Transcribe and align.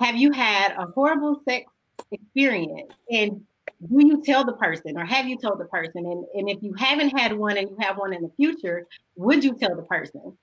have 0.00 0.16
you 0.16 0.32
had 0.32 0.72
a 0.78 0.86
horrible 0.86 1.40
sex 1.46 1.70
experience? 2.10 2.90
And 3.10 3.42
do 3.86 4.06
you 4.06 4.22
tell 4.24 4.44
the 4.44 4.54
person 4.54 4.96
or 4.96 5.04
have 5.04 5.28
you 5.28 5.36
told 5.36 5.60
the 5.60 5.66
person? 5.66 6.06
And, 6.06 6.24
and 6.34 6.48
if 6.48 6.62
you 6.62 6.72
haven't 6.72 7.10
had 7.10 7.36
one 7.36 7.58
and 7.58 7.68
you 7.68 7.76
have 7.80 7.98
one 7.98 8.14
in 8.14 8.22
the 8.22 8.30
future, 8.36 8.86
would 9.16 9.44
you 9.44 9.54
tell 9.54 9.76
the 9.76 9.82
person? 9.82 10.38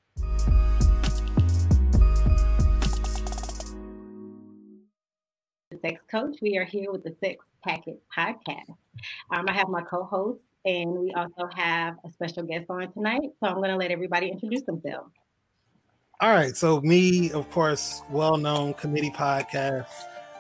The 5.71 5.79
Sex 5.81 6.01
Coach, 6.09 6.37
we 6.41 6.57
are 6.57 6.65
here 6.65 6.91
with 6.91 7.03
the 7.03 7.15
Sex 7.19 7.43
Packet 7.63 7.99
Podcast. 8.15 8.75
Um, 9.31 9.45
I 9.47 9.53
have 9.53 9.69
my 9.69 9.81
co 9.81 10.03
host, 10.03 10.43
and 10.65 10.91
we 10.91 11.13
also 11.13 11.49
have 11.55 11.95
a 12.05 12.09
special 12.11 12.43
guest 12.43 12.67
on 12.69 12.91
tonight. 12.93 13.31
So 13.39 13.47
I'm 13.47 13.55
going 13.55 13.69
to 13.69 13.75
let 13.75 13.91
everybody 13.91 14.29
introduce 14.29 14.63
themselves. 14.63 15.11
All 16.19 16.31
right. 16.31 16.57
So, 16.57 16.81
me, 16.81 17.31
of 17.31 17.49
course, 17.51 18.01
well 18.09 18.37
known 18.37 18.73
committee 18.73 19.11
podcast 19.11 19.85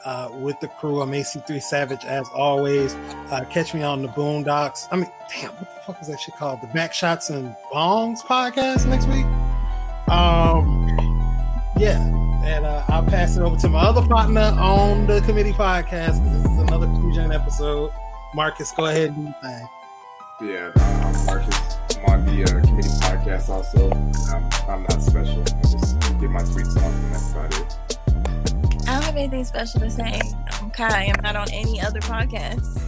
uh, 0.03 0.29
with 0.33 0.59
the 0.59 0.67
crew. 0.67 1.01
I'm 1.01 1.11
AC3 1.11 1.61
Savage 1.61 2.03
as 2.03 2.27
always. 2.33 2.95
Uh, 3.29 3.45
catch 3.51 3.75
me 3.75 3.83
on 3.83 4.01
the 4.01 4.07
Boondocks. 4.07 4.87
I 4.91 4.95
mean, 4.95 5.11
damn, 5.29 5.51
what 5.51 5.75
the 5.75 5.81
fuck 5.85 6.01
is 6.01 6.07
that 6.07 6.19
shit 6.19 6.35
called? 6.35 6.61
The 6.61 6.67
Backshots 6.67 7.29
and 7.29 7.55
Bongs 7.71 8.21
podcast 8.21 8.87
next 8.87 9.05
week. 9.05 9.25
Um, 10.11 10.87
yeah, 11.77 12.03
and 12.43 12.65
uh, 12.65 12.83
I'll 12.87 13.03
pass 13.03 13.37
it 13.37 13.41
over 13.41 13.55
to 13.57 13.69
my 13.69 13.81
other 13.81 14.01
partner 14.07 14.55
on 14.57 15.05
the 15.05 15.21
committee 15.21 15.53
podcast 15.53 16.23
because 16.23 16.41
this 16.41 16.51
is 16.53 16.57
another 16.57 16.87
Fusion 16.87 17.31
episode. 17.31 17.91
Marcus, 18.33 18.71
go 18.71 18.87
ahead 18.87 19.09
and 19.09 19.15
do 19.15 19.21
your 19.21 19.33
thing. 19.41 19.67
Yeah, 20.41 20.71
I'm 20.75 21.25
Marcus. 21.27 21.77
I'm 21.97 22.05
on 22.05 22.25
the 22.25 22.43
uh, 22.43 22.47
committee 22.65 22.89
podcast 22.99 23.49
also. 23.49 23.89
I'm, 24.31 24.43
I'm 24.69 24.83
not 24.83 25.01
special. 25.01 25.41
I 25.41 25.61
just 25.61 25.99
get 26.19 26.29
my 26.29 26.41
tweets 26.41 26.75
off, 26.77 26.93
and 26.93 27.13
that's 27.13 27.31
about 27.31 27.59
it. 27.59 27.77
I 28.87 28.93
don't 28.93 29.03
have 29.03 29.15
anything 29.15 29.45
special 29.45 29.79
to 29.81 29.89
say. 29.89 30.21
I'm 30.51 30.69
Kai. 30.71 31.11
I'm 31.13 31.23
not 31.23 31.35
on 31.35 31.49
any 31.51 31.81
other 31.81 31.99
podcast. 32.01 32.81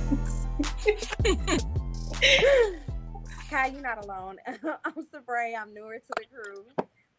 Kai, 3.50 3.68
you're 3.68 3.82
not 3.82 4.04
alone. 4.04 4.38
I'm 4.48 5.06
Sabray. 5.14 5.54
I'm 5.60 5.74
newer 5.74 5.98
to 5.98 6.14
the 6.18 6.26
crew. 6.32 6.66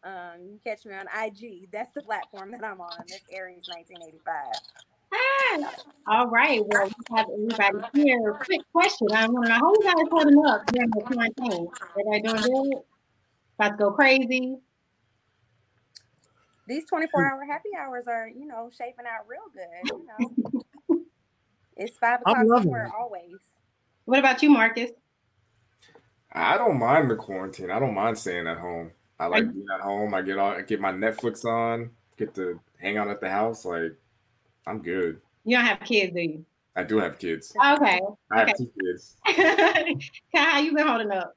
Um, 0.03 0.41
you 0.49 0.59
catch 0.63 0.85
me 0.85 0.93
on 0.93 1.05
IG. 1.25 1.69
That's 1.71 1.91
the 1.93 2.01
platform 2.01 2.51
that 2.51 2.63
I'm 2.63 2.81
on. 2.81 3.03
That's 3.09 3.23
Aries 3.31 3.67
1985. 3.67 4.90
All 6.07 6.27
right. 6.27 6.61
Well, 6.65 6.87
we 6.87 7.15
have 7.15 7.27
everybody 7.31 8.01
here. 8.01 8.33
Quick 8.43 8.61
question. 8.73 9.07
I 9.13 9.27
want 9.27 9.45
to 9.45 9.49
know 9.49 9.59
how 9.59 9.73
you 9.73 9.83
guys 9.83 10.07
holding 10.11 10.45
up 10.45 10.65
during 10.67 10.89
the 10.89 11.01
quarantine? 11.01 11.67
Everybody 11.91 12.21
doing 12.21 12.71
good? 12.71 12.81
About 13.57 13.69
to 13.69 13.77
go 13.77 13.91
crazy? 13.91 14.57
These 16.67 16.85
24 16.85 17.25
hour 17.25 17.45
happy 17.45 17.69
hours 17.79 18.07
are, 18.07 18.27
you 18.27 18.47
know, 18.47 18.69
shaping 18.71 19.05
out 19.05 19.27
real 19.27 19.41
good. 19.53 19.67
You 19.85 20.07
know, 20.89 21.01
it's 21.77 21.97
five 21.97 22.21
o'clock 22.21 22.45
somewhere 22.47 22.85
it. 22.85 22.93
always. 22.97 23.37
What 24.05 24.19
about 24.19 24.41
you, 24.41 24.49
Marcus? 24.49 24.91
I 26.33 26.57
don't 26.57 26.79
mind 26.79 27.11
the 27.11 27.15
quarantine. 27.15 27.71
I 27.71 27.79
don't 27.79 27.93
mind 27.93 28.17
staying 28.17 28.47
at 28.47 28.57
home. 28.57 28.91
I 29.19 29.27
like 29.27 29.51
being 29.51 29.67
at 29.73 29.81
home. 29.81 30.13
I 30.13 30.21
get 30.23 30.37
all, 30.37 30.51
I 30.51 30.61
get 30.61 30.79
my 30.79 30.91
Netflix 30.91 31.45
on, 31.45 31.91
get 32.17 32.33
to 32.35 32.59
hang 32.79 32.97
out 32.97 33.09
at 33.09 33.21
the 33.21 33.29
house. 33.29 33.65
Like 33.65 33.95
I'm 34.67 34.81
good. 34.81 35.21
You 35.43 35.57
don't 35.57 35.65
have 35.65 35.79
kids, 35.81 36.13
do 36.13 36.21
you? 36.21 36.45
I 36.75 36.83
do 36.83 36.97
have 36.97 37.19
kids. 37.19 37.51
Okay. 37.55 37.99
I 38.31 38.41
okay. 38.41 38.51
have 38.51 38.57
two 38.57 38.71
kids. 38.79 39.17
how 40.33 40.59
you 40.59 40.73
been 40.73 40.87
holding 40.87 41.11
up? 41.11 41.35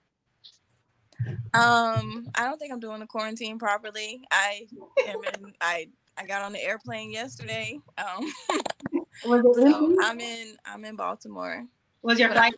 Um, 1.55 2.28
I 2.34 2.45
don't 2.45 2.58
think 2.58 2.72
I'm 2.72 2.80
doing 2.80 3.00
the 3.00 3.06
quarantine 3.06 3.58
properly. 3.58 4.22
I 4.30 4.67
am 5.06 5.17
in. 5.25 5.55
I 5.61 5.89
I 6.17 6.27
got 6.27 6.42
on 6.42 6.52
the 6.52 6.62
airplane 6.62 7.11
yesterday. 7.11 7.78
Um, 7.98 8.30
so 9.22 9.97
I'm 10.02 10.20
in. 10.20 10.56
I'm 10.67 10.84
in 10.84 10.97
Baltimore. 10.97 11.64
Was 12.02 12.19
your 12.19 12.30
flight? 12.30 12.55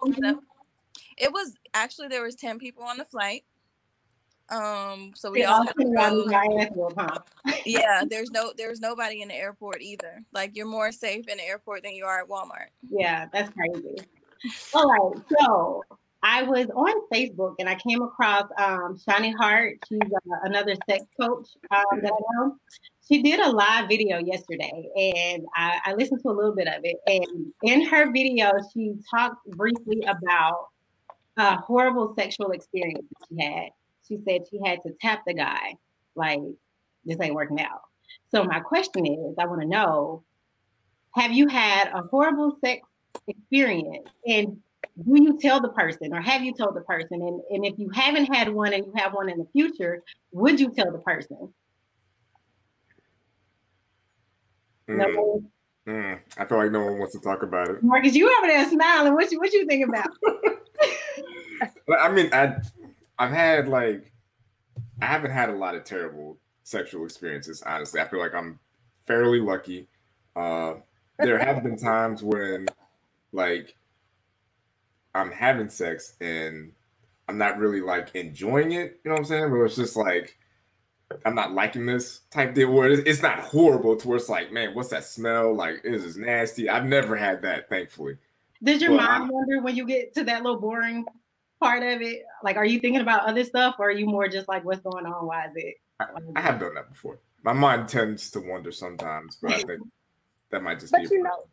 It 1.16 1.32
was 1.32 1.54
actually 1.74 2.08
there 2.08 2.22
was 2.22 2.34
ten 2.34 2.58
people 2.58 2.82
on 2.82 2.98
the 2.98 3.04
flight. 3.04 3.44
Um, 4.48 5.12
so 5.14 5.30
we 5.30 5.44
all 5.44 5.64
huh? 6.96 7.18
yeah, 7.64 8.04
there's 8.08 8.30
no 8.30 8.52
there's 8.56 8.80
nobody 8.80 9.22
in 9.22 9.28
the 9.28 9.34
airport 9.34 9.82
either. 9.82 10.22
Like 10.32 10.56
you're 10.56 10.66
more 10.66 10.92
safe 10.92 11.26
in 11.28 11.38
the 11.38 11.44
airport 11.44 11.82
than 11.82 11.94
you 11.94 12.04
are 12.04 12.20
at 12.20 12.28
Walmart. 12.28 12.68
Yeah, 12.88 13.26
that's 13.32 13.50
crazy. 13.50 13.96
all 14.74 14.88
right, 14.88 15.22
so 15.40 15.82
I 16.22 16.42
was 16.42 16.68
on 16.74 16.94
Facebook 17.12 17.54
and 17.58 17.68
I 17.68 17.74
came 17.76 18.02
across 18.02 18.44
um, 18.58 18.98
Shani 19.06 19.34
Hart. 19.36 19.78
She's 19.88 20.00
uh, 20.02 20.36
another 20.42 20.74
sex 20.88 21.04
coach 21.20 21.48
um, 21.70 22.00
that 22.02 22.12
I 22.12 22.44
know. 22.44 22.56
She 23.08 23.22
did 23.22 23.38
a 23.38 23.50
live 23.50 23.88
video 23.88 24.18
yesterday, 24.18 24.88
and 24.96 25.46
I, 25.54 25.78
I 25.86 25.94
listened 25.94 26.20
to 26.22 26.28
a 26.28 26.34
little 26.34 26.54
bit 26.54 26.66
of 26.66 26.80
it. 26.82 26.96
And 27.06 27.52
in 27.62 27.86
her 27.86 28.10
video, 28.10 28.50
she 28.74 28.94
talked 29.08 29.48
briefly 29.52 30.02
about 30.08 30.68
a 31.36 31.56
horrible 31.58 32.14
sexual 32.16 32.50
experience 32.50 33.06
that 33.08 33.26
she 33.28 33.44
had 33.44 33.70
she 34.06 34.16
said 34.18 34.42
she 34.50 34.60
had 34.64 34.82
to 34.84 34.92
tap 35.00 35.22
the 35.26 35.34
guy, 35.34 35.74
like, 36.14 36.40
this 37.04 37.18
ain't 37.20 37.34
working 37.34 37.60
out. 37.60 37.82
So 38.30 38.44
my 38.44 38.60
question 38.60 39.06
is, 39.06 39.34
I 39.38 39.46
want 39.46 39.62
to 39.62 39.68
know, 39.68 40.22
have 41.14 41.32
you 41.32 41.48
had 41.48 41.88
a 41.94 42.02
horrible 42.02 42.56
sex 42.60 42.86
experience? 43.26 44.08
And 44.26 44.58
do 45.04 45.22
you 45.22 45.38
tell 45.40 45.60
the 45.60 45.68
person 45.70 46.12
or 46.12 46.20
have 46.20 46.42
you 46.42 46.54
told 46.54 46.74
the 46.74 46.80
person? 46.82 47.20
And, 47.22 47.40
and 47.50 47.64
if 47.64 47.78
you 47.78 47.90
haven't 47.90 48.26
had 48.34 48.52
one 48.52 48.72
and 48.72 48.84
you 48.86 48.92
have 48.96 49.12
one 49.14 49.28
in 49.28 49.38
the 49.38 49.46
future, 49.52 50.02
would 50.32 50.60
you 50.60 50.72
tell 50.72 50.90
the 50.90 50.98
person? 50.98 51.52
Mm. 54.88 54.98
No. 54.98 55.42
Mm. 55.86 56.18
I 56.36 56.44
feel 56.44 56.58
like 56.58 56.72
no 56.72 56.84
one 56.84 56.98
wants 56.98 57.14
to 57.14 57.20
talk 57.20 57.42
about 57.42 57.70
it. 57.70 57.82
Marcus, 57.82 58.14
you 58.14 58.28
over 58.38 58.46
there 58.48 58.68
smiling. 58.68 59.14
What 59.14 59.30
you 59.30 59.38
what 59.38 59.52
you 59.52 59.66
think 59.66 59.88
about? 59.88 60.08
I 62.00 62.10
mean, 62.10 62.28
I 62.32 62.56
I've 63.18 63.32
had 63.32 63.68
like 63.68 64.12
I 65.00 65.06
haven't 65.06 65.30
had 65.30 65.50
a 65.50 65.56
lot 65.56 65.74
of 65.74 65.84
terrible 65.84 66.38
sexual 66.62 67.04
experiences. 67.04 67.62
Honestly, 67.62 68.00
I 68.00 68.08
feel 68.08 68.20
like 68.20 68.34
I'm 68.34 68.58
fairly 69.06 69.40
lucky. 69.40 69.88
Uh, 70.34 70.74
there 71.18 71.38
have 71.38 71.62
been 71.62 71.76
times 71.78 72.22
when 72.22 72.66
like 73.32 73.76
I'm 75.14 75.30
having 75.30 75.68
sex 75.68 76.14
and 76.20 76.72
I'm 77.28 77.38
not 77.38 77.58
really 77.58 77.80
like 77.80 78.14
enjoying 78.14 78.72
it. 78.72 79.00
You 79.04 79.10
know 79.10 79.14
what 79.14 79.20
I'm 79.20 79.24
saying? 79.24 79.50
But 79.50 79.60
it's 79.62 79.76
just 79.76 79.96
like 79.96 80.38
I'm 81.24 81.34
not 81.34 81.52
liking 81.52 81.86
this 81.86 82.20
type 82.30 82.54
deal 82.54 82.72
where 82.72 82.90
it's 82.90 83.22
not 83.22 83.38
horrible 83.38 83.96
to 83.96 84.08
where 84.08 84.16
it's 84.16 84.28
like, 84.28 84.52
man, 84.52 84.74
what's 84.74 84.88
that 84.88 85.04
smell? 85.04 85.54
Like, 85.54 85.82
is 85.84 86.02
this 86.02 86.12
is 86.12 86.16
nasty. 86.16 86.68
I've 86.68 86.84
never 86.84 87.16
had 87.16 87.42
that, 87.42 87.68
thankfully. 87.68 88.16
Did 88.62 88.80
your 88.80 88.90
but 88.90 89.04
mind 89.04 89.24
I, 89.24 89.28
wonder 89.28 89.60
when 89.60 89.76
you 89.76 89.86
get 89.86 90.14
to 90.14 90.24
that 90.24 90.42
little 90.42 90.60
boring 90.60 91.04
part 91.60 91.82
of 91.82 92.02
it? 92.02 92.22
Like, 92.42 92.56
are 92.56 92.64
you 92.64 92.80
thinking 92.80 93.00
about 93.00 93.26
other 93.26 93.44
stuff, 93.44 93.76
or 93.78 93.88
are 93.88 93.92
you 93.92 94.06
more 94.06 94.28
just 94.28 94.48
like, 94.48 94.64
what's 94.64 94.80
going 94.80 95.06
on? 95.06 95.26
Why 95.26 95.46
is 95.46 95.52
it? 95.56 95.74
I, 96.00 96.06
I 96.34 96.40
have 96.40 96.60
done 96.60 96.74
that 96.74 96.90
before. 96.90 97.20
My 97.42 97.52
mind 97.52 97.88
tends 97.88 98.30
to 98.32 98.40
wander 98.40 98.72
sometimes, 98.72 99.38
but 99.40 99.52
I 99.52 99.62
think 99.62 99.80
that 100.50 100.62
might 100.62 100.80
just 100.80 100.92
but 100.92 101.02
be. 101.02 101.08
You 101.10 101.22
know, 101.22 101.46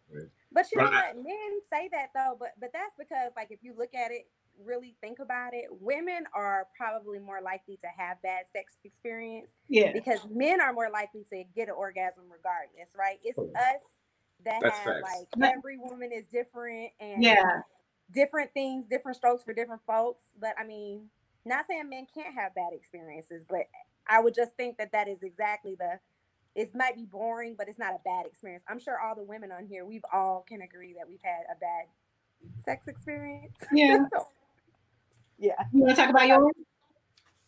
but 0.51 0.65
you 0.71 0.77
but 0.77 0.91
know 0.91 0.97
I, 0.97 1.13
what? 1.13 1.15
Men 1.17 1.59
say 1.71 1.89
that 1.91 2.07
though, 2.13 2.35
but 2.39 2.49
but 2.59 2.71
that's 2.73 2.95
because 2.97 3.31
like 3.35 3.47
if 3.51 3.59
you 3.61 3.73
look 3.77 3.93
at 3.93 4.11
it, 4.11 4.27
really 4.63 4.95
think 5.01 5.19
about 5.19 5.53
it, 5.53 5.65
women 5.69 6.25
are 6.35 6.67
probably 6.77 7.19
more 7.19 7.41
likely 7.41 7.77
to 7.77 7.87
have 7.97 8.21
bad 8.21 8.45
sex 8.51 8.73
experience. 8.83 9.49
Yeah. 9.69 9.91
Because 9.93 10.19
men 10.29 10.61
are 10.61 10.73
more 10.73 10.89
likely 10.91 11.25
to 11.31 11.43
get 11.55 11.69
an 11.69 11.75
orgasm 11.77 12.23
regardless, 12.29 12.89
right? 12.97 13.19
It's 13.23 13.37
oh. 13.39 13.51
us 13.55 13.81
that 14.45 14.59
That's 14.61 14.77
have 14.79 15.01
facts. 15.01 15.27
like 15.39 15.53
every 15.57 15.77
woman 15.77 16.11
is 16.11 16.25
different 16.27 16.91
and 16.99 17.23
yeah 17.23 17.61
different 18.11 18.53
things, 18.53 18.85
different 18.85 19.17
strokes 19.17 19.43
for 19.43 19.53
different 19.53 19.81
folks. 19.85 20.23
But 20.39 20.55
I 20.59 20.65
mean, 20.65 21.09
not 21.45 21.65
saying 21.67 21.89
men 21.89 22.07
can't 22.13 22.33
have 22.35 22.55
bad 22.55 22.73
experiences, 22.73 23.43
but 23.47 23.63
I 24.07 24.19
would 24.19 24.33
just 24.33 24.55
think 24.55 24.77
that 24.77 24.91
that 24.91 25.07
is 25.07 25.23
exactly 25.23 25.75
the. 25.75 25.99
It 26.55 26.69
might 26.75 26.95
be 26.95 27.05
boring, 27.05 27.55
but 27.57 27.67
it's 27.67 27.79
not 27.79 27.93
a 27.93 27.99
bad 28.05 28.27
experience. 28.27 28.63
I'm 28.67 28.79
sure 28.79 28.99
all 28.99 29.15
the 29.15 29.23
women 29.23 29.51
on 29.51 29.65
here, 29.65 29.85
we've 29.85 30.05
all 30.13 30.45
can 30.47 30.61
agree 30.61 30.93
that 30.93 31.07
we've 31.07 31.23
had 31.23 31.45
a 31.51 31.57
bad 31.59 31.85
sex 32.63 32.87
experience. 32.87 33.55
Yeah. 33.71 34.05
yeah. 35.39 35.53
You 35.73 35.81
want 35.81 35.95
to 35.95 35.97
talk 36.01 36.11
about 36.11 36.27
yours? 36.27 36.53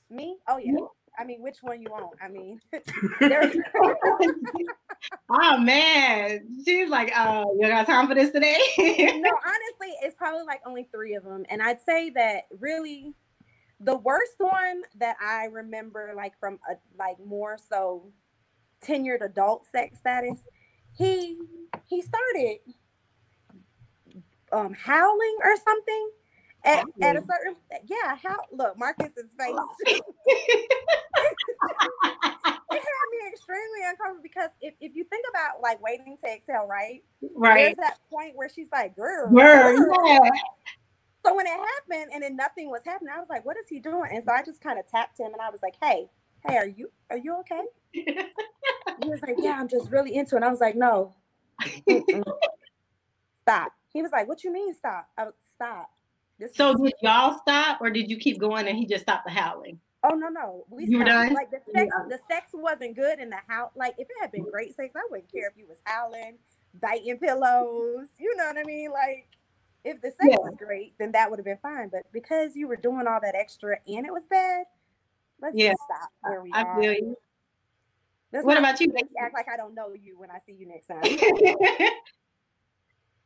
Me? 0.09 0.37
Oh 0.47 0.57
yeah. 0.57 0.73
I 1.17 1.23
mean, 1.23 1.41
which 1.41 1.59
one 1.61 1.81
you 1.81 1.87
want? 1.89 2.11
I 2.21 2.27
mean, 2.27 2.59
oh 5.29 5.57
man, 5.57 6.47
she's 6.65 6.89
like, 6.89 7.11
"Oh, 7.15 7.55
you 7.59 7.67
got 7.67 7.85
time 7.85 8.07
for 8.07 8.15
this 8.15 8.31
today?" 8.31 8.57
no, 8.77 8.85
honestly, 9.45 9.95
it's 10.01 10.15
probably 10.15 10.43
like 10.43 10.61
only 10.65 10.87
three 10.93 11.15
of 11.15 11.23
them, 11.23 11.45
and 11.49 11.61
I'd 11.61 11.81
say 11.81 12.09
that 12.11 12.43
really, 12.59 13.13
the 13.79 13.97
worst 13.97 14.35
one 14.37 14.83
that 14.99 15.17
I 15.21 15.45
remember, 15.45 16.13
like 16.15 16.33
from 16.39 16.59
a 16.69 16.75
like 16.97 17.17
more 17.25 17.57
so 17.69 18.11
tenured 18.83 19.21
adult 19.23 19.65
sex 19.71 19.97
status, 19.99 20.39
he 20.97 21.39
he 21.85 22.01
started 22.01 22.57
um 24.51 24.73
howling 24.73 25.37
or 25.43 25.55
something 25.57 26.09
at, 26.63 26.83
at 27.01 27.15
a 27.15 27.21
certain 27.21 27.55
yeah 27.85 28.15
how 28.21 28.35
look 28.51 28.77
marcus's 28.77 29.31
face 29.39 29.55
had 32.79 33.07
me 33.11 33.29
extremely 33.29 33.79
uncomfortable 33.87 34.23
because 34.23 34.49
if, 34.61 34.73
if 34.79 34.95
you 34.95 35.03
think 35.05 35.25
about 35.29 35.61
like 35.61 35.81
waiting 35.81 36.17
to 36.23 36.31
exhale, 36.31 36.67
right? 36.67 37.03
Right. 37.35 37.75
There's 37.75 37.77
that 37.77 37.97
point 38.09 38.35
where 38.35 38.49
she's 38.49 38.67
like, 38.71 38.95
girl, 38.95 39.29
girl, 39.29 39.73
yeah. 40.07 40.29
So 41.25 41.35
when 41.35 41.47
it 41.47 41.53
happened 41.53 42.11
and 42.13 42.21
then 42.21 42.35
nothing 42.35 42.69
was 42.69 42.81
happening, 42.85 43.11
I 43.15 43.19
was 43.19 43.27
like, 43.29 43.45
what 43.45 43.57
is 43.57 43.65
he 43.67 43.79
doing? 43.79 44.09
And 44.13 44.23
so 44.23 44.31
I 44.31 44.43
just 44.43 44.61
kind 44.61 44.77
of 44.77 44.87
tapped 44.87 45.19
him 45.19 45.33
and 45.33 45.41
I 45.41 45.49
was 45.49 45.59
like, 45.63 45.73
hey, 45.81 46.07
hey, 46.47 46.57
are 46.57 46.67
you 46.67 46.91
are 47.09 47.17
you 47.17 47.37
okay? 47.39 47.63
he 47.91 49.09
was 49.09 49.21
like, 49.21 49.35
yeah, 49.39 49.57
I'm 49.59 49.67
just 49.67 49.89
really 49.89 50.15
into 50.15 50.35
it. 50.35 50.37
And 50.37 50.45
I 50.45 50.49
was 50.49 50.59
like, 50.59 50.75
no, 50.75 51.15
stop. 53.41 53.71
He 53.91 54.01
was 54.01 54.11
like, 54.11 54.27
what 54.27 54.43
you 54.43 54.53
mean 54.53 54.73
stop? 54.75 55.07
I 55.17 55.25
was 55.25 55.33
stop. 55.55 55.89
This 56.37 56.55
so 56.55 56.75
did 56.75 56.93
y'all 57.01 57.39
stop 57.41 57.79
or 57.81 57.89
did 57.89 58.09
you 58.09 58.17
keep 58.17 58.39
going 58.39 58.67
and 58.67 58.77
he 58.77 58.85
just 58.85 59.03
stopped 59.03 59.25
the 59.25 59.31
howling? 59.31 59.79
Oh 60.07 60.15
no, 60.15 60.29
no. 60.29 60.65
We 60.69 60.85
you 60.85 61.01
stopped. 61.01 61.33
Like 61.33 61.49
the 61.49 61.59
sex, 61.73 61.89
yeah. 61.91 62.05
the 62.07 62.19
sex 62.29 62.51
wasn't 62.53 62.95
good 62.95 63.19
in 63.19 63.29
the 63.29 63.39
house. 63.47 63.71
Like 63.75 63.95
if 63.97 64.07
it 64.09 64.15
had 64.21 64.31
been 64.31 64.43
great 64.49 64.75
sex, 64.75 64.93
I 64.95 65.01
wouldn't 65.09 65.31
care 65.31 65.47
if 65.47 65.57
you 65.57 65.65
was 65.67 65.79
howling, 65.85 66.37
biting 66.79 67.17
pillows. 67.17 68.07
You 68.19 68.35
know 68.35 68.45
what 68.45 68.57
I 68.57 68.63
mean? 68.63 68.91
Like 68.91 69.27
if 69.83 70.01
the 70.01 70.09
sex 70.09 70.29
yeah. 70.29 70.37
was 70.37 70.55
great, 70.57 70.93
then 70.99 71.11
that 71.13 71.29
would 71.29 71.39
have 71.39 71.45
been 71.45 71.57
fine. 71.61 71.89
But 71.89 72.03
because 72.11 72.55
you 72.55 72.67
were 72.67 72.75
doing 72.75 73.07
all 73.07 73.19
that 73.21 73.35
extra 73.35 73.77
and 73.87 74.05
it 74.05 74.11
was 74.11 74.23
bad, 74.29 74.65
let's 75.41 75.57
yeah. 75.57 75.73
stop 75.85 76.09
where 76.21 76.43
we 76.43 76.51
I 76.53 76.61
are. 76.61 76.81
Feel 76.81 76.93
you. 76.93 77.15
Let's 78.31 78.45
what 78.45 78.57
about 78.57 78.79
you? 78.79 78.93
Act 79.19 79.33
like 79.33 79.47
I 79.51 79.57
don't 79.57 79.73
know 79.73 79.93
you 79.93 80.19
when 80.19 80.29
I 80.29 80.39
see 80.45 80.53
you 80.53 80.67
next 80.67 80.87
time. 80.87 81.01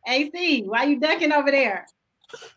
AC, 0.07 0.63
why 0.63 0.83
you 0.83 0.99
ducking 0.99 1.33
over 1.33 1.51
there? 1.51 1.85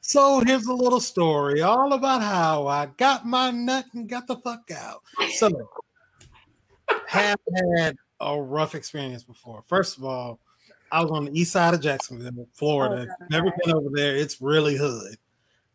So 0.00 0.42
here's 0.44 0.66
a 0.66 0.72
little 0.72 1.00
story 1.00 1.62
all 1.62 1.92
about 1.92 2.22
how 2.22 2.66
I 2.66 2.86
got 2.96 3.26
my 3.26 3.50
nut 3.50 3.86
and 3.94 4.08
got 4.08 4.26
the 4.26 4.36
fuck 4.36 4.70
out. 4.70 5.02
So 5.34 5.50
have 7.06 7.38
had 7.76 7.96
a 8.20 8.40
rough 8.40 8.74
experience 8.74 9.22
before. 9.22 9.62
First 9.66 9.98
of 9.98 10.04
all, 10.04 10.38
I 10.90 11.02
was 11.02 11.10
on 11.10 11.24
the 11.26 11.38
east 11.38 11.52
side 11.52 11.74
of 11.74 11.80
Jacksonville, 11.80 12.46
Florida. 12.52 13.06
Oh, 13.10 13.26
Never 13.30 13.52
been 13.64 13.74
over 13.74 13.88
there. 13.92 14.14
It's 14.14 14.40
really 14.40 14.76
hood. 14.76 15.16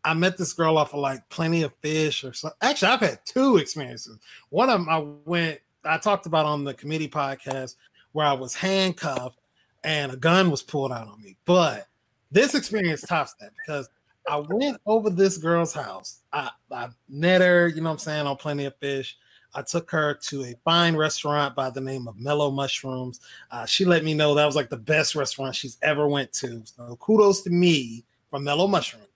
I 0.04 0.14
met 0.14 0.38
this 0.38 0.52
girl 0.52 0.78
off 0.78 0.94
of 0.94 1.00
like 1.00 1.28
plenty 1.28 1.62
of 1.62 1.74
fish 1.82 2.22
or 2.22 2.32
something. 2.32 2.56
Actually, 2.62 2.92
I've 2.92 3.00
had 3.00 3.20
two 3.24 3.56
experiences. 3.56 4.18
One 4.50 4.70
of 4.70 4.78
them 4.78 4.88
I 4.88 4.98
went, 5.24 5.60
I 5.84 5.98
talked 5.98 6.26
about 6.26 6.46
on 6.46 6.64
the 6.64 6.72
committee 6.72 7.08
podcast 7.08 7.74
where 8.12 8.26
I 8.26 8.32
was 8.32 8.54
handcuffed 8.54 9.38
and 9.84 10.12
a 10.12 10.16
gun 10.16 10.50
was 10.50 10.62
pulled 10.62 10.92
out 10.92 11.08
on 11.08 11.20
me. 11.20 11.36
But 11.44 11.88
this 12.30 12.54
experience 12.54 13.02
tops 13.02 13.34
that 13.40 13.50
because 13.56 13.88
I 14.28 14.36
went 14.36 14.80
over 14.86 15.10
this 15.10 15.38
girl's 15.38 15.72
house. 15.72 16.20
I, 16.32 16.50
I 16.70 16.88
met 17.08 17.40
her, 17.40 17.68
you 17.68 17.76
know 17.76 17.90
what 17.90 17.94
I'm 17.94 17.98
saying, 17.98 18.26
on 18.26 18.36
Plenty 18.36 18.66
of 18.66 18.76
Fish. 18.76 19.16
I 19.54 19.62
took 19.62 19.90
her 19.90 20.14
to 20.28 20.44
a 20.44 20.54
fine 20.64 20.94
restaurant 20.94 21.54
by 21.54 21.70
the 21.70 21.80
name 21.80 22.06
of 22.06 22.18
Mellow 22.18 22.50
Mushrooms. 22.50 23.20
Uh, 23.50 23.64
she 23.64 23.84
let 23.84 24.04
me 24.04 24.12
know 24.12 24.34
that 24.34 24.44
was 24.44 24.56
like 24.56 24.68
the 24.68 24.76
best 24.76 25.14
restaurant 25.14 25.54
she's 25.54 25.78
ever 25.82 26.06
went 26.06 26.32
to. 26.34 26.62
So 26.64 26.96
kudos 27.00 27.42
to 27.42 27.50
me 27.50 28.04
from 28.30 28.44
Mellow 28.44 28.66
Mushrooms. 28.66 29.06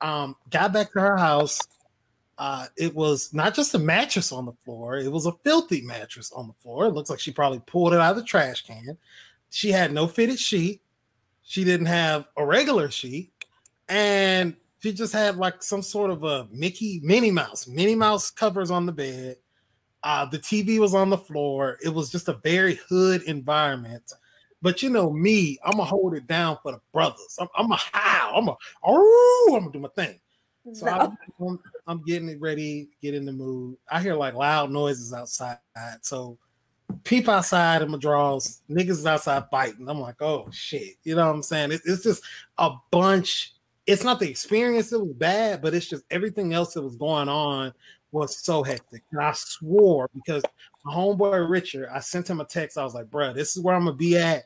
Um, 0.00 0.36
got 0.50 0.72
back 0.72 0.92
to 0.92 1.00
her 1.00 1.16
house. 1.16 1.60
Uh, 2.38 2.66
it 2.76 2.92
was 2.92 3.32
not 3.32 3.54
just 3.54 3.74
a 3.74 3.78
mattress 3.78 4.32
on 4.32 4.46
the 4.46 4.52
floor; 4.64 4.98
it 4.98 5.12
was 5.12 5.26
a 5.26 5.32
filthy 5.44 5.80
mattress 5.82 6.32
on 6.32 6.48
the 6.48 6.54
floor. 6.54 6.86
It 6.86 6.94
looks 6.94 7.08
like 7.08 7.20
she 7.20 7.30
probably 7.30 7.60
pulled 7.66 7.94
it 7.94 8.00
out 8.00 8.10
of 8.10 8.16
the 8.16 8.24
trash 8.24 8.66
can. 8.66 8.98
She 9.50 9.70
had 9.70 9.92
no 9.92 10.08
fitted 10.08 10.40
sheet. 10.40 10.80
She 11.42 11.64
didn't 11.64 11.86
have 11.86 12.28
a 12.36 12.46
regular 12.46 12.90
sheet, 12.90 13.32
and 13.88 14.56
she 14.82 14.92
just 14.92 15.12
had 15.12 15.36
like 15.36 15.62
some 15.62 15.82
sort 15.82 16.10
of 16.10 16.24
a 16.24 16.48
Mickey 16.50 17.00
Minnie 17.02 17.30
Mouse, 17.30 17.66
Minnie 17.66 17.94
Mouse 17.94 18.30
covers 18.30 18.70
on 18.70 18.86
the 18.86 18.92
bed. 18.92 19.36
Uh, 20.02 20.24
the 20.24 20.38
TV 20.38 20.78
was 20.80 20.94
on 20.94 21.10
the 21.10 21.18
floor. 21.18 21.78
It 21.84 21.90
was 21.90 22.10
just 22.10 22.28
a 22.28 22.40
very 22.42 22.80
hood 22.88 23.22
environment. 23.22 24.12
But 24.60 24.82
you 24.82 24.90
know 24.90 25.10
me, 25.12 25.58
I'm 25.64 25.72
gonna 25.72 25.84
hold 25.84 26.14
it 26.14 26.26
down 26.26 26.58
for 26.62 26.72
the 26.72 26.80
brothers. 26.92 27.36
I'm, 27.38 27.48
I'm 27.56 27.72
a 27.72 27.76
howl. 27.76 28.38
I'm 28.38 28.48
a 28.48 28.56
oh, 28.84 29.52
I'm 29.54 29.62
gonna 29.62 29.72
do 29.72 29.80
my 29.80 29.88
thing. 29.88 30.20
So 30.72 30.86
no. 30.86 31.16
I'm, 31.40 31.58
I'm, 31.88 32.02
getting 32.04 32.28
it 32.28 32.40
ready, 32.40 32.88
get 33.02 33.14
in 33.14 33.24
the 33.24 33.32
mood. 33.32 33.76
I 33.90 34.00
hear 34.00 34.14
like 34.14 34.34
loud 34.34 34.70
noises 34.70 35.12
outside. 35.12 35.58
So 36.02 36.38
peep 37.04 37.28
outside 37.28 37.82
in 37.82 37.90
my 37.90 37.98
drawers, 37.98 38.62
niggas 38.70 38.90
is 38.90 39.06
outside 39.06 39.44
fighting. 39.50 39.88
I'm 39.88 40.00
like, 40.00 40.20
oh 40.20 40.48
shit. 40.52 40.94
You 41.04 41.14
know 41.14 41.26
what 41.26 41.34
I'm 41.34 41.42
saying? 41.42 41.72
It, 41.72 41.82
it's 41.84 42.04
just 42.04 42.22
a 42.58 42.70
bunch. 42.90 43.54
It's 43.86 44.04
not 44.04 44.20
the 44.20 44.30
experience 44.30 44.90
that 44.90 45.00
was 45.00 45.14
bad, 45.14 45.60
but 45.60 45.74
it's 45.74 45.88
just 45.88 46.04
everything 46.10 46.52
else 46.52 46.74
that 46.74 46.82
was 46.82 46.96
going 46.96 47.28
on 47.28 47.72
was 48.12 48.38
so 48.44 48.62
hectic. 48.62 49.02
And 49.10 49.20
I 49.20 49.32
swore 49.32 50.08
because 50.14 50.42
my 50.84 50.94
homeboy 50.94 51.48
Richard, 51.48 51.88
I 51.92 52.00
sent 52.00 52.28
him 52.28 52.40
a 52.40 52.44
text. 52.44 52.78
I 52.78 52.84
was 52.84 52.94
like, 52.94 53.10
bro, 53.10 53.32
this 53.32 53.56
is 53.56 53.62
where 53.62 53.74
I'm 53.74 53.84
gonna 53.84 53.96
be 53.96 54.16
at. 54.16 54.44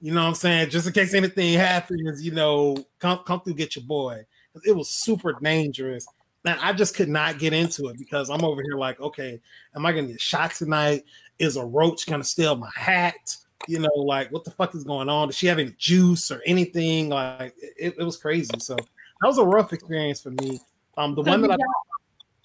You 0.00 0.12
know 0.12 0.22
what 0.22 0.28
I'm 0.28 0.34
saying? 0.34 0.70
Just 0.70 0.86
in 0.86 0.92
case 0.92 1.14
anything 1.14 1.54
happens, 1.54 2.24
you 2.24 2.32
know, 2.32 2.76
come 2.98 3.20
come 3.24 3.40
through, 3.40 3.54
get 3.54 3.76
your 3.76 3.84
boy. 3.84 4.24
It 4.64 4.74
was 4.74 4.88
super 4.88 5.34
dangerous. 5.40 6.06
And 6.44 6.58
I 6.60 6.72
just 6.72 6.96
could 6.96 7.08
not 7.08 7.38
get 7.38 7.52
into 7.52 7.86
it 7.86 7.98
because 7.98 8.28
I'm 8.28 8.44
over 8.44 8.62
here 8.62 8.76
like, 8.76 9.00
okay, 9.00 9.40
am 9.76 9.86
I 9.86 9.92
gonna 9.92 10.08
get 10.08 10.20
shot 10.20 10.52
tonight? 10.52 11.04
Is 11.42 11.56
a 11.56 11.64
roach 11.64 12.06
gonna 12.06 12.22
steal 12.22 12.54
my 12.54 12.70
hat? 12.76 13.36
You 13.66 13.80
know, 13.80 13.94
like 13.96 14.30
what 14.30 14.44
the 14.44 14.52
fuck 14.52 14.74
is 14.76 14.84
going 14.84 15.08
on? 15.08 15.28
Does 15.28 15.36
she 15.36 15.48
have 15.48 15.58
any 15.58 15.74
juice 15.76 16.30
or 16.30 16.40
anything? 16.46 17.08
Like 17.08 17.54
it, 17.60 17.96
it 17.98 18.04
was 18.04 18.16
crazy. 18.16 18.58
So 18.58 18.76
that 18.76 19.26
was 19.26 19.38
a 19.38 19.44
rough 19.44 19.72
experience 19.72 20.22
for 20.22 20.30
me. 20.30 20.60
Um, 20.96 21.16
the 21.16 21.24
so 21.24 21.30
one 21.30 21.42
that 21.42 21.50
I 21.50 21.56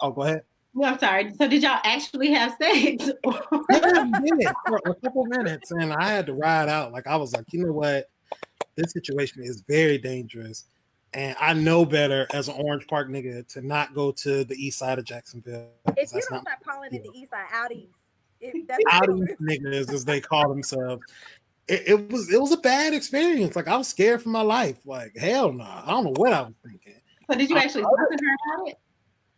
oh, 0.02 0.12
go 0.12 0.24
ahead. 0.24 0.42
Well, 0.74 0.94
I'm 0.94 1.00
sorry. 1.00 1.32
So 1.34 1.48
did 1.48 1.64
y'all 1.64 1.80
actually 1.84 2.32
have 2.32 2.56
sex? 2.62 3.10
yeah, 3.72 4.04
we 4.22 4.32
did 4.32 4.48
for 4.68 4.80
a 4.86 4.96
couple 4.96 5.26
minutes, 5.26 5.72
and 5.72 5.94
I 5.94 6.10
had 6.10 6.26
to 6.28 6.34
ride 6.34 6.70
out. 6.70 6.92
Like 6.92 7.08
I 7.08 7.16
was 7.16 7.34
like, 7.34 7.46
you 7.52 7.66
know 7.66 7.72
what, 7.72 8.10
this 8.76 8.94
situation 8.94 9.44
is 9.44 9.62
very 9.68 9.98
dangerous, 9.98 10.66
and 11.14 11.36
I 11.42 11.54
know 11.54 11.84
better 11.84 12.28
as 12.32 12.48
an 12.48 12.56
Orange 12.58 12.86
Park 12.88 13.10
nigga 13.10 13.48
to 13.54 13.66
not 13.66 13.94
go 13.94 14.12
to 14.12 14.44
the 14.44 14.56
east 14.56 14.78
side 14.78 15.00
of 15.00 15.06
Jacksonville. 15.06 15.68
If 15.96 16.14
you 16.14 16.22
don't 16.30 16.42
start 16.42 16.60
calling 16.64 16.94
it 16.94 17.04
the 17.04 17.20
east 17.20 17.32
side, 17.32 17.48
outies. 18.44 18.66
Outies 18.92 19.36
niggas, 19.42 19.94
as 19.94 20.06
they 20.06 20.22
call 20.22 20.50
themselves. 20.50 21.04
It, 21.68 21.84
it, 21.88 22.12
was 22.12 22.31
it 22.34 22.39
was 22.39 22.51
a 22.54 22.57
bad 22.57 22.94
experience. 22.94 23.56
Like 23.56 23.68
I 23.68 23.78
was 23.78 23.88
scared 23.88 24.22
for 24.22 24.30
my 24.30 24.42
life. 24.42 24.78
Like 24.86 25.16
hell 25.18 25.51
no, 25.51 25.63
nah. 25.63 25.84
I 25.86 25.89
don't 25.89 26.06
know 26.06 26.13
what 26.16 26.34
I 26.34 26.42
was 26.42 26.54
thinking. 26.66 27.01
So 27.30 27.38
did 27.38 27.50
you 27.50 27.57
actually 27.57 27.84
talk 27.84 27.98
to 27.98 28.18
her 28.24 28.56
about 28.56 28.69
it? 28.69 28.80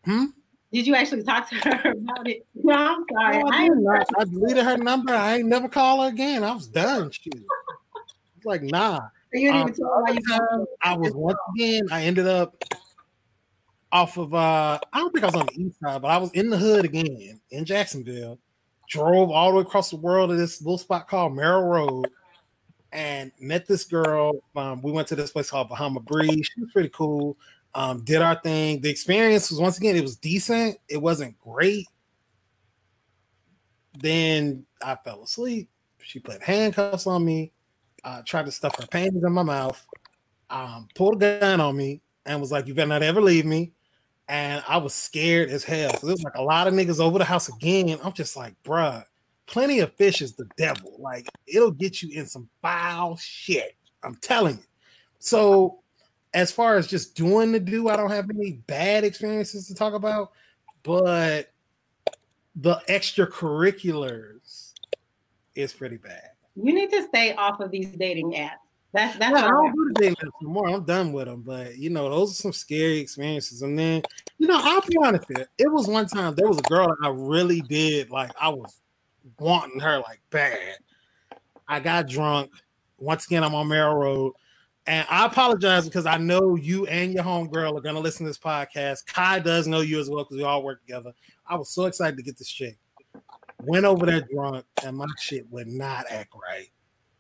Hmm. 0.06 0.26
Did 0.72 0.86
you 0.86 0.96
actually 0.96 1.24
talk 1.24 1.50
to 1.50 1.56
her 1.56 1.92
about 1.98 2.28
it? 2.28 2.46
No, 2.54 2.74
I'm 2.74 3.04
sorry. 3.12 3.44
No, 3.44 3.92
I, 3.92 3.98
I, 3.98 4.04
I, 4.20 4.24
deleted 4.26 4.64
her 4.64 4.78
number. 4.78 5.12
I 5.12 5.38
ain't 5.38 5.48
never 5.48 5.68
call 5.68 6.04
her 6.04 6.10
again. 6.10 6.44
I 6.44 6.52
was 6.52 6.68
done. 6.68 7.10
She 7.10 7.32
was 7.34 8.46
like, 8.46 8.62
nah. 8.62 9.00
You 9.34 9.52
um, 9.52 9.74
time, 9.74 10.66
I 10.82 10.98
was 10.98 11.14
once 11.14 11.38
again, 11.56 11.88
I 11.92 12.04
ended 12.04 12.28
up 12.28 12.56
off 13.92 14.18
of 14.18 14.34
uh 14.34 14.80
I 14.94 14.98
don't 15.00 15.12
think 15.12 15.24
I 15.24 15.28
was 15.28 15.36
on 15.36 15.48
the 15.48 15.62
east 15.62 15.80
side, 15.80 16.02
but 16.02 16.10
I 16.10 16.18
was 16.18 16.32
in 16.32 16.50
the 16.50 16.58
hood 16.58 16.86
again 16.86 17.40
in 17.52 17.66
Jacksonville. 17.66 18.40
Drove 18.90 19.32
all 19.32 19.52
the 19.52 19.58
way 19.58 19.62
across 19.62 19.90
the 19.90 19.96
world 19.96 20.30
to 20.30 20.36
this 20.36 20.62
little 20.62 20.78
spot 20.78 21.08
called 21.08 21.36
Merrill 21.36 21.64
Road 21.64 22.08
and 22.92 23.32
met 23.40 23.68
this 23.68 23.86
girl. 23.86 24.44
Um, 24.56 24.82
we 24.82 24.92
went 24.92 25.08
to 25.10 25.16
this 25.16 25.32
place 25.32 25.50
called 25.50 25.70
Bahama 25.70 26.00
Breeze. 26.00 26.50
She 26.54 26.62
was 26.62 26.72
pretty 26.72 26.90
cool 26.90 27.38
um, 27.76 28.04
did 28.04 28.22
our 28.22 28.36
thing. 28.36 28.82
The 28.82 28.90
experience 28.90 29.50
was 29.50 29.60
once 29.60 29.78
again, 29.78 29.96
it 29.96 30.02
was 30.02 30.16
decent. 30.16 30.78
It 30.88 30.98
wasn't 30.98 31.38
great. 31.40 31.88
Then 33.98 34.66
I 34.82 34.96
fell 34.96 35.24
asleep. 35.24 35.70
She 36.00 36.20
put 36.20 36.42
handcuffs 36.42 37.06
on 37.06 37.24
me, 37.24 37.52
uh, 38.04 38.22
tried 38.26 38.46
to 38.46 38.52
stuff 38.52 38.76
her 38.80 38.88
panties 38.88 39.24
in 39.24 39.34
my 39.34 39.44
mouth, 39.44 39.86
um, 40.50 40.88
pulled 40.96 41.22
a 41.22 41.40
gun 41.40 41.60
on 41.60 41.76
me, 41.76 42.02
and 42.26 42.40
was 42.40 42.52
like, 42.52 42.66
"You 42.66 42.74
better 42.74 42.88
not 42.88 43.04
ever 43.04 43.22
leave 43.22 43.46
me." 43.46 43.74
And 44.30 44.64
I 44.68 44.78
was 44.78 44.94
scared 44.94 45.50
as 45.50 45.64
hell. 45.64 45.92
There 46.02 46.12
was 46.12 46.24
like 46.24 46.36
a 46.36 46.44
lot 46.44 46.68
of 46.68 46.74
niggas 46.76 47.00
over 47.00 47.18
the 47.18 47.26
house 47.26 47.50
again. 47.50 48.00
I'm 48.04 48.14
just 48.14 48.38
like, 48.38 48.54
bruh, 48.64 49.04
plenty 49.48 49.80
of 49.80 49.92
fish 49.94 50.22
is 50.22 50.34
the 50.34 50.48
devil. 50.56 50.96
Like 51.00 51.28
it'll 51.48 51.72
get 51.72 52.04
you 52.04 52.18
in 52.18 52.28
some 52.28 52.48
foul 52.62 53.18
shit. 53.18 53.76
I'm 54.04 54.16
telling 54.16 54.58
you. 54.58 54.64
So 55.18 55.80
as 56.34 56.52
far 56.52 56.78
as 56.78 56.88
just 56.88 57.16
doing 57.16 57.52
the 57.52 57.60
do, 57.60 57.90
I 57.90 57.96
don't 57.96 58.12
have 58.12 58.30
any 58.30 58.54
bad 58.68 59.04
experiences 59.04 59.68
to 59.68 59.74
talk 59.74 59.96
about, 59.96 60.32
but 60.84 61.52
the 62.56 62.76
extracurriculars 62.88 64.74
is 65.56 65.74
pretty 65.74 65.98
bad. 65.98 66.30
You 66.56 66.74
need 66.74 66.92
to 66.92 67.04
stay 67.08 67.34
off 67.34 67.60
of 67.62 67.72
these 67.72 67.90
dating 67.98 68.34
apps. 68.34 68.69
That's 68.92 69.18
that's 69.20 69.34
well, 69.34 69.46
I 69.46 69.50
don't 69.50 69.76
do 69.76 69.92
the 69.94 70.00
dating 70.00 70.16
apps 70.16 70.42
anymore. 70.42 70.70
I'm 70.70 70.84
done 70.84 71.14
with 71.14 71.28
them. 71.28 71.42
But 71.42 71.78
you 71.78 71.90
know, 71.90 72.10
those 72.10 72.32
are 72.32 72.36
some 72.36 72.54
scary 72.54 72.98
experiences. 72.98 73.62
And 73.62 73.78
then, 73.78 74.02
you 74.38 74.48
know, 74.48 74.60
I'll 74.62 74.82
be 74.82 74.98
honest 75.04 75.26
here. 75.28 75.48
It 75.58 75.72
was 75.72 75.88
one 75.88 76.08
time 76.08 76.34
there 76.36 76.48
was 76.48 76.58
a 76.58 76.64
girl 76.64 76.96
I 77.04 77.10
really 77.10 77.62
did 77.62 78.10
like 78.10 78.32
I 78.40 78.50
was 78.50 78.82
wanting 79.40 79.80
her 79.80 80.00
like 80.00 80.22
bad. 80.32 80.78
I 81.68 81.80
got 81.80 82.08
drunk. 82.08 82.52
Once 82.98 83.28
again, 83.28 83.44
I'm 83.44 83.56
on 83.56 83.68
Merrill 83.68 83.96
Road. 83.96 84.34
And 84.88 85.06
I 85.08 85.28
apologize 85.28 85.86
because 85.86 86.08
I 86.08 86.18
know 86.18 86.56
you 86.56 86.88
and 86.88 87.14
your 87.14 87.24
homegirl 87.24 87.78
are 87.78 87.82
gonna 87.82 88.00
listen 88.00 88.26
to 88.26 88.30
this 88.32 88.40
podcast. 88.40 89.06
Kai 89.06 89.38
does 89.38 89.68
know 89.68 89.82
you 89.82 90.00
as 90.00 90.10
well 90.10 90.24
because 90.24 90.38
we 90.38 90.44
all 90.44 90.64
work 90.64 90.82
together. 90.82 91.14
I 91.48 91.58
was 91.58 91.70
so 91.70 91.86
excited 91.86 92.18
to 92.18 92.24
get 92.24 92.40
this 92.40 92.50
chick. 92.50 92.80
went 93.62 93.86
over 93.86 94.08
there 94.08 94.22
drunk, 94.22 94.66
and 94.84 94.98
my 94.98 95.06
shit 95.20 95.46
would 95.52 95.68
not 95.68 96.06
act 96.10 96.34
right 96.34 96.72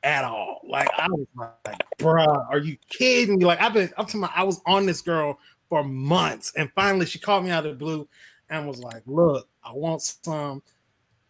at 0.03 0.24
all. 0.24 0.62
Like 0.68 0.89
I 0.98 1.08
was 1.10 1.27
like, 1.36 1.84
bruh, 1.98 2.46
are 2.50 2.60
you 2.60 2.77
kidding 2.89 3.38
me? 3.38 3.46
Like 3.46 3.62
I've 3.62 3.74
been 3.74 3.89
up 3.98 4.08
to 4.10 4.18
my 4.18 4.29
I 4.36 4.44
was 4.44 4.62
on 4.65 4.86
this 4.86 5.01
girl 5.01 5.39
for 5.70 5.84
months, 5.84 6.53
and 6.56 6.72
finally 6.74 7.06
she 7.06 7.20
called 7.20 7.44
me 7.44 7.51
out 7.51 7.65
of 7.65 7.74
the 7.74 7.77
blue 7.77 8.08
and 8.50 8.68
was 8.68 8.79
like, 8.79 9.03
Look, 9.06 9.48
I 9.63 9.74
want 9.74 10.01
some 10.01 10.62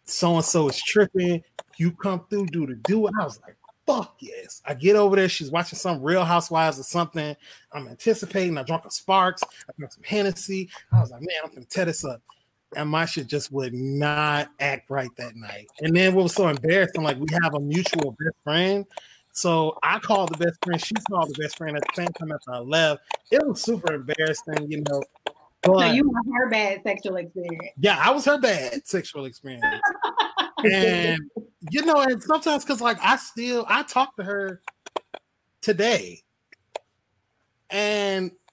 so 0.04 0.36
and 0.36 0.44
so 0.44 0.68
is 0.68 0.82
tripping. 0.82 1.42
You 1.76 1.92
come 1.92 2.24
through, 2.28 2.46
do 2.46 2.66
the 2.66 2.74
do 2.74 3.06
it. 3.06 3.14
I 3.18 3.24
was 3.24 3.40
like, 3.40 3.56
fuck 3.86 4.16
yes. 4.20 4.60
I 4.66 4.74
get 4.74 4.96
over 4.96 5.16
there. 5.16 5.28
She's 5.28 5.50
watching 5.50 5.78
some 5.78 6.02
Real 6.02 6.24
Housewives 6.24 6.78
or 6.78 6.82
something. 6.82 7.34
I'm 7.72 7.88
anticipating. 7.88 8.58
I 8.58 8.62
drunk 8.62 8.84
a 8.84 8.90
Sparks. 8.90 9.42
I 9.42 9.72
drunk 9.78 9.92
some 9.92 10.04
Hennessy. 10.04 10.68
I 10.92 11.00
was 11.00 11.10
like, 11.10 11.20
man, 11.20 11.36
I'm 11.44 11.50
gonna 11.50 11.64
tear 11.66 11.86
this 11.86 12.04
up 12.04 12.20
and 12.76 12.88
my 12.88 13.04
shit 13.04 13.26
just 13.26 13.50
would 13.52 13.74
not 13.74 14.50
act 14.60 14.90
right 14.90 15.10
that 15.16 15.36
night. 15.36 15.66
And 15.80 15.96
then 15.96 16.14
what 16.14 16.24
was 16.24 16.34
so 16.34 16.48
embarrassing, 16.48 17.02
like 17.02 17.18
we 17.18 17.26
have 17.42 17.54
a 17.54 17.60
mutual 17.60 18.12
best 18.12 18.36
friend. 18.44 18.86
So 19.32 19.78
I 19.82 19.98
called 19.98 20.32
the 20.32 20.44
best 20.44 20.58
friend, 20.64 20.80
she 20.80 20.94
called 21.08 21.28
the 21.28 21.42
best 21.42 21.56
friend 21.56 21.76
at 21.76 21.82
the 21.82 21.94
same 21.94 22.12
time 22.18 22.32
after 22.32 22.52
I 22.52 22.58
left. 22.58 23.02
It 23.30 23.46
was 23.46 23.62
super 23.62 23.94
embarrassing, 23.94 24.70
you 24.70 24.82
know. 24.88 25.02
But, 25.62 25.78
so 25.78 25.92
you 25.92 26.08
were 26.08 26.34
her 26.34 26.50
bad 26.50 26.82
sexual 26.82 27.16
experience. 27.16 27.74
Yeah, 27.78 28.00
I 28.02 28.10
was 28.10 28.24
her 28.24 28.38
bad 28.38 28.86
sexual 28.86 29.26
experience. 29.26 29.82
and 30.64 31.18
you 31.70 31.84
know, 31.84 32.00
and 32.00 32.22
sometimes 32.22 32.64
because 32.64 32.80
like 32.80 32.98
I 33.02 33.16
still 33.16 33.66
I 33.68 33.82
talk 33.82 34.16
to 34.16 34.24
her 34.24 34.62
today. 35.60 36.22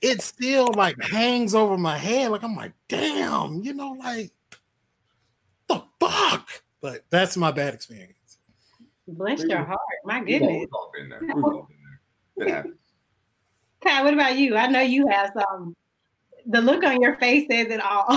And 0.01 0.11
it 0.11 0.21
still 0.21 0.67
like 0.75 1.01
hangs 1.01 1.55
over 1.55 1.77
my 1.77 1.97
head. 1.97 2.31
Like 2.31 2.43
I'm 2.43 2.55
like, 2.55 2.73
damn, 2.87 3.61
you 3.63 3.73
know, 3.73 3.91
like 3.91 4.31
the 5.67 5.83
fuck. 5.99 6.47
But 6.81 7.05
that's 7.09 7.37
my 7.37 7.51
bad 7.51 7.73
experience. 7.73 8.37
Bless 9.07 9.43
your 9.43 9.63
heart. 9.63 9.79
My 10.05 10.19
goodness. 10.19 10.59
We've 10.59 10.73
all 10.73 10.91
been 10.93 11.09
there. 11.09 11.19
We've 11.21 11.43
all 11.43 11.67
been 11.67 11.77
there. 12.35 12.47
It 12.47 12.53
happens. 12.53 12.75
Kai, 13.81 14.03
what 14.03 14.13
about 14.13 14.37
you? 14.37 14.55
I 14.55 14.67
know 14.67 14.81
you 14.81 15.07
have 15.07 15.31
some. 15.33 15.75
The 16.45 16.61
look 16.61 16.83
on 16.83 17.01
your 17.01 17.15
face 17.17 17.47
says 17.49 17.67
it 17.69 17.81
all. 17.81 18.07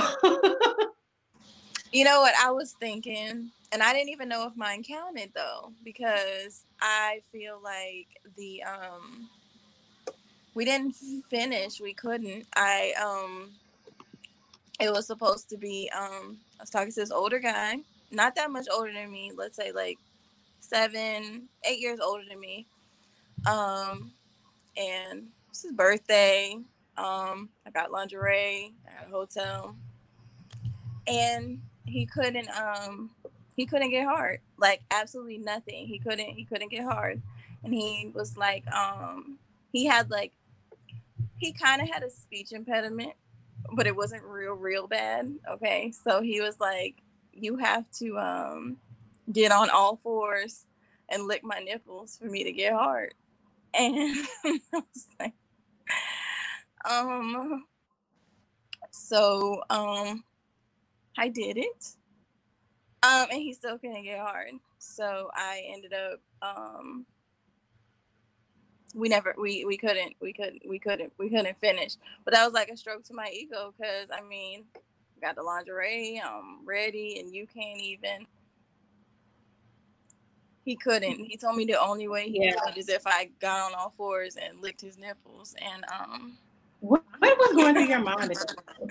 you 1.93 2.05
know 2.05 2.21
what 2.21 2.35
I 2.41 2.51
was 2.51 2.75
thinking, 2.81 3.51
and 3.73 3.83
I 3.83 3.93
didn't 3.93 4.11
even 4.11 4.29
know 4.29 4.47
if 4.47 4.57
mine 4.57 4.83
counted 4.83 5.33
though, 5.35 5.73
because 5.85 6.65
I 6.81 7.23
feel 7.33 7.61
like 7.63 8.09
the 8.37 8.63
um 8.63 9.29
we 10.61 10.67
didn't 10.67 10.95
finish. 11.31 11.81
We 11.81 11.95
couldn't. 11.95 12.47
I 12.55 12.93
um 13.03 13.53
it 14.79 14.93
was 14.93 15.07
supposed 15.07 15.49
to 15.49 15.57
be 15.57 15.91
um 15.97 16.37
I 16.59 16.65
was 16.65 16.69
talking 16.69 16.93
to 16.93 17.01
this 17.01 17.11
older 17.11 17.39
guy, 17.39 17.79
not 18.11 18.35
that 18.35 18.51
much 18.51 18.67
older 18.71 18.93
than 18.93 19.11
me, 19.11 19.33
let's 19.35 19.57
say 19.57 19.73
like 19.73 19.97
seven, 20.61 21.49
eight 21.65 21.79
years 21.81 21.99
older 21.99 22.25
than 22.29 22.39
me. 22.39 22.67
Um 23.47 24.13
and 24.77 25.29
it's 25.49 25.63
his 25.63 25.73
birthday. 25.73 26.59
Um 26.99 27.49
I 27.67 27.71
got 27.73 27.91
lingerie, 27.91 28.75
I 28.87 29.01
got 29.01 29.09
a 29.09 29.11
hotel. 29.11 29.75
And 31.07 31.63
he 31.87 32.05
couldn't 32.05 32.51
um 32.51 33.09
he 33.57 33.65
couldn't 33.65 33.93
get 33.93 34.05
hard. 34.05 34.41
Like 34.59 34.83
absolutely 34.91 35.39
nothing. 35.39 35.87
He 35.87 35.99
couldn't 35.99 36.29
he 36.29 36.45
couldn't 36.45 36.71
get 36.71 36.85
hard. 36.85 37.23
And 37.65 37.73
he 37.73 38.13
was 38.15 38.37
like 38.37 38.71
um 38.75 39.39
he 39.73 39.87
had 39.87 40.11
like 40.11 40.33
he 41.41 41.53
kind 41.53 41.81
of 41.81 41.89
had 41.89 42.03
a 42.03 42.11
speech 42.11 42.53
impediment, 42.53 43.15
but 43.73 43.87
it 43.87 43.97
wasn't 43.97 44.23
real, 44.23 44.53
real 44.53 44.87
bad. 44.87 45.35
Okay. 45.51 45.91
So 46.05 46.21
he 46.21 46.41
was 46.41 46.61
like, 46.61 47.03
you 47.33 47.57
have 47.57 47.91
to 47.99 48.19
um, 48.19 48.77
get 49.33 49.51
on 49.51 49.71
all 49.71 49.97
fours 49.97 50.67
and 51.09 51.27
lick 51.27 51.43
my 51.43 51.59
nipples 51.59 52.19
for 52.19 52.27
me 52.27 52.45
to 52.45 52.53
get 52.53 52.75
hard. 52.75 53.15
And 53.73 54.17
I 54.45 54.61
was 54.73 55.07
like, 55.19 55.33
um, 56.89 57.65
so 58.91 59.63
um, 59.71 60.23
I 61.17 61.29
did 61.29 61.57
it. 61.57 61.97
Um, 63.03 63.29
and 63.33 63.41
he 63.41 63.55
still 63.55 63.79
couldn't 63.79 64.03
get 64.03 64.21
hard. 64.21 64.51
So 64.79 65.31
I 65.35 65.63
ended 65.73 65.95
up 65.95 66.21
um 66.43 67.07
we 68.95 69.09
never 69.09 69.35
we 69.39 69.65
we 69.65 69.77
couldn't 69.77 70.15
we 70.21 70.33
couldn't 70.33 70.63
we 70.69 70.79
couldn't 70.79 71.13
we 71.19 71.29
couldn't 71.29 71.59
finish. 71.59 71.97
But 72.25 72.35
that 72.35 72.45
was 72.45 72.55
like 72.55 72.69
a 72.69 72.77
stroke 72.77 73.05
to 73.05 73.15
my 73.15 73.31
ego 73.33 73.73
because 73.77 74.09
i 74.13 74.21
mean 74.23 74.65
got 75.21 75.37
the 75.37 75.43
lingerie 75.43 76.21
i'm 76.25 76.65
ready 76.65 77.21
and 77.21 77.35
you 77.35 77.47
can't 77.47 77.81
even 77.81 78.27
he 80.63 80.77
couldn't. 80.77 81.25
He 81.25 81.37
told 81.39 81.57
me 81.57 81.65
the 81.65 81.81
only 81.81 82.07
way 82.07 82.29
he 82.29 82.45
yeah. 82.45 82.53
could 82.65 82.77
is 82.77 82.89
if 82.89 83.07
i 83.07 83.29
got 83.41 83.71
on 83.71 83.79
all 83.79 83.93
fours 83.97 84.37
and 84.37 84.61
licked 84.61 84.81
his 84.81 84.99
nipples 84.99 85.55
and 85.61 85.85
um 85.93 86.37
what, 86.81 87.03
what 87.19 87.39
was 87.39 87.55
going 87.55 87.75
through 87.75 87.89
your 87.89 87.99
mind? 87.99 88.33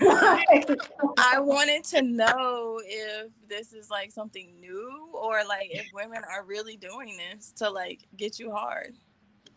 I 1.18 1.40
wanted 1.40 1.82
to 1.86 2.02
know 2.02 2.80
if 2.84 3.32
this 3.48 3.72
is 3.72 3.90
like 3.90 4.12
something 4.12 4.52
new 4.60 5.08
or 5.12 5.42
like 5.44 5.70
if 5.72 5.86
women 5.92 6.22
are 6.30 6.44
really 6.44 6.76
doing 6.76 7.16
this 7.16 7.52
to 7.56 7.68
like 7.68 8.06
get 8.16 8.38
you 8.38 8.52
hard 8.52 8.94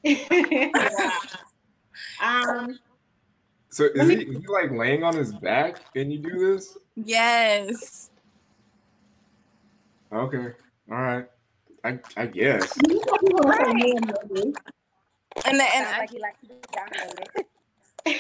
um. 2.22 2.78
So 3.70 3.86
is 3.96 4.10
he, 4.10 4.16
is 4.16 4.38
he 4.38 4.48
like 4.48 4.72
laying 4.72 5.04
on 5.04 5.16
his 5.16 5.34
back 5.34 5.82
and 5.96 6.12
you 6.12 6.20
do 6.20 6.54
this? 6.54 6.78
Yes. 6.96 8.12
Okay. 10.12 10.50
All 10.92 10.98
right. 10.98 11.26
I 11.84 12.00
I 12.16 12.28
guess. 12.28 12.78
And 15.46 15.60
the, 15.60 15.64
and 15.64 15.88
I, 15.88 16.08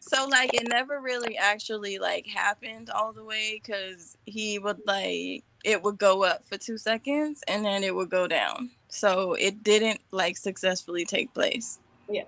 so 0.00 0.26
like 0.26 0.52
it 0.54 0.68
never 0.68 1.00
really 1.00 1.36
actually 1.36 1.98
like 1.98 2.26
happened 2.26 2.90
all 2.90 3.12
the 3.12 3.24
way 3.24 3.60
because 3.62 4.16
he 4.26 4.58
would 4.58 4.80
like 4.86 5.44
it 5.64 5.82
would 5.82 5.98
go 5.98 6.24
up 6.24 6.44
for 6.44 6.58
two 6.58 6.76
seconds 6.76 7.42
and 7.46 7.64
then 7.64 7.84
it 7.84 7.94
would 7.94 8.10
go 8.10 8.26
down 8.26 8.70
so 8.94 9.34
it 9.34 9.62
didn't 9.62 10.00
like 10.10 10.36
successfully 10.36 11.04
take 11.04 11.32
place. 11.34 11.78
Yeah. 12.08 12.24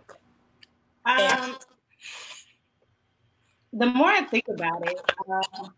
Um. 1.05 1.57
The 3.73 3.87
more 3.87 4.09
I 4.09 4.23
think 4.23 4.49
about 4.49 4.89
it, 4.89 4.99
um, 5.29 5.73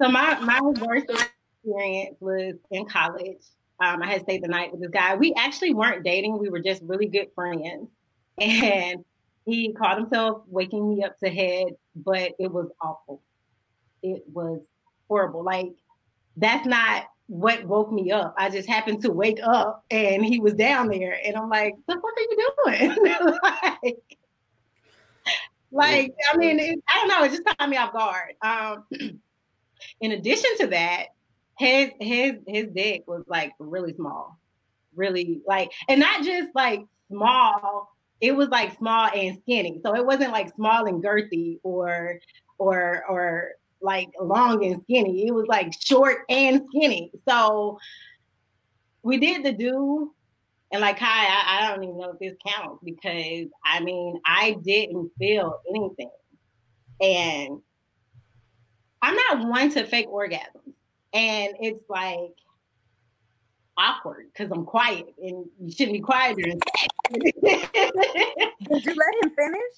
so 0.00 0.08
my 0.08 0.38
my 0.40 0.60
worst 0.60 1.06
experience 1.10 2.16
was 2.20 2.54
in 2.70 2.86
college. 2.86 3.42
Um, 3.80 4.02
I 4.02 4.06
had 4.06 4.22
stayed 4.22 4.42
the 4.42 4.48
night 4.48 4.72
with 4.72 4.80
this 4.80 4.90
guy. 4.90 5.14
We 5.14 5.34
actually 5.34 5.74
weren't 5.74 6.04
dating; 6.04 6.38
we 6.38 6.48
were 6.48 6.60
just 6.60 6.82
really 6.82 7.06
good 7.06 7.28
friends. 7.34 7.88
And 8.40 9.04
he 9.46 9.72
called 9.72 9.98
himself 9.98 10.42
waking 10.46 10.94
me 10.94 11.02
up 11.02 11.18
to 11.18 11.28
head, 11.28 11.74
but 11.96 12.34
it 12.38 12.52
was 12.52 12.70
awful. 12.80 13.20
It 14.00 14.22
was 14.32 14.60
horrible. 15.08 15.42
Like 15.42 15.72
that's 16.36 16.66
not 16.66 17.06
what 17.28 17.64
woke 17.66 17.92
me 17.92 18.10
up. 18.10 18.34
I 18.36 18.48
just 18.48 18.68
happened 18.68 19.02
to 19.02 19.12
wake 19.12 19.38
up 19.44 19.84
and 19.90 20.24
he 20.24 20.40
was 20.40 20.54
down 20.54 20.88
there, 20.88 21.18
and 21.24 21.36
I'm 21.36 21.48
like, 21.48 21.74
"The 21.86 21.94
fuck 21.94 22.04
are 22.04 22.20
you 22.20 22.52
doing?" 22.64 23.38
like, 23.82 24.18
like, 25.70 26.14
I 26.32 26.36
mean, 26.36 26.58
it, 26.58 26.80
I 26.88 26.98
don't 26.98 27.08
know. 27.08 27.24
It 27.24 27.30
just 27.30 27.44
caught 27.44 27.68
me 27.68 27.76
off 27.76 27.92
guard. 27.92 28.34
Um, 28.42 28.84
in 30.00 30.12
addition 30.12 30.50
to 30.60 30.66
that, 30.68 31.08
his 31.58 31.90
his 32.00 32.38
his 32.46 32.68
dick 32.74 33.04
was 33.06 33.24
like 33.28 33.52
really 33.58 33.92
small, 33.94 34.38
really 34.94 35.42
like, 35.46 35.70
and 35.88 36.00
not 36.00 36.24
just 36.24 36.48
like 36.54 36.84
small. 37.10 37.90
It 38.20 38.34
was 38.34 38.48
like 38.48 38.76
small 38.78 39.08
and 39.14 39.38
skinny. 39.42 39.80
So 39.84 39.94
it 39.94 40.04
wasn't 40.04 40.32
like 40.32 40.52
small 40.54 40.86
and 40.86 41.04
girthy 41.04 41.60
or 41.62 42.18
or 42.58 43.04
or 43.08 43.52
like 43.80 44.08
long 44.20 44.64
and 44.64 44.82
skinny. 44.82 45.26
It 45.26 45.34
was 45.34 45.46
like 45.46 45.72
short 45.80 46.18
and 46.28 46.62
skinny. 46.68 47.10
So 47.28 47.78
we 49.02 49.18
did 49.18 49.44
the 49.44 49.52
do. 49.52 50.12
And 50.70 50.82
like 50.82 50.98
Kai, 50.98 51.06
I, 51.06 51.58
I 51.58 51.68
don't 51.70 51.82
even 51.82 51.96
know 51.96 52.10
if 52.10 52.18
this 52.18 52.36
counts 52.46 52.82
because 52.84 53.46
I 53.64 53.80
mean, 53.80 54.20
I 54.26 54.58
didn't 54.62 55.10
feel 55.18 55.60
anything. 55.68 56.10
And 57.00 57.60
I'm 59.00 59.14
not 59.14 59.48
one 59.48 59.70
to 59.72 59.86
fake 59.86 60.08
orgasms. 60.08 60.74
And 61.14 61.54
it's 61.60 61.82
like 61.88 62.34
awkward 63.78 64.26
because 64.32 64.50
I'm 64.50 64.64
quiet 64.64 65.06
and 65.22 65.46
you 65.60 65.70
shouldn't 65.70 65.94
be 65.94 66.00
quiet 66.00 66.36
during 66.36 66.58
sex. 66.76 66.88
did 67.12 68.84
you 68.84 68.94
let 68.94 69.24
him 69.24 69.30
finish? 69.34 69.76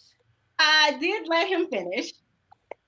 I 0.58 0.96
did 1.00 1.28
let 1.28 1.48
him 1.48 1.68
finish. 1.68 2.12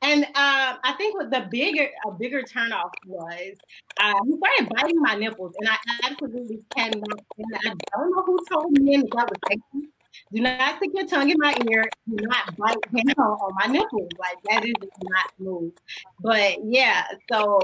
And 0.02 0.24
uh, 0.24 0.76
I 0.82 0.94
think 0.98 1.16
what 1.16 1.30
the 1.30 1.46
bigger 1.50 1.88
a 2.06 2.10
bigger 2.12 2.42
turnoff 2.42 2.90
was 3.06 3.56
uh, 4.00 4.14
he 4.24 4.36
started 4.36 4.74
biting 4.74 5.00
my 5.00 5.14
nipples, 5.14 5.54
and 5.60 5.68
I 5.68 5.76
absolutely 6.04 6.60
cannot. 6.74 7.20
And 7.38 7.54
I 7.54 7.98
don't 7.98 8.10
know 8.10 8.22
who 8.24 8.38
told 8.50 8.72
me 8.72 8.96
that 8.96 9.12
was 9.12 9.38
taken. 9.48 9.88
Do 10.32 10.40
not 10.40 10.76
stick 10.76 10.90
your 10.92 11.06
tongue 11.06 11.30
in 11.30 11.36
my 11.38 11.54
ear. 11.70 11.84
Do 12.08 12.16
not 12.26 12.56
bite 12.56 12.76
down 12.92 13.16
on 13.18 13.54
my 13.60 13.72
nipples. 13.72 14.08
Like 14.18 14.38
that 14.50 14.64
is 14.64 14.74
not 14.80 15.26
move. 15.38 15.72
But 16.20 16.56
yeah, 16.64 17.04
so 17.30 17.60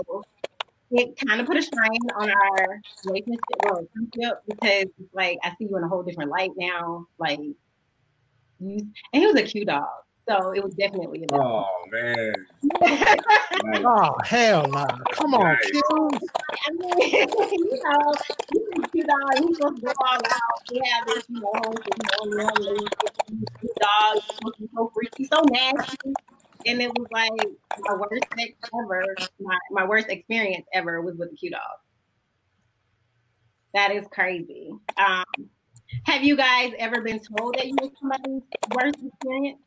it 0.90 1.18
kind 1.26 1.40
of 1.40 1.46
put 1.46 1.56
a 1.56 1.62
strain 1.62 2.00
on 2.16 2.30
our 2.30 2.80
relationship, 3.04 3.40
relationship 3.64 4.42
because 4.46 4.86
like 5.12 5.38
I 5.42 5.50
see 5.58 5.66
you 5.68 5.76
in 5.76 5.82
a 5.82 5.88
whole 5.88 6.02
different 6.02 6.30
light 6.30 6.52
now. 6.56 7.06
Like 7.18 7.40
and 8.60 8.92
he 9.12 9.26
was 9.26 9.36
a 9.36 9.42
Q-Dog. 9.42 9.84
So 10.28 10.52
it 10.52 10.62
was 10.62 10.74
definitely. 10.74 11.24
A 11.32 11.36
oh 11.36 11.64
man! 11.90 12.34
oh 13.86 14.14
hell 14.24 14.62
no! 14.64 14.68
Nah. 14.68 14.98
Come 15.12 15.32
on, 15.32 15.56
nice. 15.56 15.82
I 16.66 16.70
mean, 16.70 17.00
you 17.08 17.82
know, 17.82 18.12
you 18.92 19.04
know, 19.04 19.16
he's 19.38 19.56
supposed 19.56 19.76
to 19.76 19.82
go 19.82 19.92
all 20.06 20.16
out. 20.16 20.70
We 20.70 20.82
have 20.92 21.06
this, 21.06 21.24
you 21.30 21.40
know, 21.40 21.50
you 22.20 22.36
know, 22.36 22.76
dog, 23.80 24.22
supposed 24.22 24.56
to 24.56 24.60
be 24.60 24.68
so 24.74 24.92
freaky, 24.94 25.24
so 25.24 25.40
nasty, 25.50 26.12
and 26.66 26.82
it 26.82 26.90
was 26.90 27.06
like 27.10 27.50
my 27.80 27.94
worst 27.94 28.24
sex 28.36 28.52
ever. 28.82 29.04
My 29.40 29.58
my 29.70 29.86
worst 29.86 30.08
experience 30.10 30.66
ever 30.74 31.00
was 31.00 31.16
with 31.16 31.32
a 31.32 31.36
Q-Dog. 31.36 31.60
That 33.72 33.92
is 33.92 34.04
crazy. 34.10 34.72
Um, 34.98 35.24
have 36.04 36.22
you 36.22 36.36
guys 36.36 36.74
ever 36.78 37.00
been 37.00 37.18
told 37.18 37.54
that 37.56 37.66
you 37.66 37.74
were 37.80 37.88
somebody's 37.98 38.42
worst 38.74 38.98
experience? 39.02 39.60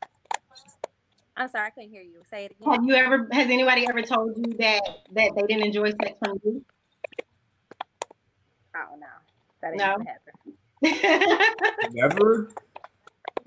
I'm 1.36 1.48
sorry, 1.48 1.66
I 1.66 1.70
couldn't 1.70 1.90
hear 1.90 2.02
you. 2.02 2.22
Say 2.30 2.44
it 2.44 2.52
again. 2.52 2.74
Have 2.74 2.84
you 2.84 2.94
ever? 2.94 3.28
Has 3.32 3.48
anybody 3.48 3.86
ever 3.88 4.02
told 4.02 4.36
you 4.36 4.54
that 4.58 4.82
that 5.12 5.32
they 5.34 5.42
didn't 5.42 5.64
enjoy 5.64 5.90
sex 5.90 6.12
from 6.22 6.38
you? 6.44 6.64
Oh 8.76 8.96
no, 8.98 9.06
that 9.62 9.68
ain't 9.68 9.78
no. 9.78 9.96
happen. 10.04 10.32
never. 11.92 12.48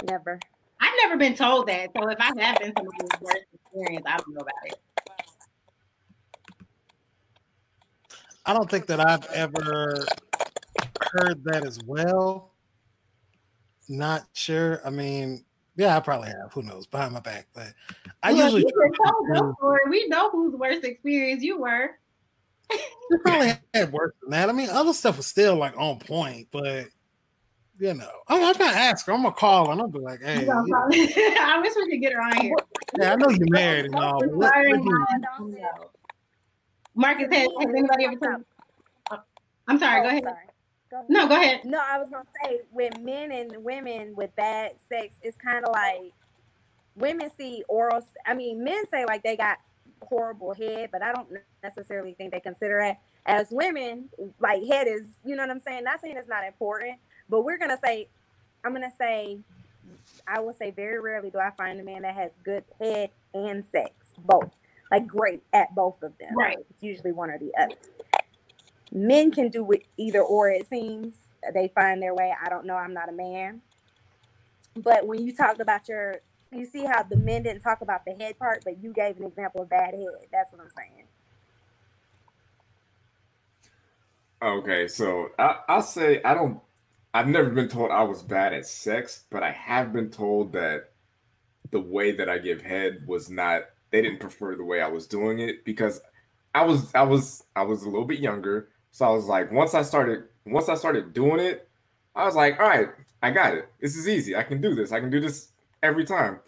Never. 0.04 0.40
I've 0.80 0.94
never 1.04 1.18
been 1.18 1.36
told 1.36 1.68
that. 1.68 1.90
So 1.96 2.10
if 2.10 2.20
I 2.20 2.26
have 2.26 2.60
been 2.60 2.74
somebody's 2.76 3.22
worst 3.22 3.46
experience, 3.54 4.06
I 4.08 4.18
don't 4.18 4.34
know 4.34 4.42
about 4.42 4.54
it. 4.66 4.80
I 8.46 8.54
don't 8.54 8.70
think 8.70 8.88
that 8.88 9.00
I've 9.00 9.26
ever 9.26 10.06
heard 11.14 11.44
that 11.46 11.64
as 11.66 11.80
well. 11.86 12.52
Not 13.90 14.26
sure. 14.34 14.82
I 14.86 14.90
mean, 14.90 15.46
yeah, 15.76 15.98
I 15.98 16.00
probably 16.00 16.30
have. 16.30 16.54
Who 16.54 16.64
knows? 16.64 16.88
Behind 16.88 17.14
my 17.14 17.20
back, 17.20 17.48
but 17.54 17.74
I 18.24 18.34
well, 18.34 18.44
usually. 18.44 18.66
We 19.90 20.08
know 20.08 20.30
whose 20.30 20.54
worst 20.54 20.84
experience 20.84 21.44
you 21.44 21.60
were. 21.60 21.92
you 22.72 23.20
probably 23.20 23.54
had 23.74 23.92
worse 23.92 24.14
than 24.22 24.32
that. 24.32 24.50
I 24.50 24.54
mean, 24.54 24.70
other 24.70 24.94
stuff 24.94 25.18
was 25.18 25.28
still 25.28 25.56
like 25.56 25.78
on 25.78 26.00
point, 26.00 26.48
but 26.52 26.86
you 27.80 27.94
know, 27.94 28.10
I'm, 28.28 28.42
I'm 28.44 28.54
gonna 28.54 28.78
ask 28.78 29.06
her. 29.06 29.14
I'm 29.14 29.24
gonna 29.24 29.36
call 29.36 29.68
her 29.68 29.74
and 29.74 29.82
I'll 29.82 29.88
be 29.88 30.00
like, 30.00 30.22
"Hey, 30.22 30.46
yeah. 30.46 30.54
I 31.42 31.60
wish 31.62 31.74
we 31.76 31.92
could 31.92 32.02
get 32.02 32.14
her 32.14 32.22
on 32.22 32.38
here." 32.42 32.56
Yeah, 33.00 33.14
I 33.14 33.16
know 33.16 33.30
you're 33.30 33.48
married 33.50 33.86
and 33.86 33.96
all. 33.96 34.22
What, 34.24 34.54
Marcus, 36.98 37.28
has, 37.30 37.48
has 37.60 37.70
anybody 37.70 38.06
ever 38.06 38.16
told? 38.16 38.46
Oh, 39.12 39.18
I'm 39.68 39.78
sorry. 39.78 40.00
Oh, 40.00 40.04
go 40.04 40.10
ahead. 40.10 40.24
Sorry. 40.24 40.38
No, 41.08 41.28
go 41.28 41.36
ahead. 41.36 41.66
No, 41.66 41.80
I 41.80 41.98
was 41.98 42.10
gonna 42.10 42.26
say 42.44 42.62
with 42.72 43.00
men 43.00 43.32
and 43.32 43.64
women 43.64 44.16
with 44.16 44.36
bad 44.36 44.74
sex, 44.90 45.16
it's 45.22 45.38
kind 45.38 45.66
of 45.66 45.72
like 45.72 46.14
women 46.96 47.30
see 47.38 47.64
oral. 47.68 48.06
I 48.26 48.34
mean, 48.34 48.64
men 48.64 48.86
say 48.90 49.06
like 49.06 49.24
they 49.24 49.36
got 49.36 49.58
horrible 50.02 50.54
head, 50.54 50.90
but 50.92 51.02
I 51.02 51.14
don't 51.14 51.30
necessarily 51.64 52.14
think 52.14 52.32
they 52.32 52.40
consider 52.40 52.80
it 52.80 52.98
as 53.26 53.48
women. 53.52 54.10
Like 54.40 54.64
head 54.66 54.88
is, 54.88 55.06
you 55.24 55.36
know 55.36 55.44
what 55.44 55.52
I'm 55.52 55.60
saying? 55.60 55.84
Not 55.84 56.02
saying 56.02 56.16
it's 56.18 56.28
not 56.28 56.46
important, 56.46 57.00
but 57.30 57.42
we're 57.42 57.58
gonna 57.58 57.80
say, 57.84 58.08
I'm 58.64 58.74
gonna 58.74 58.94
say, 58.98 59.40
I 60.28 60.40
will 60.40 60.54
say 60.54 60.72
very 60.72 61.00
rarely 61.00 61.30
do 61.30 61.40
I 61.40 61.52
find 61.52 61.80
a 61.80 61.84
man 61.84 62.02
that 62.04 62.16
has 62.16 62.32
good 62.44 62.64
head 62.80 63.10
and 63.34 63.64
sex, 63.72 63.92
both, 64.20 64.52
like 64.92 65.08
great 65.08 65.44
at 65.54 65.74
both 65.76 66.02
of 66.04 66.18
them. 66.20 66.36
Right. 66.36 66.58
It's 66.70 66.84
usually 66.84 67.12
one 67.12 67.30
or 67.30 67.38
the 67.38 67.52
other 67.60 67.76
men 68.92 69.32
can 69.32 69.50
do 69.50 69.72
it 69.72 69.84
either 69.98 70.22
or 70.22 70.50
it 70.50 70.68
seems. 70.70 71.16
They 71.54 71.72
find 71.76 72.02
their 72.02 72.16
way. 72.16 72.34
I 72.44 72.50
don't 72.50 72.66
know. 72.66 72.76
I'm 72.76 72.94
not 72.94 73.10
a 73.10 73.14
man. 73.14 73.62
But 74.76 75.08
when 75.08 75.26
you 75.26 75.34
talked 75.36 75.62
about 75.62 75.88
your 75.90 76.18
you 76.52 76.66
see 76.66 76.86
how 76.86 77.04
the 77.04 77.18
men 77.18 77.44
didn't 77.44 77.62
talk 77.62 77.82
about 77.82 78.06
the 78.06 78.14
head 78.14 78.40
part 78.40 78.64
but 78.66 78.82
you 78.82 78.94
gave 78.94 79.18
an 79.18 79.26
example 79.26 79.64
of 79.64 79.70
bad 79.70 79.94
head. 79.94 80.28
That's 80.32 80.52
what 80.52 80.62
i'm 80.62 80.70
saying. 80.78 81.06
Okay 84.42 84.88
so 84.88 85.30
I, 85.40 85.58
i'll 85.70 85.82
say 85.84 86.22
i 86.24 86.34
don't 86.34 86.60
i've 87.14 87.28
never 87.28 87.50
been 87.52 87.70
told 87.70 87.92
i 87.92 88.04
was 88.04 88.24
bad 88.24 88.54
at 88.54 88.68
sex 88.68 89.26
but 89.32 89.44
i 89.44 89.52
have 89.52 89.94
been 89.94 90.12
told 90.12 90.54
that 90.54 90.92
the 91.72 91.82
way 91.82 92.14
that 92.14 92.30
i 92.30 92.38
give 92.40 92.62
head 92.62 93.04
was 93.08 93.30
not 93.30 93.64
they 93.92 94.02
didn't 94.02 94.20
prefer 94.22 94.56
the 94.56 94.66
way 94.66 94.82
i 94.82 94.88
was 94.88 95.08
doing 95.08 95.40
it 95.40 95.66
because 95.66 96.02
i 96.56 96.64
was 96.64 96.94
i 96.96 97.04
was 97.04 97.44
i 97.56 97.64
was 97.64 97.84
a 97.84 97.90
little 97.90 98.06
bit 98.06 98.20
younger 98.20 98.70
so 98.96 99.06
I 99.06 99.10
was 99.10 99.26
like, 99.26 99.52
once 99.52 99.74
I 99.74 99.82
started, 99.82 100.24
once 100.46 100.70
I 100.70 100.76
started 100.76 101.12
doing 101.12 101.42
it, 101.42 101.68
I 102.16 102.24
was 102.24 102.34
like, 102.34 102.58
all 102.62 102.66
right, 102.66 102.88
I 103.22 103.30
got 103.30 103.54
it. 103.54 103.68
This 103.82 103.98
is 103.98 104.08
easy. 104.08 104.38
I 104.38 104.44
can 104.44 104.62
do 104.62 104.74
this. 104.74 104.94
I 104.94 105.02
can 105.02 105.10
do 105.10 105.20
this 105.20 105.50
every 105.84 106.06
time. 106.06 106.40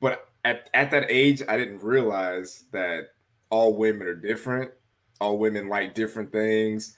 But 0.00 0.30
at, 0.46 0.70
at 0.72 0.90
that 0.92 1.10
age, 1.10 1.42
I 1.46 1.58
didn't 1.58 1.82
realize 1.82 2.64
that 2.72 3.08
all 3.50 3.76
women 3.76 4.06
are 4.06 4.14
different. 4.14 4.70
All 5.20 5.36
women 5.36 5.68
like 5.68 5.94
different 5.94 6.32
things. 6.32 6.96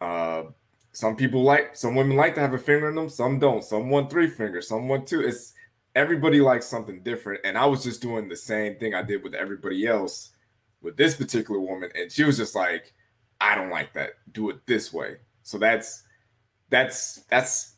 Uh, 0.00 0.44
some 0.92 1.14
people 1.14 1.42
like, 1.42 1.76
some 1.76 1.94
women 1.94 2.16
like 2.16 2.34
to 2.36 2.40
have 2.40 2.54
a 2.54 2.58
finger 2.58 2.88
in 2.88 2.94
them. 2.94 3.10
Some 3.10 3.38
don't. 3.38 3.62
Some 3.62 3.90
want 3.90 4.08
three 4.08 4.30
fingers. 4.30 4.66
Some 4.66 4.88
want 4.88 5.06
two. 5.08 5.20
It's 5.20 5.52
everybody 5.94 6.40
likes 6.40 6.64
something 6.64 7.02
different. 7.02 7.42
And 7.44 7.58
I 7.58 7.66
was 7.66 7.84
just 7.84 8.00
doing 8.00 8.30
the 8.30 8.36
same 8.36 8.76
thing 8.76 8.94
I 8.94 9.02
did 9.02 9.22
with 9.22 9.34
everybody 9.34 9.86
else 9.86 10.30
with 10.80 10.96
this 10.96 11.16
particular 11.16 11.60
woman. 11.60 11.90
And 11.94 12.10
she 12.10 12.24
was 12.24 12.38
just 12.38 12.54
like, 12.54 12.94
I 13.40 13.54
don't 13.54 13.70
like 13.70 13.92
that. 13.94 14.10
Do 14.32 14.50
it 14.50 14.66
this 14.66 14.92
way. 14.92 15.16
So 15.42 15.58
that's 15.58 16.04
that's 16.68 17.22
that's 17.30 17.76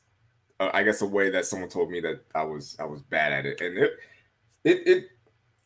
uh, 0.61 0.71
I 0.73 0.83
guess 0.83 1.03
a 1.03 1.07
way 1.07 1.31
that 1.31 1.47
someone 1.47 1.69
told 1.69 1.91
me 1.91 2.01
that 2.01 2.25
I 2.35 2.45
was 2.45 2.77
I 2.79 2.85
was 2.85 3.03
bad 3.03 3.33
at 3.33 3.47
it, 3.47 3.61
and 3.61 3.79
it 3.79 3.93
it 4.65 4.87
it 4.87 5.05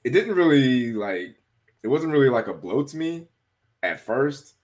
it 0.05 0.11
didn't 0.11 0.35
really 0.35 0.93
like 0.93 1.37
it 1.83 1.89
wasn't 1.89 2.13
really 2.13 2.29
like 2.29 2.49
a 2.49 2.55
blow 2.55 2.83
to 2.83 2.97
me 2.97 3.29
at 3.83 4.01
first, 4.01 4.55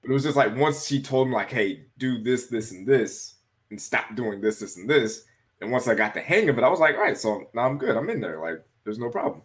but 0.00 0.10
it 0.10 0.14
was 0.14 0.22
just 0.22 0.36
like 0.36 0.56
once 0.56 0.86
she 0.86 1.00
told 1.00 1.28
me 1.28 1.34
like, 1.34 1.50
hey, 1.50 1.86
do 1.98 2.22
this, 2.22 2.46
this, 2.46 2.72
and 2.72 2.86
this, 2.86 3.36
and 3.70 3.80
stop 3.80 4.14
doing 4.14 4.40
this, 4.40 4.60
this, 4.60 4.76
and 4.76 4.88
this. 4.88 5.24
And 5.60 5.70
once 5.70 5.88
I 5.88 5.94
got 5.94 6.14
the 6.14 6.20
hang 6.20 6.48
of 6.48 6.58
it, 6.58 6.64
I 6.64 6.68
was 6.68 6.80
like, 6.80 6.94
all 6.94 7.00
right, 7.00 7.16
so 7.16 7.48
now 7.54 7.62
I'm 7.62 7.78
good. 7.78 7.96
I'm 7.96 8.10
in 8.10 8.20
there. 8.20 8.40
Like, 8.40 8.62
there's 8.84 8.98
no 8.98 9.08
problem. 9.08 9.42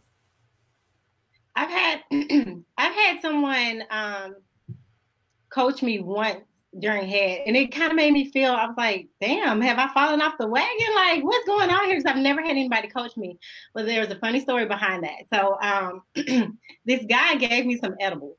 I've 1.56 1.70
had 1.70 2.04
I've 2.78 2.96
had 2.96 3.22
someone 3.22 3.84
um 3.90 4.36
coached 5.50 5.84
me 5.84 6.00
once 6.00 6.42
during 6.78 7.08
head 7.08 7.42
and 7.48 7.56
it 7.58 7.72
kind 7.72 7.90
of 7.90 7.96
made 7.96 8.14
me 8.14 8.30
feel 8.30 8.52
i 8.52 8.68
was 8.68 8.78
like 8.78 9.08
damn 9.20 9.60
have 9.60 9.80
i 9.80 9.92
fallen 9.92 10.22
off 10.22 10.38
the 10.40 10.46
wagon? 10.46 10.96
Like 10.96 11.24
what's 11.24 11.48
going 11.48 11.72
on 11.72 11.86
here? 11.86 11.98
Because 11.98 12.06
i've 12.06 12.22
never 12.22 12.42
had 12.42 12.52
anybody 12.52 12.88
coach 12.88 13.18
me 13.18 13.40
but 13.74 13.88
there 13.88 14.02
was 14.02 14.12
a 14.12 14.20
funny 14.20 14.40
story 14.40 14.68
behind 14.68 15.04
that. 15.04 15.26
So 15.34 15.58
um, 15.62 16.04
this 16.86 17.06
guy 17.10 17.36
gave 17.36 17.66
me 17.66 17.78
some 17.78 17.96
edibles 18.00 18.38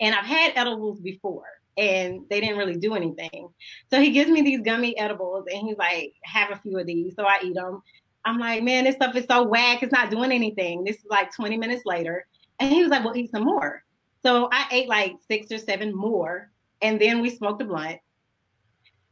and 0.00 0.14
i've 0.14 0.24
had 0.24 0.52
edibles 0.56 1.00
before 1.00 1.44
and 1.76 2.22
they 2.30 2.40
didn't 2.40 2.58
really 2.58 2.76
do 2.76 2.94
anything. 2.94 3.50
So 3.90 4.00
he 4.00 4.10
gives 4.10 4.30
me 4.30 4.42
these 4.42 4.62
gummy 4.62 4.98
edibles 4.98 5.44
and 5.52 5.68
he's 5.68 5.76
like 5.76 6.14
have 6.24 6.50
a 6.50 6.56
few 6.56 6.78
of 6.78 6.86
these. 6.86 7.14
So 7.14 7.24
i 7.24 7.40
eat 7.42 7.54
them 7.54 7.82
i'm 8.24 8.38
like 8.38 8.62
man 8.62 8.84
this 8.84 8.96
stuff 8.96 9.14
is 9.14 9.26
so 9.30 9.42
whack 9.42 9.82
it's 9.82 9.92
not 9.92 10.10
doing 10.10 10.32
anything. 10.32 10.82
This 10.82 10.96
is 10.96 11.04
like 11.10 11.34
20 11.34 11.58
minutes 11.58 11.82
later 11.84 12.26
and 12.58 12.72
he 12.72 12.80
was 12.80 12.90
like 12.90 13.04
well 13.04 13.16
eat 13.16 13.30
some 13.30 13.44
more 13.44 13.84
so 14.28 14.46
I 14.52 14.66
ate 14.70 14.88
like 14.90 15.16
six 15.26 15.50
or 15.50 15.56
seven 15.56 15.94
more, 15.94 16.50
and 16.82 17.00
then 17.00 17.22
we 17.22 17.30
smoked 17.30 17.62
a 17.62 17.64
blunt. 17.64 17.98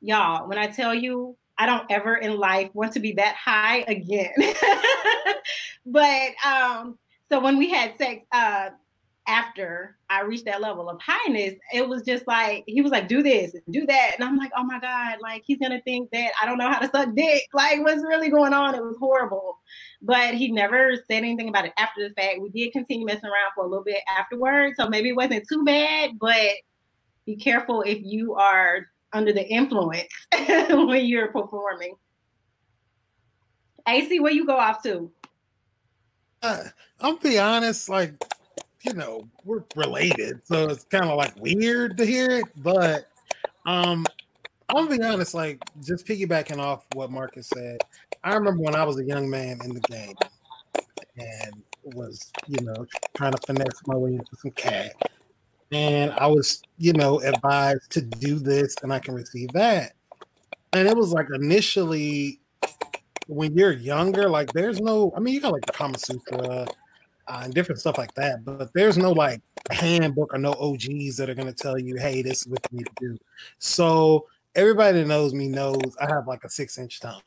Y'all, 0.02 0.46
when 0.46 0.58
I 0.58 0.66
tell 0.66 0.94
you, 0.94 1.38
I 1.56 1.64
don't 1.64 1.90
ever 1.90 2.16
in 2.16 2.36
life 2.36 2.68
want 2.74 2.92
to 2.92 3.00
be 3.00 3.12
that 3.12 3.34
high 3.34 3.78
again. 3.88 4.34
but 5.86 6.32
um, 6.44 6.98
so 7.30 7.40
when 7.40 7.56
we 7.56 7.70
had 7.70 7.96
sex, 7.96 8.26
uh, 8.30 8.68
after 9.26 9.96
I 10.08 10.22
reached 10.22 10.44
that 10.44 10.60
level 10.60 10.88
of 10.88 11.00
highness, 11.00 11.54
it 11.72 11.88
was 11.88 12.02
just 12.02 12.26
like 12.26 12.64
he 12.66 12.80
was 12.80 12.92
like, 12.92 13.08
"Do 13.08 13.22
this, 13.22 13.54
do 13.70 13.86
that," 13.86 14.12
and 14.14 14.24
I'm 14.24 14.36
like, 14.36 14.52
"Oh 14.56 14.64
my 14.64 14.78
god!" 14.78 15.18
Like 15.20 15.42
he's 15.44 15.58
gonna 15.58 15.80
think 15.82 16.10
that 16.12 16.32
I 16.40 16.46
don't 16.46 16.58
know 16.58 16.70
how 16.70 16.78
to 16.78 16.90
suck 16.90 17.14
dick. 17.14 17.42
Like 17.52 17.80
what's 17.82 18.02
really 18.02 18.28
going 18.30 18.52
on? 18.52 18.74
It 18.74 18.82
was 18.82 18.96
horrible, 18.98 19.58
but 20.02 20.34
he 20.34 20.50
never 20.50 20.94
said 20.96 21.18
anything 21.18 21.48
about 21.48 21.66
it 21.66 21.72
after 21.76 22.08
the 22.08 22.14
fact. 22.14 22.40
We 22.40 22.50
did 22.50 22.72
continue 22.72 23.06
messing 23.06 23.24
around 23.24 23.52
for 23.54 23.64
a 23.64 23.68
little 23.68 23.84
bit 23.84 24.00
afterwards, 24.16 24.76
so 24.78 24.88
maybe 24.88 25.10
it 25.10 25.16
wasn't 25.16 25.46
too 25.48 25.64
bad. 25.64 26.12
But 26.20 26.50
be 27.24 27.36
careful 27.36 27.82
if 27.82 27.98
you 28.02 28.34
are 28.34 28.86
under 29.12 29.32
the 29.32 29.46
influence 29.46 30.06
when 30.48 31.04
you're 31.04 31.32
performing. 31.32 31.94
AC, 33.88 34.20
where 34.20 34.32
you 34.32 34.44
go 34.44 34.56
off 34.56 34.82
to? 34.82 35.10
Uh, 36.42 36.64
I'll 37.00 37.16
be 37.16 37.38
honest, 37.38 37.88
like 37.88 38.14
you 38.86 38.94
know, 38.94 39.28
we're 39.44 39.64
related, 39.74 40.40
so 40.44 40.68
it's 40.68 40.84
kind 40.84 41.06
of 41.06 41.16
like 41.16 41.34
weird 41.36 41.96
to 41.96 42.06
hear 42.06 42.30
it. 42.30 42.44
But 42.62 43.08
um, 43.66 44.06
I'm 44.68 44.86
gonna 44.86 44.98
be 44.98 45.02
honest, 45.02 45.34
like 45.34 45.60
just 45.82 46.06
piggybacking 46.06 46.58
off 46.58 46.84
what 46.94 47.10
Marcus 47.10 47.48
said. 47.48 47.78
I 48.22 48.34
remember 48.34 48.62
when 48.62 48.74
I 48.74 48.84
was 48.84 48.98
a 48.98 49.04
young 49.04 49.28
man 49.28 49.58
in 49.64 49.74
the 49.74 49.80
game 49.80 50.14
and 51.16 51.62
was, 51.94 52.32
you 52.46 52.60
know, 52.64 52.86
trying 53.16 53.32
to 53.32 53.38
finesse 53.46 53.80
my 53.86 53.96
way 53.96 54.12
into 54.12 54.36
some 54.36 54.50
cash. 54.52 54.92
and 55.72 56.12
I 56.12 56.26
was, 56.26 56.62
you 56.78 56.92
know, 56.92 57.20
advised 57.20 57.90
to 57.92 58.02
do 58.02 58.38
this 58.38 58.74
and 58.82 58.92
I 58.92 58.98
can 58.98 59.14
receive 59.14 59.52
that. 59.52 59.92
And 60.72 60.88
it 60.88 60.96
was 60.96 61.12
like 61.12 61.28
initially 61.32 62.40
when 63.28 63.54
you're 63.56 63.72
younger, 63.72 64.28
like 64.28 64.52
there's 64.52 64.80
no, 64.80 65.12
I 65.16 65.20
mean, 65.20 65.34
you 65.34 65.40
got 65.40 65.52
like 65.52 65.66
the 65.66 65.72
Kama 65.72 65.98
Sutra 65.98 66.66
uh, 67.28 67.40
and 67.44 67.54
different 67.54 67.80
stuff 67.80 67.98
like 67.98 68.14
that, 68.14 68.44
but 68.44 68.72
there's 68.72 68.96
no 68.96 69.12
like 69.12 69.40
handbook 69.70 70.32
or 70.32 70.38
no 70.38 70.52
OGs 70.52 71.16
that 71.16 71.28
are 71.28 71.34
going 71.34 71.52
to 71.52 71.54
tell 71.54 71.78
you, 71.78 71.96
hey, 71.96 72.22
this 72.22 72.42
is 72.42 72.48
what 72.48 72.60
you 72.70 72.78
need 72.78 72.86
to 72.86 73.08
do. 73.08 73.18
So 73.58 74.26
everybody 74.54 74.98
that 74.98 75.06
knows 75.06 75.34
me 75.34 75.48
knows 75.48 75.96
I 76.00 76.06
have 76.06 76.26
like 76.26 76.44
a 76.44 76.50
six 76.50 76.78
inch 76.78 77.00
tongue. 77.00 77.20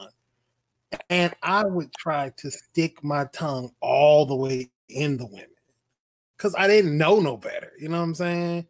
And 1.10 1.34
I 1.44 1.66
would 1.66 1.94
try 1.94 2.32
to 2.38 2.50
stick 2.50 3.04
my 3.04 3.26
tongue 3.26 3.72
all 3.80 4.26
the 4.26 4.36
way 4.36 4.72
in 4.90 5.18
the 5.18 5.26
women 5.26 5.46
because 6.36 6.56
I 6.58 6.68
didn't 6.68 6.98
know 6.98 7.20
no 7.20 7.38
better. 7.38 7.72
You 7.80 7.90
know 7.90 7.98
what 7.98 8.06
I'm 8.06 8.16
saying? 8.16 8.68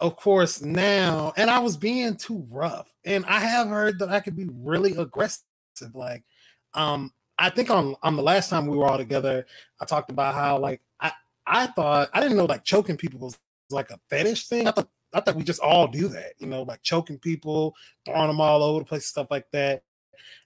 Of 0.00 0.16
course, 0.16 0.60
now, 0.60 1.32
and 1.36 1.48
I 1.48 1.60
was 1.60 1.76
being 1.76 2.16
too 2.16 2.44
rough. 2.50 2.92
And 3.04 3.24
I 3.26 3.40
have 3.40 3.68
heard 3.68 3.98
that 4.00 4.10
I 4.10 4.20
could 4.20 4.36
be 4.36 4.48
really 4.50 4.96
aggressive. 4.96 5.42
Like, 5.94 6.24
um, 6.74 7.12
I 7.38 7.50
think 7.50 7.70
on 7.70 7.94
on 8.02 8.16
the 8.16 8.22
last 8.22 8.50
time 8.50 8.66
we 8.66 8.76
were 8.76 8.86
all 8.86 8.98
together, 8.98 9.46
I 9.80 9.84
talked 9.84 10.10
about 10.10 10.34
how 10.34 10.58
like 10.58 10.80
I 11.00 11.12
I 11.46 11.66
thought 11.68 12.08
I 12.12 12.20
didn't 12.20 12.36
know 12.36 12.46
like 12.46 12.64
choking 12.64 12.96
people 12.96 13.20
was 13.20 13.38
like 13.70 13.90
a 13.90 13.98
fetish 14.08 14.48
thing. 14.48 14.66
I 14.66 14.70
thought 14.70 14.88
I 15.12 15.20
thought 15.20 15.36
we 15.36 15.44
just 15.44 15.60
all 15.60 15.86
do 15.86 16.08
that, 16.08 16.32
you 16.38 16.46
know, 16.46 16.62
like 16.62 16.82
choking 16.82 17.18
people, 17.18 17.74
throwing 18.04 18.28
them 18.28 18.40
all 18.40 18.62
over 18.62 18.80
the 18.80 18.84
place, 18.84 19.06
stuff 19.06 19.30
like 19.30 19.50
that. 19.52 19.82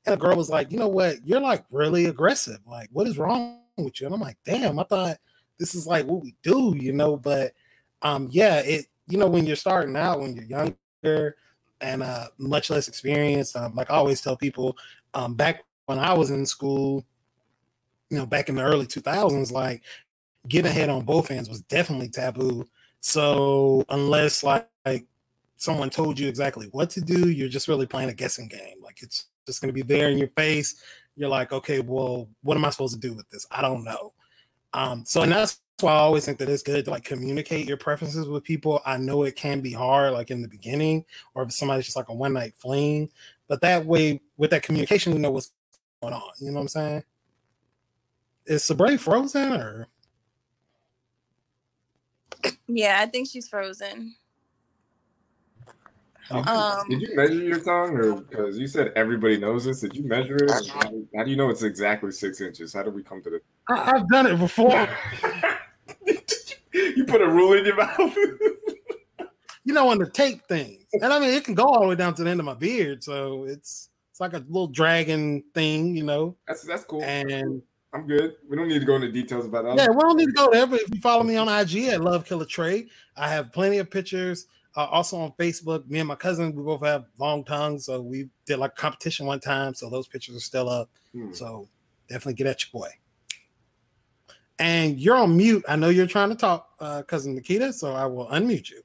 And 0.04 0.12
the 0.12 0.16
girl 0.16 0.36
was 0.36 0.50
like, 0.50 0.70
you 0.72 0.78
know 0.78 0.88
what, 0.88 1.16
you're 1.24 1.40
like 1.40 1.64
really 1.70 2.06
aggressive. 2.06 2.58
Like, 2.66 2.88
what 2.92 3.06
is 3.06 3.18
wrong 3.18 3.60
with 3.78 4.00
you? 4.00 4.06
And 4.06 4.14
I'm 4.14 4.20
like, 4.20 4.38
damn, 4.44 4.78
I 4.78 4.84
thought 4.84 5.18
this 5.58 5.74
is 5.74 5.86
like 5.86 6.06
what 6.06 6.22
we 6.22 6.34
do, 6.42 6.74
you 6.78 6.92
know. 6.92 7.16
But 7.16 7.52
um, 8.02 8.28
yeah, 8.30 8.60
it 8.60 8.86
you 9.08 9.18
know 9.18 9.26
when 9.26 9.46
you're 9.46 9.56
starting 9.56 9.96
out, 9.96 10.20
when 10.20 10.34
you're 10.34 10.44
younger 10.44 11.36
and 11.80 12.02
uh, 12.02 12.28
much 12.38 12.70
less 12.70 12.88
experienced, 12.88 13.56
um, 13.56 13.74
like 13.74 13.90
I 13.90 13.94
always 13.94 14.20
tell 14.20 14.36
people, 14.36 14.76
um, 15.14 15.34
back 15.34 15.64
when 15.90 15.98
I 15.98 16.12
was 16.12 16.30
in 16.30 16.46
school, 16.46 17.04
you 18.10 18.16
know, 18.16 18.24
back 18.24 18.48
in 18.48 18.54
the 18.54 18.62
early 18.62 18.86
2000s, 18.86 19.50
like 19.50 19.82
getting 20.46 20.70
ahead 20.70 20.88
on 20.88 21.04
both 21.04 21.32
ends 21.32 21.48
was 21.48 21.62
definitely 21.62 22.08
taboo. 22.08 22.64
So 23.00 23.84
unless 23.88 24.44
like, 24.44 24.68
like 24.86 25.06
someone 25.56 25.90
told 25.90 26.16
you 26.16 26.28
exactly 26.28 26.68
what 26.70 26.90
to 26.90 27.00
do, 27.00 27.28
you're 27.28 27.48
just 27.48 27.66
really 27.66 27.86
playing 27.86 28.08
a 28.08 28.14
guessing 28.14 28.46
game. 28.46 28.76
Like 28.80 29.02
it's 29.02 29.26
just 29.48 29.60
going 29.60 29.68
to 29.68 29.72
be 29.72 29.82
there 29.82 30.10
in 30.10 30.16
your 30.16 30.28
face. 30.28 30.80
You're 31.16 31.28
like, 31.28 31.50
okay, 31.50 31.80
well, 31.80 32.28
what 32.42 32.56
am 32.56 32.64
I 32.64 32.70
supposed 32.70 32.94
to 32.94 33.08
do 33.08 33.12
with 33.12 33.28
this? 33.30 33.44
I 33.50 33.60
don't 33.60 33.82
know. 33.82 34.12
Um, 34.72 35.02
so 35.04 35.22
and 35.22 35.32
that's 35.32 35.60
why 35.80 35.90
I 35.90 35.96
always 35.96 36.24
think 36.24 36.38
that 36.38 36.48
it's 36.48 36.62
good 36.62 36.84
to 36.84 36.90
like 36.92 37.02
communicate 37.02 37.66
your 37.66 37.78
preferences 37.78 38.28
with 38.28 38.44
people. 38.44 38.80
I 38.86 38.96
know 38.96 39.24
it 39.24 39.34
can 39.34 39.60
be 39.60 39.72
hard, 39.72 40.12
like 40.12 40.30
in 40.30 40.40
the 40.40 40.46
beginning, 40.46 41.04
or 41.34 41.42
if 41.42 41.52
somebody's 41.52 41.86
just 41.86 41.96
like 41.96 42.10
a 42.10 42.14
one 42.14 42.34
night 42.34 42.54
fling, 42.58 43.10
but 43.48 43.60
that 43.62 43.84
way 43.84 44.20
with 44.36 44.50
that 44.50 44.62
communication, 44.62 45.12
we 45.12 45.18
know 45.18 45.32
what's 45.32 45.50
going 46.00 46.14
on. 46.14 46.22
You 46.38 46.48
know 46.48 46.54
what 46.54 46.60
I'm 46.62 46.68
saying? 46.68 47.04
Is 48.46 48.64
Sabre 48.64 48.96
frozen 48.98 49.52
or? 49.52 49.88
Yeah, 52.68 52.98
I 53.00 53.06
think 53.06 53.28
she's 53.28 53.48
frozen. 53.48 54.14
Um, 56.30 56.88
did 56.88 57.02
you 57.02 57.16
measure 57.16 57.42
your 57.42 57.58
tongue, 57.58 57.96
or 57.96 58.20
because 58.20 58.56
you 58.56 58.68
said 58.68 58.92
everybody 58.94 59.36
knows 59.36 59.64
this? 59.64 59.80
Did 59.80 59.96
you 59.96 60.04
measure 60.04 60.36
it? 60.36 60.68
How, 60.68 60.92
how, 61.16 61.24
do 61.24 61.30
you 61.30 61.36
know 61.36 61.50
it's 61.50 61.64
exactly 61.64 62.12
six 62.12 62.40
inches? 62.40 62.72
How 62.72 62.84
did 62.84 62.94
we 62.94 63.02
come 63.02 63.20
to 63.22 63.30
the? 63.30 63.40
I, 63.68 63.84
have 63.86 64.08
done 64.08 64.26
it 64.26 64.38
before. 64.38 64.70
you 66.72 67.04
put 67.04 67.20
a 67.20 67.28
rule 67.28 67.54
in 67.54 67.64
your 67.64 67.74
mouth. 67.74 67.98
you 69.64 69.74
know, 69.74 69.88
on 69.88 69.98
the 69.98 70.08
tape 70.08 70.46
things, 70.46 70.86
and 70.92 71.12
I 71.12 71.18
mean, 71.18 71.30
it 71.30 71.42
can 71.42 71.54
go 71.54 71.64
all 71.64 71.80
the 71.80 71.88
way 71.88 71.96
down 71.96 72.14
to 72.14 72.22
the 72.22 72.30
end 72.30 72.38
of 72.38 72.46
my 72.46 72.54
beard, 72.54 73.02
so 73.02 73.42
it's 73.42 73.89
it's 74.20 74.34
like 74.34 74.40
a 74.40 74.44
little 74.46 74.66
dragon 74.66 75.42
thing, 75.54 75.96
you 75.96 76.02
know. 76.02 76.36
That's 76.46 76.62
that's 76.62 76.84
cool. 76.84 77.02
And 77.02 77.62
I'm 77.92 78.06
good. 78.06 78.36
We 78.48 78.56
don't 78.56 78.68
need 78.68 78.80
to 78.80 78.84
go 78.84 78.96
into 78.96 79.10
details 79.10 79.46
about 79.46 79.64
that. 79.64 79.76
Yeah, 79.76 79.88
we 79.88 80.00
don't 80.00 80.16
need 80.16 80.26
to 80.26 80.32
go 80.32 80.50
there. 80.50 80.66
But 80.66 80.80
if 80.80 80.94
you 80.94 81.00
follow 81.00 81.22
me 81.22 81.36
on 81.36 81.48
IG 81.48 81.84
at 81.88 82.00
Love 82.00 82.24
Killer 82.24 82.44
Trey, 82.44 82.86
I 83.16 83.28
have 83.28 83.52
plenty 83.52 83.78
of 83.78 83.90
pictures 83.90 84.46
uh, 84.76 84.84
also 84.84 85.18
on 85.18 85.32
Facebook, 85.32 85.88
me 85.88 85.98
and 85.98 86.08
my 86.08 86.14
cousin, 86.14 86.54
we 86.54 86.62
both 86.62 86.84
have 86.84 87.06
long 87.18 87.44
tongues, 87.44 87.86
so 87.86 88.00
we 88.00 88.28
did 88.46 88.58
like 88.58 88.76
competition 88.76 89.26
one 89.26 89.40
time. 89.40 89.74
So 89.74 89.90
those 89.90 90.06
pictures 90.06 90.36
are 90.36 90.40
still 90.40 90.68
up. 90.68 90.90
Hmm. 91.12 91.32
So 91.32 91.68
definitely 92.08 92.34
get 92.34 92.46
at 92.46 92.64
your 92.64 92.80
boy. 92.80 92.88
And 94.58 95.00
you're 95.00 95.16
on 95.16 95.36
mute. 95.36 95.64
I 95.68 95.76
know 95.76 95.88
you're 95.88 96.06
trying 96.06 96.28
to 96.28 96.34
talk, 96.36 96.68
uh, 96.78 97.02
cousin 97.02 97.34
Nikita. 97.34 97.72
So 97.72 97.94
I 97.94 98.06
will 98.06 98.28
unmute 98.28 98.70
you. 98.70 98.82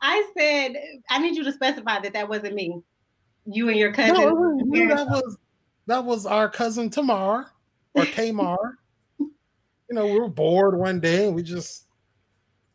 I 0.00 0.30
said 0.36 0.76
I 1.10 1.18
need 1.18 1.34
you 1.34 1.42
to 1.42 1.52
specify 1.52 1.98
that 2.00 2.12
that 2.12 2.28
wasn't 2.28 2.54
me. 2.54 2.80
You 3.50 3.68
and 3.68 3.78
your 3.78 3.92
cousin. 3.92 4.14
No, 4.14 4.94
that 4.94 5.06
was 5.08 5.38
that 5.86 6.04
was 6.04 6.26
our 6.26 6.48
cousin 6.48 6.90
Tamar 6.90 7.50
or 7.94 8.04
Tamar. 8.04 8.78
you 9.18 9.30
know, 9.90 10.06
we 10.06 10.18
were 10.18 10.28
bored 10.28 10.78
one 10.78 11.00
day 11.00 11.26
and 11.26 11.34
we 11.34 11.42
just 11.42 11.88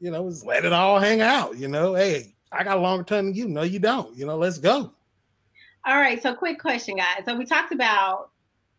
you 0.03 0.11
know, 0.11 0.29
just 0.29 0.45
let 0.45 0.65
it 0.65 0.73
all 0.73 0.99
hang 0.99 1.21
out. 1.21 1.57
You 1.57 1.69
know, 1.69 1.95
hey, 1.95 2.35
I 2.51 2.65
got 2.65 2.77
a 2.77 2.81
longer 2.81 3.05
time 3.05 3.27
than 3.27 3.35
you. 3.35 3.47
No, 3.47 3.63
you 3.63 3.79
don't. 3.79 4.15
You 4.17 4.25
know, 4.25 4.35
let's 4.35 4.57
go. 4.57 4.91
All 5.85 5.97
right. 5.97 6.21
So, 6.21 6.35
quick 6.35 6.59
question, 6.59 6.97
guys. 6.97 7.23
So, 7.25 7.37
we 7.37 7.45
talked 7.45 7.71
about 7.71 8.31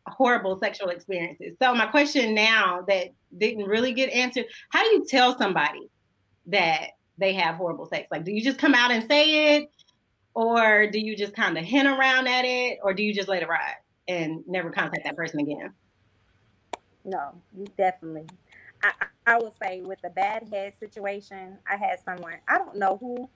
horrible 0.07 0.59
sexual 0.59 0.91
experiences. 0.91 1.55
So, 1.63 1.75
my 1.75 1.87
question 1.87 2.35
now 2.35 2.85
that 2.89 3.09
didn't 3.39 3.65
really 3.65 3.95
get 3.95 4.11
answered 4.11 4.45
how 4.69 4.85
do 4.85 4.91
you 4.91 5.07
tell 5.09 5.37
somebody 5.39 5.91
that 6.47 6.89
they 7.17 7.33
have 7.33 7.55
horrible 7.55 7.87
sex? 7.87 8.09
Like, 8.11 8.25
do 8.25 8.31
you 8.31 8.43
just 8.43 8.59
come 8.59 8.75
out 8.75 8.91
and 8.91 9.09
say 9.09 9.57
it? 9.57 9.71
Or 10.35 10.87
do 10.89 10.99
you 10.99 11.17
just 11.17 11.35
kind 11.35 11.57
of 11.57 11.65
hint 11.65 11.87
around 11.87 12.27
at 12.27 12.45
it? 12.45 12.79
Or 12.83 12.93
do 12.93 13.03
you 13.03 13.15
just 13.15 13.29
let 13.29 13.43
it 13.43 13.49
ride 13.49 13.77
and 14.09 14.43
never 14.47 14.71
contact 14.71 15.05
that 15.05 15.17
person 15.17 15.41
again? 15.41 15.73
No, 17.05 17.35
you 17.57 17.67
definitely 17.77 18.27
I, 18.85 19.07
I 19.27 19.39
would 19.39 19.53
say 19.63 19.81
with 19.81 20.01
the 20.03 20.11
bad 20.11 20.49
head 20.53 20.75
situation, 20.79 21.59
I 21.71 21.77
had 21.77 21.99
someone, 22.05 22.35
I 22.49 22.59
don't 22.59 22.77
know 22.77 22.99
who, 22.99 23.29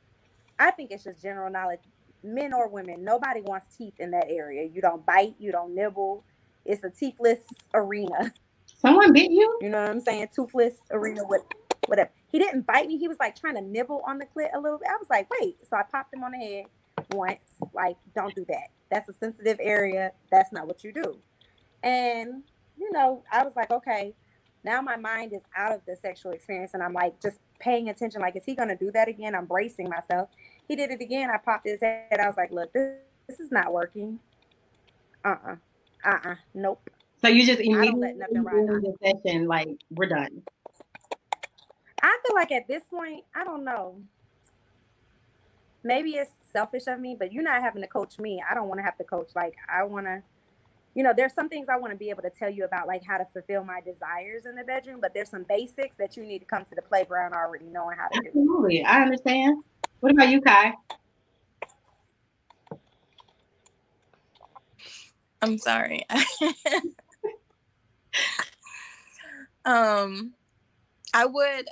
I 0.59 0.71
think 0.71 0.91
it's 0.91 1.05
just 1.05 1.23
general 1.23 1.51
knowledge, 1.51 1.81
men 2.23 2.53
or 2.53 2.69
women, 2.69 3.03
nobody 3.03 3.41
wants 3.41 3.77
teeth 3.77 3.95
in 3.99 4.11
that 4.11 4.27
area. 4.29 4.69
You 4.69 4.83
don't 4.83 5.05
bite, 5.07 5.37
you 5.39 5.53
don't 5.53 5.75
nibble. 5.75 6.25
It's 6.65 6.85
a 6.85 6.91
teethless 6.91 7.41
arena. 7.73 8.33
Someone 8.79 9.13
bit 9.13 9.31
you? 9.31 9.59
You 9.63 9.71
know 9.71 9.81
what 9.81 9.91
I'm 9.91 10.01
saying? 10.01 10.29
Toothless 10.35 10.75
arena 10.91 11.23
with 11.25 11.43
whatever. 11.87 12.11
He 12.31 12.39
didn't 12.39 12.67
bite 12.67 12.87
me. 12.87 12.99
He 12.99 13.09
was 13.09 13.17
like 13.19 13.35
trying 13.35 13.55
to 13.55 13.63
nibble 13.63 14.03
on 14.07 14.19
the 14.19 14.27
clit 14.27 14.55
a 14.55 14.61
little 14.61 14.79
bit. 14.79 14.89
I 14.89 14.97
was 14.99 15.09
like, 15.09 15.29
wait. 15.41 15.57
So 15.69 15.77
I 15.77 15.83
popped 15.91 16.13
him 16.13 16.23
on 16.23 16.33
the 16.33 16.39
head 16.39 16.65
once. 17.13 17.41
Like, 17.73 17.97
don't 18.15 18.35
do 18.35 18.45
that. 18.49 18.69
That's 18.91 19.09
a 19.09 19.13
sensitive 19.13 19.59
area. 19.61 20.13
That's 20.31 20.53
not 20.53 20.67
what 20.67 20.85
you 20.85 20.93
do. 20.93 21.19
And, 21.83 22.43
you 22.77 22.91
know, 22.93 23.23
I 23.31 23.45
was 23.45 23.55
like, 23.57 23.71
okay, 23.71 24.15
now 24.65 24.81
my 24.81 24.97
mind 24.97 25.33
is 25.33 25.43
out 25.57 25.73
of 25.73 25.81
the 25.87 25.97
sexual 25.97 26.33
experience 26.33 26.73
and 26.75 26.83
I'm 26.83 26.93
like 26.93 27.21
just 27.21 27.39
paying 27.59 27.89
attention. 27.89 28.21
Like, 28.21 28.37
is 28.37 28.45
he 28.45 28.55
going 28.55 28.69
to 28.69 28.77
do 28.77 28.91
that 28.93 29.09
again? 29.09 29.35
I'm 29.35 29.47
bracing 29.47 29.89
myself. 29.89 30.29
He 30.67 30.77
did 30.77 30.91
it 30.91 31.01
again. 31.01 31.31
I 31.31 31.39
popped 31.39 31.67
his 31.67 31.81
head. 31.81 32.19
I 32.21 32.27
was 32.27 32.37
like, 32.37 32.51
look, 32.51 32.73
this, 32.73 32.97
this 33.29 33.41
is 33.41 33.51
not 33.51 33.73
working. 33.73 34.19
Uh 35.25 35.29
uh-uh. 35.29 35.57
uh. 36.05 36.09
Uh 36.11 36.31
uh. 36.31 36.35
Nope. 36.55 36.91
So 37.21 37.29
you 37.29 37.45
just 37.45 37.61
immediately 37.61 38.15
the 38.15 38.95
session, 39.03 39.49
like, 39.49 39.69
we're 39.91 40.09
done. 40.09 40.43
I 42.01 42.19
feel 42.25 42.35
like 42.37 42.53
at 42.53 42.69
this 42.69 42.85
point, 42.85 43.25
I 43.35 43.45
don't 43.45 43.65
know. 43.65 44.01
Maybe 45.89 46.11
it's 46.17 46.31
selfish 46.53 46.87
of 46.87 47.01
me, 47.01 47.17
but 47.19 47.33
you're 47.33 47.43
not 47.43 47.63
having 47.63 47.81
to 47.81 47.89
coach 47.89 48.19
me. 48.19 48.43
I 48.49 48.55
don't 48.55 48.69
want 48.69 48.79
to 48.79 48.85
have 48.85 48.99
to 48.99 49.05
coach. 49.05 49.31
Like, 49.35 49.55
I 49.75 49.85
want 49.85 50.05
to 50.05 50.23
you 50.95 51.03
know, 51.03 51.13
there's 51.17 51.33
some 51.33 51.49
things 51.49 51.69
I 51.69 51.77
want 51.77 51.93
to 51.93 51.97
be 51.97 52.11
able 52.11 52.23
to 52.23 52.31
tell 52.31 52.51
you 52.51 52.65
about, 52.65 52.89
like 52.89 53.05
how 53.07 53.19
to 53.19 53.27
fulfill 53.33 53.63
my 53.63 53.81
desires 53.81 54.47
in 54.47 54.57
the 54.57 54.65
bedroom, 54.65 54.99
but 55.01 55.15
there's 55.15 55.31
some 55.31 55.45
basics 55.49 55.95
that 55.97 56.17
you 56.17 56.25
need 56.25 56.41
to 56.41 56.45
come 56.45 56.65
to 56.65 56.75
the 56.75 56.83
playground 56.83 57.35
already 57.35 57.67
knowing 57.67 57.97
how 57.97 58.09
to 58.09 58.21
do. 58.21 58.27
Absolutely. 58.27 58.83
I 58.85 59.03
understand. 59.03 59.63
What 60.01 60.13
about 60.13 60.29
you, 60.29 60.41
Kai? 60.41 60.73
I'm 65.41 65.57
sorry. 65.57 66.05
um, 69.65 70.35
I 71.15 71.27
would. 71.27 71.69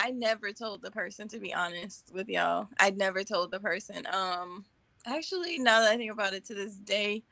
I 0.00 0.10
never 0.10 0.52
told 0.52 0.80
the 0.80 0.92
person 0.92 1.26
to 1.28 1.40
be 1.40 1.52
honest 1.52 2.12
with 2.14 2.28
y'all. 2.28 2.68
I 2.78 2.90
never 2.90 3.24
told 3.24 3.50
the 3.50 3.58
person. 3.58 4.06
Um, 4.12 4.64
actually, 5.04 5.58
now 5.58 5.80
that 5.80 5.92
I 5.92 5.96
think 5.96 6.12
about 6.12 6.34
it, 6.34 6.44
to 6.46 6.54
this 6.54 6.76
day, 6.76 7.24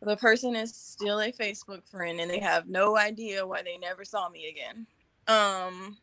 the 0.00 0.16
person 0.16 0.54
is 0.54 0.74
still 0.74 1.20
a 1.20 1.32
Facebook 1.32 1.84
friend 1.88 2.20
and 2.20 2.30
they 2.30 2.38
have 2.38 2.68
no 2.68 2.96
idea 2.96 3.46
why 3.46 3.62
they 3.62 3.78
never 3.78 4.04
saw 4.04 4.28
me 4.28 4.48
again. 4.48 4.86
Um 5.26 5.96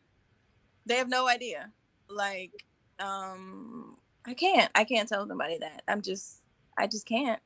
they 0.84 0.96
have 0.96 1.08
no 1.08 1.28
idea. 1.28 1.70
Like 2.08 2.52
um 2.98 3.96
I 4.26 4.34
can't 4.34 4.70
I 4.74 4.84
can't 4.84 5.08
tell 5.08 5.26
somebody 5.26 5.58
that. 5.58 5.82
I'm 5.88 6.02
just 6.02 6.42
I 6.76 6.86
just 6.86 7.06
can't. 7.06 7.40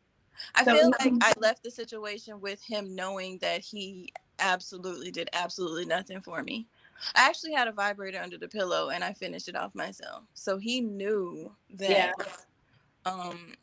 I 0.55 0.65
so, 0.65 0.75
feel 0.75 0.91
like 0.99 1.13
I 1.21 1.33
left 1.39 1.63
the 1.63 1.71
situation 1.71 2.41
with 2.41 2.63
him 2.63 2.95
knowing 2.95 3.39
that 3.39 3.61
he 3.61 4.13
absolutely 4.39 5.11
did 5.11 5.29
absolutely 5.33 5.85
nothing 5.85 6.21
for 6.21 6.43
me. 6.43 6.67
I 7.15 7.29
actually 7.29 7.53
had 7.53 7.69
a 7.69 7.73
vibrator 7.73 8.21
under 8.21 8.39
the 8.39 8.49
pillow 8.49 8.91
and 8.91 9.05
I 9.05 9.13
finished 9.13 9.49
it 9.49 9.57
off 9.57 9.75
myself. 9.75 10.25
So 10.35 10.59
he 10.59 10.81
knew 10.81 11.53
that 11.75 12.15
yeah. 12.19 13.13
um 13.13 13.55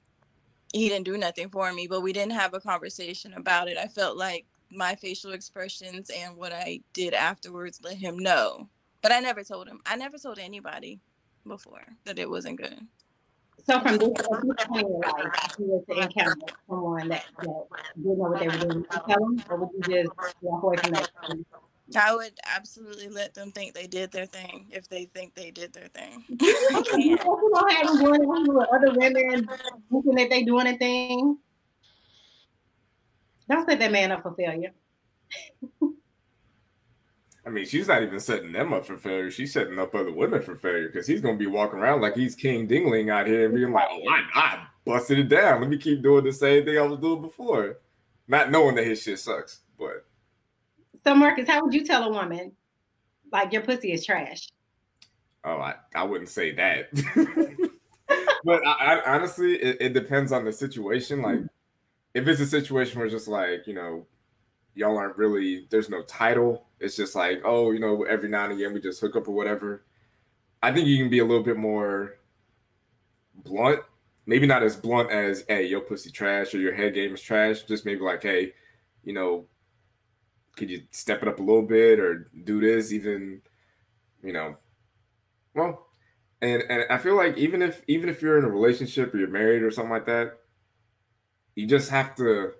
he 0.74 0.90
didn't 0.90 1.06
do 1.06 1.18
nothing 1.18 1.50
for 1.50 1.72
me, 1.72 1.88
but 1.88 2.02
we 2.02 2.12
didn't 2.12 2.34
have 2.34 2.54
a 2.54 2.60
conversation 2.60 3.34
about 3.36 3.70
it. 3.70 3.78
I 3.78 3.88
felt 3.88 4.18
like 4.18 4.46
my 4.70 4.96
facial 4.96 5.32
expressions 5.32 6.10
and 6.10 6.36
what 6.36 6.52
I 6.52 6.82
did 6.94 7.14
afterwards 7.14 7.80
let 7.82 7.96
him 7.96 8.20
know. 8.20 8.68
But 9.02 9.14
I 9.14 9.20
never 9.20 9.44
told 9.44 9.68
him. 9.68 9.80
I 9.86 9.96
never 9.96 10.18
told 10.18 10.40
anybody 10.40 11.00
before 11.48 11.86
that 12.06 12.20
it 12.20 12.30
wasn't 12.30 12.58
good. 12.58 12.80
So 13.68 13.80
from 13.80 13.98
this 13.98 14.10
point 14.68 14.88
in 14.88 15.00
life, 15.00 15.56
you 15.58 15.66
were 15.88 15.96
to 15.96 16.02
encounter 16.02 16.36
someone 16.68 17.08
that, 17.10 17.24
that 17.40 17.64
didn't 17.96 18.18
know 18.18 18.30
what 18.30 18.40
they 18.40 18.48
were 18.48 18.58
doing, 18.58 18.86
tell 18.92 19.20
them, 19.20 19.44
or 19.50 19.58
would 19.58 19.70
you 19.88 20.04
just 20.04 20.36
walk 20.42 20.64
away 20.64 20.78
from 20.78 20.92
that? 20.92 21.10
I 21.96 22.16
would 22.16 22.32
absolutely 22.46 23.10
let 23.10 23.34
them 23.36 23.52
think 23.52 23.76
they 23.76 23.86
did 23.86 24.12
their 24.12 24.26
thing 24.26 24.68
if 24.72 24.90
they 24.90 25.06
think 25.06 25.36
they 25.36 25.52
did 25.52 25.72
their 25.72 25.88
thing. 25.90 26.24
you 26.30 27.18
don't 27.18 27.72
have 27.72 27.88
them 27.88 28.04
going 28.04 28.48
with 28.48 28.68
other 28.74 28.94
women 28.94 29.48
thinking 29.92 30.16
that 30.16 30.30
they 30.30 30.44
doing 30.44 30.68
a 30.68 30.78
thing. 30.78 31.38
Don't 33.48 33.70
set 33.70 33.78
that 33.80 33.92
man 33.92 34.12
up 34.12 34.24
for 34.24 34.34
failure. 34.34 34.72
I 37.46 37.52
mean, 37.52 37.66
she's 37.66 37.88
not 37.88 38.02
even 38.02 38.20
setting 38.20 38.52
them 38.52 38.74
up 38.74 38.88
for 38.88 38.98
failure. 38.98 39.30
She's 39.30 39.54
setting 39.54 39.78
up 39.78 39.94
other 39.94 40.12
women 40.12 40.42
for 40.42 40.56
failure 40.56 40.88
because 40.88 41.06
he's 41.06 41.22
going 41.22 41.38
to 41.38 41.40
be 41.40 41.46
walking 41.46 41.78
around 41.78 42.02
like 42.02 42.16
he's 42.16 42.34
King 42.34 42.68
Dingling 42.68 43.12
out 43.12 43.28
here 43.28 43.46
and 43.46 43.54
being 43.54 43.72
like, 43.72 43.88
oh, 43.92 44.02
I, 44.10 44.24
I 44.34 44.68
busted 44.84 45.20
it 45.20 45.30
down. 45.30 45.62
Let 45.62 45.70
me 45.70 45.78
keep 45.78 46.02
doing 46.02 46.24
the 46.24 46.34
same 46.34 46.66
thing 46.66 46.80
I 46.80 46.82
was 46.82 47.00
doing 47.00 47.22
before. 47.22 47.78
Not 48.28 48.50
knowing 48.50 48.74
that 48.76 48.88
his 48.88 49.04
shit 49.04 49.20
sucks. 49.20 49.60
But 49.78 50.08
so, 51.06 51.16
Marcus, 51.16 51.48
how 51.48 51.64
would 51.64 51.74
you 51.74 51.86
tell 51.86 52.04
a 52.04 52.12
woman 52.12 52.52
like 53.32 53.52
your 53.52 53.62
pussy 53.62 53.92
is 53.92 54.06
trash? 54.06 54.50
Oh, 55.44 55.58
I, 55.58 55.76
I 55.94 56.04
wouldn't 56.04 56.30
say 56.30 56.54
that. 56.54 56.90
but 58.44 58.66
I, 58.66 58.96
I, 58.96 59.16
honestly, 59.16 59.56
it, 59.56 59.78
it 59.80 59.94
depends 59.94 60.32
on 60.32 60.44
the 60.46 60.52
situation. 60.52 61.22
Like, 61.22 61.36
mm-hmm. 61.36 61.46
if 62.14 62.28
it's 62.28 62.42
a 62.42 62.48
situation 62.48 62.98
where 62.98 63.06
it's 63.06 63.14
just 63.14 63.28
like, 63.28 63.68
you 63.68 63.74
know, 63.74 64.08
y'all 64.74 64.98
aren't 64.98 65.18
really, 65.18 65.68
there's 65.70 65.90
no 65.90 66.02
title 66.04 66.66
it's 66.80 66.96
just 66.96 67.16
like, 67.16 67.42
oh, 67.44 67.72
you 67.72 67.80
know, 67.80 68.04
every 68.04 68.30
now 68.30 68.46
and 68.46 68.54
again 68.54 68.74
we 68.74 68.82
just 68.82 69.02
hook 69.02 69.16
up 69.16 69.28
or 69.28 69.32
whatever. 69.32 69.86
I 70.62 70.72
think 70.72 70.88
you 70.88 70.98
can 70.98 71.10
be 71.10 71.20
a 71.20 71.26
little 71.26 71.44
bit 71.44 71.58
more 71.58 72.18
blunt. 73.34 73.82
Maybe 74.26 74.48
not 74.48 74.64
as 74.64 74.76
blunt 74.76 75.12
as, 75.12 75.46
hey, 75.48 75.66
your 75.66 75.82
pussy 75.82 76.10
trash 76.10 76.54
or 76.54 76.60
your 76.60 76.74
head 76.74 76.94
game 76.94 77.14
is 77.14 77.22
trash. 77.22 77.64
Just 77.64 77.86
maybe 77.86 78.02
like, 78.02 78.24
hey, 78.24 78.54
you 79.04 79.14
know, 79.14 79.46
could 80.56 80.70
you 80.70 80.84
step 80.92 81.22
it 81.22 81.28
up 81.28 81.40
a 81.40 81.44
little 81.44 81.62
bit 81.62 82.00
or 82.00 82.30
do 82.44 82.60
this 82.62 82.92
even, 82.92 83.42
you 84.24 84.34
know, 84.34 84.56
well, 85.54 85.88
and 86.42 86.64
and 86.70 86.84
I 86.90 86.98
feel 86.98 87.16
like 87.16 87.38
even 87.38 87.62
if 87.62 87.82
even 87.88 88.10
if 88.10 88.22
you're 88.22 88.38
in 88.38 88.46
a 88.46 88.50
relationship 88.50 89.14
or 89.14 89.18
you're 89.18 89.28
married 89.28 89.64
or 89.64 89.72
something 89.72 89.92
like 89.92 90.06
that, 90.06 90.38
you 91.56 91.66
just 91.66 91.90
have 91.90 92.16
to 92.16 92.52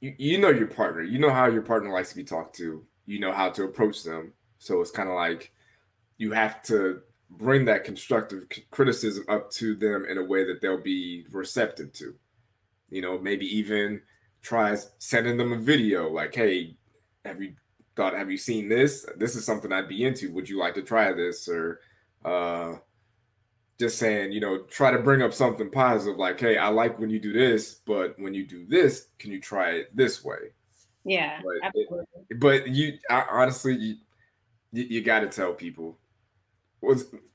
you, 0.00 0.14
you 0.18 0.38
know 0.38 0.50
your 0.50 0.66
partner. 0.66 1.02
You 1.02 1.18
know 1.18 1.30
how 1.30 1.46
your 1.46 1.62
partner 1.62 1.92
likes 1.92 2.10
to 2.10 2.16
be 2.16 2.24
talked 2.24 2.56
to 2.56 2.84
you 3.06 3.20
know 3.20 3.32
how 3.32 3.50
to 3.50 3.64
approach 3.64 4.02
them. 4.02 4.32
So 4.58 4.80
it's 4.80 4.90
kind 4.90 5.08
of 5.08 5.14
like 5.14 5.52
you 6.18 6.32
have 6.32 6.62
to 6.64 7.02
bring 7.30 7.64
that 7.66 7.84
constructive 7.84 8.44
criticism 8.70 9.24
up 9.28 9.50
to 9.50 9.74
them 9.74 10.04
in 10.08 10.18
a 10.18 10.24
way 10.24 10.44
that 10.44 10.60
they'll 10.60 10.82
be 10.82 11.24
receptive 11.30 11.92
to. 11.94 12.14
You 12.90 13.02
know, 13.02 13.18
maybe 13.18 13.46
even 13.56 14.02
try 14.46 14.76
sending 14.98 15.36
them 15.36 15.52
a 15.52 15.58
video 15.58 16.08
like, 16.08 16.34
"Hey, 16.34 16.76
have 17.24 17.42
you 17.42 17.54
thought? 17.96 18.14
Have 18.14 18.30
you 18.30 18.36
seen 18.36 18.68
this? 18.68 19.04
This 19.16 19.34
is 19.34 19.44
something 19.44 19.72
I'd 19.72 19.88
be 19.88 20.04
into. 20.04 20.32
Would 20.32 20.48
you 20.48 20.58
like 20.58 20.74
to 20.74 20.82
try 20.82 21.12
this?" 21.12 21.48
Or 21.48 21.80
uh, 22.24 22.74
just 23.78 23.98
saying, 23.98 24.32
you 24.32 24.40
know, 24.40 24.62
try 24.62 24.90
to 24.92 24.98
bring 24.98 25.22
up 25.22 25.34
something 25.34 25.70
positive, 25.70 26.16
like, 26.16 26.38
"Hey, 26.38 26.56
I 26.56 26.68
like 26.68 26.98
when 26.98 27.10
you 27.10 27.18
do 27.18 27.32
this, 27.32 27.80
but 27.84 28.14
when 28.18 28.34
you 28.34 28.46
do 28.46 28.64
this, 28.66 29.08
can 29.18 29.32
you 29.32 29.40
try 29.40 29.70
it 29.72 29.96
this 29.96 30.24
way?" 30.24 30.54
Yeah, 31.04 31.40
but, 31.42 31.66
absolutely. 31.66 32.04
It, 32.30 32.40
but 32.40 32.68
you 32.68 32.98
I, 33.10 33.26
honestly, 33.30 33.74
you, 33.76 33.96
you, 34.72 34.84
you 34.84 35.02
got 35.02 35.20
to 35.20 35.28
tell 35.28 35.52
people. 35.52 35.98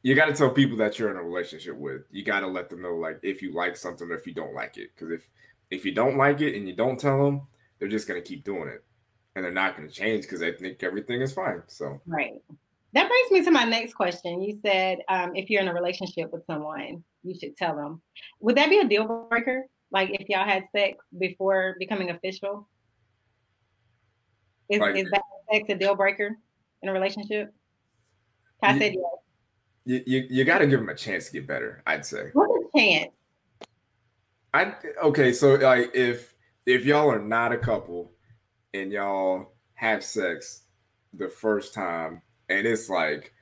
You 0.01 0.15
got 0.15 0.27
to 0.27 0.33
tell 0.33 0.51
people 0.51 0.77
that 0.77 0.97
you're 0.97 1.11
in 1.11 1.17
a 1.17 1.23
relationship 1.23 1.75
with. 1.75 2.03
You 2.09 2.23
got 2.23 2.39
to 2.39 2.47
let 2.47 2.69
them 2.69 2.81
know, 2.81 2.95
like, 2.95 3.19
if 3.21 3.41
you 3.41 3.53
like 3.53 3.75
something 3.75 4.09
or 4.09 4.15
if 4.15 4.25
you 4.25 4.33
don't 4.33 4.53
like 4.53 4.77
it. 4.77 4.91
Because 4.95 5.11
if 5.11 5.27
if 5.71 5.85
you 5.85 5.93
don't 5.93 6.17
like 6.17 6.41
it 6.41 6.55
and 6.55 6.67
you 6.67 6.75
don't 6.75 6.99
tell 6.99 7.23
them, 7.23 7.47
they're 7.79 7.87
just 7.87 8.07
gonna 8.07 8.21
keep 8.21 8.43
doing 8.43 8.67
it, 8.67 8.83
and 9.35 9.43
they're 9.43 9.51
not 9.51 9.75
gonna 9.75 9.89
change 9.89 10.23
because 10.23 10.41
they 10.41 10.51
think 10.51 10.83
everything 10.83 11.21
is 11.21 11.33
fine. 11.33 11.63
So 11.67 11.99
right. 12.05 12.33
That 12.93 13.07
brings 13.07 13.31
me 13.31 13.45
to 13.45 13.51
my 13.51 13.63
next 13.63 13.93
question. 13.93 14.41
You 14.41 14.59
said 14.61 14.99
um, 15.07 15.33
if 15.33 15.49
you're 15.49 15.61
in 15.61 15.69
a 15.69 15.73
relationship 15.73 16.31
with 16.33 16.45
someone, 16.45 17.01
you 17.23 17.33
should 17.39 17.55
tell 17.55 17.73
them. 17.73 18.01
Would 18.41 18.57
that 18.57 18.69
be 18.69 18.79
a 18.79 18.87
deal 18.87 19.27
breaker? 19.29 19.65
Like 19.91 20.09
if 20.11 20.27
y'all 20.27 20.45
had 20.45 20.65
sex 20.75 20.97
before 21.17 21.77
becoming 21.79 22.09
official? 22.09 22.67
Is, 24.69 24.79
like, 24.79 24.95
is 24.95 25.09
that 25.11 25.21
sex 25.51 25.69
a 25.69 25.75
deal 25.75 25.95
breaker 25.95 26.37
in 26.81 26.89
a 26.89 26.93
relationship? 26.93 27.53
I 28.61 28.77
said 28.77 28.93
yes. 28.93 29.03
You, 29.83 30.03
you, 30.05 30.27
you 30.29 30.45
got 30.45 30.59
to 30.59 30.67
give 30.67 30.79
them 30.79 30.89
a 30.89 30.95
chance 30.95 31.27
to 31.27 31.31
get 31.31 31.47
better. 31.47 31.81
I'd 31.87 32.05
say. 32.05 32.29
What's 32.33 32.53
a 32.53 32.77
chance? 32.77 33.11
I 34.53 34.73
okay. 35.03 35.33
So 35.33 35.55
like 35.55 35.91
if 35.93 36.33
if 36.65 36.85
y'all 36.85 37.09
are 37.09 37.19
not 37.21 37.51
a 37.51 37.57
couple 37.57 38.11
and 38.73 38.91
y'all 38.91 39.53
have 39.75 40.03
sex 40.03 40.63
the 41.13 41.27
first 41.27 41.73
time 41.73 42.21
and 42.49 42.65
it's 42.65 42.89
like 42.89 43.33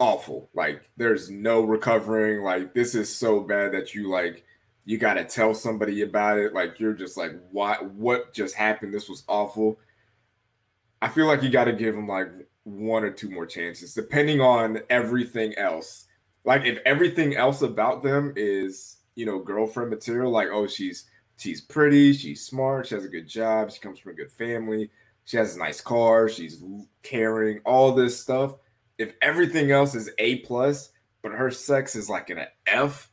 awful 0.00 0.48
like 0.54 0.90
there's 0.96 1.28
no 1.28 1.62
recovering 1.62 2.42
like 2.42 2.72
this 2.72 2.94
is 2.94 3.14
so 3.14 3.40
bad 3.40 3.72
that 3.72 3.94
you 3.94 4.08
like 4.08 4.44
you 4.84 4.96
got 4.96 5.14
to 5.14 5.24
tell 5.24 5.52
somebody 5.52 6.02
about 6.02 6.38
it 6.38 6.54
like 6.54 6.80
you're 6.80 6.94
just 6.94 7.16
like 7.16 7.32
what 7.50 7.84
what 7.92 8.32
just 8.32 8.54
happened 8.54 8.94
this 8.94 9.08
was 9.08 9.24
awful 9.28 9.78
I 11.00 11.08
feel 11.08 11.26
like 11.26 11.42
you 11.42 11.50
got 11.50 11.64
to 11.64 11.72
give 11.72 11.94
them 11.94 12.08
like 12.08 12.28
one 12.64 13.04
or 13.04 13.10
two 13.10 13.30
more 13.30 13.46
chances, 13.46 13.94
depending 13.94 14.40
on 14.40 14.80
everything 14.90 15.56
else. 15.56 16.06
Like 16.44 16.64
if 16.64 16.78
everything 16.84 17.36
else 17.36 17.62
about 17.62 18.02
them 18.02 18.32
is, 18.36 18.96
you 19.18 19.26
know, 19.26 19.40
girlfriend 19.40 19.90
material, 19.90 20.30
like 20.30 20.46
oh 20.52 20.68
she's 20.68 21.06
she's 21.38 21.60
pretty, 21.60 22.12
she's 22.12 22.46
smart, 22.46 22.86
she 22.86 22.94
has 22.94 23.04
a 23.04 23.08
good 23.08 23.26
job, 23.26 23.72
she 23.72 23.80
comes 23.80 23.98
from 23.98 24.12
a 24.12 24.14
good 24.14 24.30
family, 24.30 24.90
she 25.24 25.36
has 25.36 25.56
a 25.56 25.58
nice 25.58 25.80
car, 25.80 26.28
she's 26.28 26.62
caring, 27.02 27.58
all 27.64 27.92
this 27.92 28.20
stuff. 28.20 28.54
If 28.96 29.14
everything 29.20 29.72
else 29.72 29.96
is 29.96 30.08
A 30.18 30.36
plus, 30.36 30.92
but 31.20 31.32
her 31.32 31.50
sex 31.50 31.96
is 31.96 32.08
like 32.08 32.30
an 32.30 32.46
F, 32.68 33.10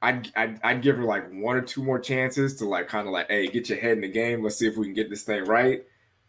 I'd, 0.00 0.32
I'd, 0.34 0.58
I'd 0.64 0.82
give 0.82 0.96
her 0.96 1.04
like 1.04 1.30
one 1.30 1.56
or 1.56 1.62
two 1.62 1.84
more 1.84 1.98
chances 1.98 2.56
to 2.56 2.64
like 2.64 2.88
kind 2.88 3.06
of 3.06 3.12
like, 3.12 3.28
hey, 3.28 3.48
get 3.48 3.68
your 3.68 3.78
head 3.78 3.92
in 3.92 4.00
the 4.00 4.08
game. 4.08 4.42
Let's 4.42 4.56
see 4.56 4.66
if 4.66 4.78
we 4.78 4.86
can 4.86 4.94
get 4.94 5.10
this 5.10 5.22
thing 5.22 5.44
right. 5.44 5.84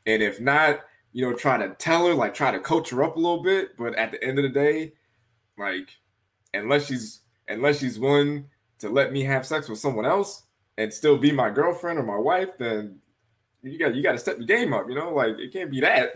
And 0.05 0.21
if 0.21 0.41
not, 0.41 0.81
you 1.13 1.25
know, 1.25 1.33
try 1.33 1.57
to 1.57 1.73
tell 1.75 2.07
her, 2.07 2.13
like 2.13 2.33
try 2.33 2.51
to 2.51 2.59
coach 2.59 2.89
her 2.89 3.03
up 3.03 3.15
a 3.15 3.19
little 3.19 3.41
bit. 3.41 3.77
But 3.77 3.95
at 3.95 4.11
the 4.11 4.21
end 4.21 4.37
of 4.37 4.43
the 4.43 4.49
day, 4.49 4.93
like 5.57 5.87
unless 6.53 6.87
she's 6.87 7.21
unless 7.47 7.79
she's 7.79 7.97
willing 7.97 8.49
to 8.79 8.89
let 8.89 9.11
me 9.11 9.23
have 9.23 9.45
sex 9.45 9.69
with 9.69 9.79
someone 9.79 10.05
else 10.05 10.43
and 10.77 10.93
still 10.93 11.17
be 11.17 11.31
my 11.31 11.49
girlfriend 11.49 11.99
or 11.99 12.03
my 12.03 12.17
wife, 12.17 12.49
then 12.57 12.99
you 13.61 13.79
got 13.79 13.95
you 13.95 14.03
got 14.03 14.13
to 14.13 14.17
step 14.17 14.37
the 14.37 14.45
game 14.45 14.73
up. 14.73 14.87
You 14.89 14.95
know, 14.95 15.13
like 15.13 15.39
it 15.39 15.53
can't 15.53 15.71
be 15.71 15.81
that. 15.81 16.15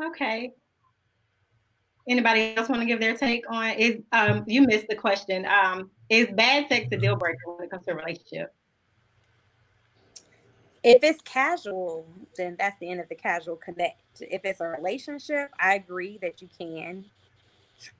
Okay. 0.00 0.52
Anybody 2.08 2.54
else 2.56 2.68
want 2.68 2.80
to 2.80 2.86
give 2.86 3.00
their 3.00 3.16
take 3.16 3.44
on 3.50 3.70
is 3.72 4.00
um 4.12 4.44
you 4.46 4.62
missed 4.62 4.86
the 4.88 4.94
question. 4.94 5.44
Um 5.46 5.90
is 6.08 6.28
bad 6.34 6.68
sex 6.68 6.86
a 6.92 6.96
deal 6.96 7.16
breaker 7.16 7.36
when 7.46 7.64
it 7.64 7.70
comes 7.70 7.84
to 7.86 7.92
a 7.92 7.96
relationship? 7.96 8.54
if 10.82 11.02
it's 11.02 11.20
casual, 11.22 12.06
then 12.36 12.56
that's 12.58 12.78
the 12.78 12.88
end 12.88 13.00
of 13.00 13.08
the 13.08 13.14
casual 13.14 13.56
connect. 13.56 14.00
If 14.20 14.42
it's 14.44 14.60
a 14.60 14.68
relationship, 14.68 15.50
I 15.58 15.74
agree 15.74 16.18
that 16.22 16.40
you 16.40 16.48
can, 16.56 17.04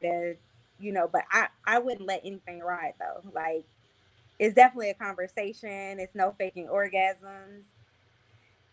that 0.01 0.37
you 0.79 0.93
know, 0.93 1.09
but 1.11 1.23
I 1.31 1.49
I 1.65 1.79
wouldn't 1.79 2.07
let 2.07 2.23
anything 2.25 2.61
ride 2.61 2.95
though. 2.99 3.29
Like 3.35 3.65
it's 4.39 4.55
definitely 4.55 4.91
a 4.91 4.95
conversation. 4.95 5.99
It's 5.99 6.15
no 6.15 6.33
faking 6.33 6.69
orgasms. 6.69 7.65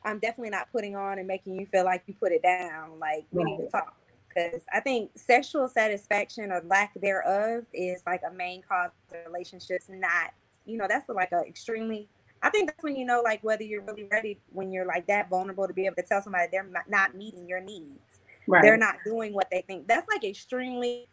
I'm 0.03 0.19
definitely 0.19 0.51
not 0.51 0.71
putting 0.71 0.95
on 0.95 1.17
and 1.17 1.27
making 1.27 1.55
you 1.55 1.65
feel 1.65 1.83
like 1.83 2.03
you 2.05 2.13
put 2.13 2.31
it 2.31 2.43
down. 2.43 2.99
Like 2.99 3.25
we 3.31 3.43
right. 3.43 3.51
need 3.51 3.65
to 3.65 3.71
talk 3.71 3.95
because 4.27 4.61
I 4.71 4.79
think 4.79 5.11
sexual 5.15 5.67
satisfaction 5.67 6.51
or 6.51 6.61
lack 6.67 6.93
thereof 7.01 7.63
is 7.73 8.03
like 8.05 8.21
a 8.29 8.33
main 8.33 8.61
cause 8.61 8.91
of 9.11 9.17
relationships. 9.25 9.87
Not, 9.89 10.31
you 10.65 10.77
know, 10.77 10.85
that's 10.87 11.09
like 11.09 11.31
a 11.31 11.39
extremely 11.47 12.07
I 12.45 12.49
think 12.51 12.67
that's 12.69 12.83
when 12.83 12.95
you 12.95 13.05
know, 13.05 13.21
like, 13.23 13.43
whether 13.43 13.63
you're 13.63 13.81
really 13.81 14.03
ready 14.03 14.39
when 14.51 14.71
you're 14.71 14.85
like 14.85 15.07
that 15.07 15.29
vulnerable 15.29 15.67
to 15.67 15.73
be 15.73 15.87
able 15.87 15.95
to 15.95 16.03
tell 16.03 16.21
somebody 16.21 16.47
they're 16.51 16.69
not 16.87 17.15
meeting 17.15 17.47
your 17.47 17.59
needs. 17.59 18.19
Right. 18.47 18.61
They're 18.61 18.77
not 18.77 18.97
doing 19.03 19.33
what 19.33 19.47
they 19.51 19.61
think. 19.61 19.87
That's 19.87 20.07
like 20.07 20.23
extremely 20.23 21.07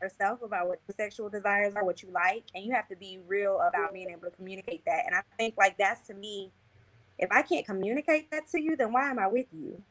yourself 0.00 0.40
about 0.42 0.68
what 0.68 0.80
sexual 0.96 1.28
desires 1.28 1.74
are, 1.74 1.84
what 1.84 2.02
you 2.02 2.10
like, 2.10 2.44
and 2.54 2.64
you 2.64 2.72
have 2.72 2.88
to 2.88 2.96
be 2.96 3.18
real 3.26 3.60
about 3.60 3.92
being 3.92 4.10
able 4.10 4.22
to 4.22 4.30
communicate 4.30 4.84
that. 4.86 5.04
And 5.06 5.14
I 5.14 5.22
think 5.36 5.54
like 5.56 5.76
that's 5.78 6.06
to 6.08 6.14
me, 6.14 6.50
if 7.18 7.30
I 7.32 7.42
can't 7.42 7.66
communicate 7.66 8.30
that 8.30 8.48
to 8.50 8.60
you, 8.60 8.76
then 8.76 8.92
why 8.92 9.10
am 9.10 9.18
I 9.18 9.26
with 9.26 9.46
you? 9.52 9.82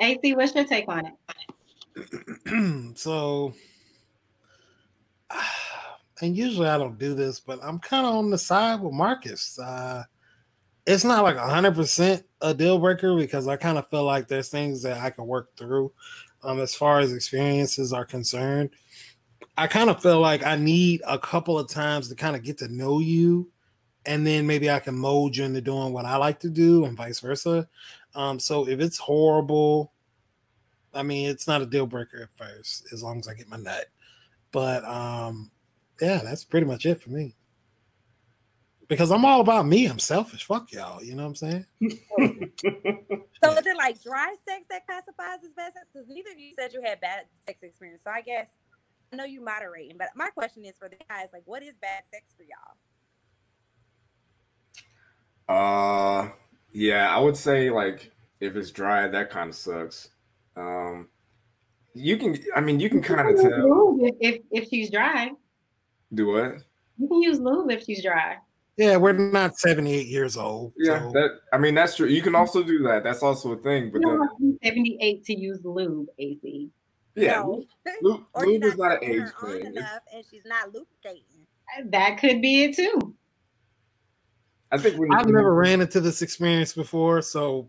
AC, 0.00 0.34
what's 0.34 0.54
your 0.54 0.64
take 0.64 0.88
on 0.88 1.06
it? 1.06 2.96
so, 2.98 3.52
and 6.20 6.36
usually 6.36 6.68
I 6.68 6.78
don't 6.78 6.98
do 6.98 7.14
this, 7.14 7.40
but 7.40 7.58
I'm 7.62 7.78
kind 7.80 8.06
of 8.06 8.14
on 8.14 8.30
the 8.30 8.38
side 8.38 8.80
with 8.80 8.92
Marcus. 8.92 9.58
Uh, 9.58 10.04
it's 10.86 11.04
not 11.04 11.22
like 11.22 11.36
100% 11.36 12.24
a 12.40 12.54
deal 12.54 12.78
breaker 12.78 13.16
because 13.16 13.46
I 13.46 13.56
kind 13.56 13.76
of 13.76 13.88
feel 13.88 14.04
like 14.04 14.28
there's 14.28 14.48
things 14.48 14.82
that 14.82 14.98
I 14.98 15.10
can 15.10 15.26
work 15.26 15.54
through 15.56 15.92
um, 16.42 16.60
as 16.60 16.74
far 16.74 17.00
as 17.00 17.12
experiences 17.12 17.92
are 17.92 18.04
concerned. 18.04 18.70
I 19.56 19.66
kind 19.66 19.90
of 19.90 20.00
feel 20.02 20.20
like 20.20 20.44
I 20.44 20.56
need 20.56 21.02
a 21.06 21.18
couple 21.18 21.58
of 21.58 21.68
times 21.68 22.08
to 22.08 22.14
kind 22.14 22.36
of 22.36 22.42
get 22.42 22.58
to 22.58 22.68
know 22.68 23.00
you, 23.00 23.50
and 24.06 24.26
then 24.26 24.46
maybe 24.46 24.70
I 24.70 24.78
can 24.78 24.96
mold 24.96 25.36
you 25.36 25.44
into 25.44 25.60
doing 25.60 25.92
what 25.92 26.04
I 26.04 26.16
like 26.16 26.40
to 26.40 26.50
do, 26.50 26.84
and 26.84 26.96
vice 26.96 27.20
versa. 27.20 27.68
Um, 28.14 28.38
so 28.38 28.68
if 28.68 28.80
it's 28.80 28.98
horrible, 28.98 29.92
I 30.94 31.02
mean, 31.02 31.28
it's 31.28 31.46
not 31.46 31.62
a 31.62 31.66
deal 31.66 31.86
breaker 31.86 32.22
at 32.22 32.36
first, 32.36 32.92
as 32.92 33.02
long 33.02 33.18
as 33.18 33.28
I 33.28 33.34
get 33.34 33.48
my 33.48 33.56
nut. 33.56 33.86
But 34.52 34.84
um, 34.84 35.50
yeah, 36.00 36.20
that's 36.22 36.44
pretty 36.44 36.66
much 36.66 36.86
it 36.86 37.02
for 37.02 37.10
me 37.10 37.34
because 38.88 39.10
I'm 39.10 39.24
all 39.24 39.40
about 39.40 39.66
me. 39.66 39.86
I'm 39.86 39.98
selfish. 39.98 40.44
Fuck 40.44 40.72
y'all. 40.72 41.02
You 41.02 41.14
know 41.14 41.28
what 41.28 41.42
I'm 41.42 41.64
saying? 41.80 42.52
so 43.42 43.52
is 43.52 43.66
it 43.66 43.76
like 43.76 44.02
dry 44.02 44.34
sex 44.48 44.66
that 44.70 44.86
classifies 44.86 45.44
as 45.44 45.52
bad 45.54 45.72
sex? 45.72 45.88
Because 45.92 46.08
neither 46.08 46.30
of 46.30 46.38
you 46.38 46.52
said 46.58 46.72
you 46.72 46.82
had 46.82 47.00
bad 47.00 47.24
sex 47.46 47.62
experience. 47.62 48.02
So 48.04 48.10
I 48.10 48.20
guess 48.20 48.48
I 49.12 49.16
know 49.16 49.24
you 49.24 49.40
moderating, 49.42 49.96
but 49.98 50.08
my 50.14 50.28
question 50.28 50.64
is 50.64 50.74
for 50.78 50.88
the 50.88 50.96
guys, 51.08 51.28
like, 51.32 51.42
what 51.46 51.62
is 51.62 51.74
bad 51.80 52.02
sex 52.12 52.32
for 52.36 52.44
y'all? 52.44 52.76
Uh, 55.48 56.30
yeah, 56.72 57.14
I 57.14 57.18
would 57.18 57.36
say 57.36 57.70
like 57.70 58.10
if 58.40 58.56
it's 58.56 58.70
dry, 58.70 59.08
that 59.08 59.30
kind 59.30 59.50
of 59.50 59.56
sucks. 59.56 60.10
Um, 60.56 61.08
you 61.94 62.16
can, 62.16 62.36
I 62.54 62.60
mean, 62.60 62.80
you 62.80 62.90
can 62.90 63.02
kind 63.02 63.28
of 63.28 63.36
tell 63.36 63.96
if, 64.00 64.14
if 64.20 64.42
if 64.50 64.68
she's 64.68 64.90
dry. 64.90 65.30
Do 66.12 66.28
what? 66.28 66.56
You 66.98 67.08
can 67.08 67.22
use 67.22 67.40
lube 67.40 67.70
if 67.70 67.84
she's 67.84 68.02
dry. 68.02 68.36
Yeah, 68.78 68.96
we're 68.96 69.12
not 69.12 69.58
78 69.58 70.06
years 70.06 70.36
old. 70.36 70.72
Yeah, 70.78 71.00
so. 71.00 71.10
that 71.10 71.40
I 71.52 71.58
mean 71.58 71.74
that's 71.74 71.96
true. 71.96 72.06
You 72.06 72.22
can 72.22 72.36
also 72.36 72.62
do 72.62 72.80
that. 72.84 73.02
That's 73.02 73.24
also 73.24 73.52
a 73.52 73.56
thing. 73.56 73.90
But 73.90 74.02
you 74.02 74.28
then, 74.38 74.58
78 74.62 75.24
to 75.24 75.38
use 75.38 75.60
lube, 75.64 76.06
AC. 76.20 76.70
Yeah, 77.16 77.40
no. 77.40 77.64
lube, 78.02 78.24
lube 78.36 78.64
is 78.64 78.76
not 78.76 78.92
an 78.92 78.98
age 79.02 79.28
thing. 79.42 79.66
Enough 79.66 80.00
and 80.14 80.24
she's 80.30 80.44
not 80.46 80.72
lubricating. 80.72 81.24
That 81.86 82.18
could 82.18 82.40
be 82.40 82.64
it 82.64 82.76
too. 82.76 83.16
I 84.70 84.78
think 84.78 84.96
we 84.96 85.08
I've 85.10 85.26
never 85.26 85.54
ran 85.54 85.80
into 85.80 86.00
this 86.00 86.22
experience 86.22 86.72
before, 86.72 87.20
so 87.20 87.68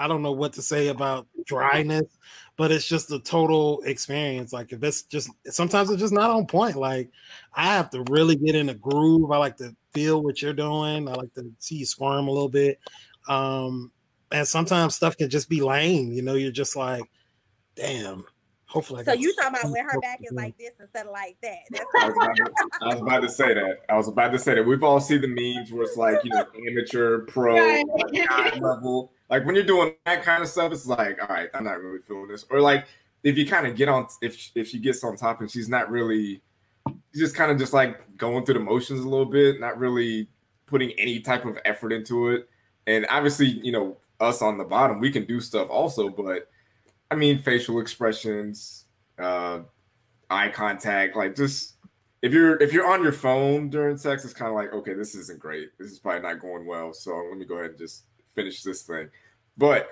I 0.00 0.08
don't 0.08 0.22
know 0.22 0.32
what 0.32 0.54
to 0.54 0.62
say 0.62 0.88
about 0.88 1.26
dryness, 1.44 2.06
but 2.56 2.72
it's 2.72 2.88
just 2.88 3.12
a 3.12 3.20
total 3.20 3.82
experience. 3.84 4.50
Like 4.50 4.72
if 4.72 4.82
it's 4.82 5.02
just 5.02 5.28
sometimes 5.44 5.90
it's 5.90 6.00
just 6.00 6.14
not 6.14 6.30
on 6.30 6.46
point. 6.46 6.76
Like 6.76 7.10
I 7.54 7.66
have 7.66 7.90
to 7.90 8.02
really 8.08 8.34
get 8.34 8.54
in 8.54 8.70
a 8.70 8.74
groove. 8.74 9.30
I 9.30 9.36
like 9.36 9.58
to 9.58 9.76
feel 9.92 10.22
what 10.22 10.40
you're 10.40 10.54
doing. 10.54 11.06
I 11.06 11.12
like 11.12 11.34
to 11.34 11.52
see 11.58 11.76
you 11.76 11.86
squirm 11.86 12.28
a 12.28 12.30
little 12.32 12.48
bit. 12.48 12.80
Um, 13.28 13.92
and 14.32 14.48
sometimes 14.48 14.94
stuff 14.94 15.18
can 15.18 15.28
just 15.28 15.50
be 15.50 15.60
lame. 15.60 16.12
You 16.12 16.22
know, 16.22 16.34
you're 16.34 16.50
just 16.50 16.76
like, 16.76 17.02
damn. 17.74 18.24
Hopefully, 18.70 19.02
so 19.02 19.12
you 19.12 19.34
talking 19.34 19.58
about 19.58 19.72
when 19.72 19.84
her 19.84 20.00
back 20.00 20.20
is 20.22 20.30
like 20.30 20.56
this 20.56 20.74
instead 20.78 21.06
of 21.06 21.12
like 21.12 21.36
that? 21.42 21.58
I, 21.98 22.08
was 22.08 22.14
to, 22.36 22.50
I, 22.82 22.86
was 22.86 23.00
about 23.00 23.20
to, 23.22 23.28
say 23.28 23.52
that. 23.52 23.80
I 23.88 23.96
was 23.96 24.06
about 24.06 24.30
to 24.30 24.38
say 24.38 24.54
that. 24.54 24.64
We've 24.64 24.84
all 24.84 25.00
seen 25.00 25.22
the 25.22 25.26
memes 25.26 25.72
where 25.72 25.82
it's 25.82 25.96
like 25.96 26.18
you 26.22 26.30
know 26.30 26.46
amateur, 26.68 27.26
pro, 27.26 27.56
like, 27.56 28.60
level. 28.60 29.10
Like 29.28 29.44
when 29.44 29.56
you're 29.56 29.64
doing 29.64 29.94
that 30.06 30.22
kind 30.22 30.40
of 30.40 30.48
stuff, 30.48 30.72
it's 30.72 30.86
like, 30.86 31.20
all 31.20 31.26
right, 31.28 31.48
I'm 31.52 31.64
not 31.64 31.80
really 31.80 31.98
feeling 32.06 32.28
this. 32.28 32.46
Or 32.48 32.60
like 32.60 32.86
if 33.24 33.36
you 33.36 33.44
kind 33.44 33.66
of 33.66 33.74
get 33.74 33.88
on, 33.88 34.06
if 34.22 34.52
if 34.54 34.68
she 34.68 34.78
gets 34.78 35.02
on 35.02 35.16
top 35.16 35.40
and 35.40 35.50
she's 35.50 35.68
not 35.68 35.90
really 35.90 36.40
just 37.12 37.34
kind 37.34 37.50
of 37.50 37.58
just 37.58 37.72
like 37.72 38.16
going 38.16 38.44
through 38.44 38.54
the 38.54 38.60
motions 38.60 39.00
a 39.00 39.08
little 39.08 39.26
bit, 39.26 39.58
not 39.58 39.78
really 39.78 40.28
putting 40.66 40.92
any 40.92 41.18
type 41.18 41.44
of 41.44 41.58
effort 41.64 41.92
into 41.92 42.28
it. 42.28 42.48
And 42.86 43.04
obviously, 43.10 43.48
you 43.48 43.72
know, 43.72 43.96
us 44.20 44.42
on 44.42 44.58
the 44.58 44.64
bottom, 44.64 45.00
we 45.00 45.10
can 45.10 45.24
do 45.24 45.40
stuff 45.40 45.68
also, 45.70 46.08
but 46.08 46.48
I 47.10 47.16
mean, 47.16 47.38
facial 47.38 47.80
expressions, 47.80 48.84
uh, 49.18 49.60
eye 50.28 50.48
contact, 50.48 51.16
like 51.16 51.34
just 51.34 51.74
if 52.22 52.32
you're 52.32 52.60
if 52.62 52.72
you're 52.72 52.90
on 52.90 53.02
your 53.02 53.12
phone 53.12 53.70
during 53.70 53.96
sex, 53.96 54.24
it's 54.24 54.34
kind 54.34 54.50
of 54.50 54.54
like, 54.54 54.72
okay, 54.72 54.94
this 54.94 55.14
isn't 55.14 55.38
great. 55.38 55.70
This 55.78 55.90
is 55.90 55.98
probably 55.98 56.20
not 56.20 56.40
going 56.40 56.66
well. 56.66 56.92
So 56.92 57.16
let 57.28 57.38
me 57.38 57.44
go 57.44 57.56
ahead 57.56 57.70
and 57.70 57.78
just 57.78 58.04
finish 58.34 58.62
this 58.62 58.82
thing. 58.82 59.08
But 59.56 59.90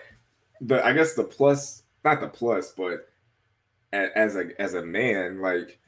the 0.61 0.85
I 0.85 0.93
guess 0.93 1.15
the 1.15 1.25
plus, 1.25 1.83
not 2.05 2.21
the 2.21 2.29
plus, 2.29 2.73
but 2.73 3.09
as 3.93 4.37
a 4.37 4.49
as 4.61 4.75
a 4.75 4.83
man, 4.83 5.41
like 5.41 5.79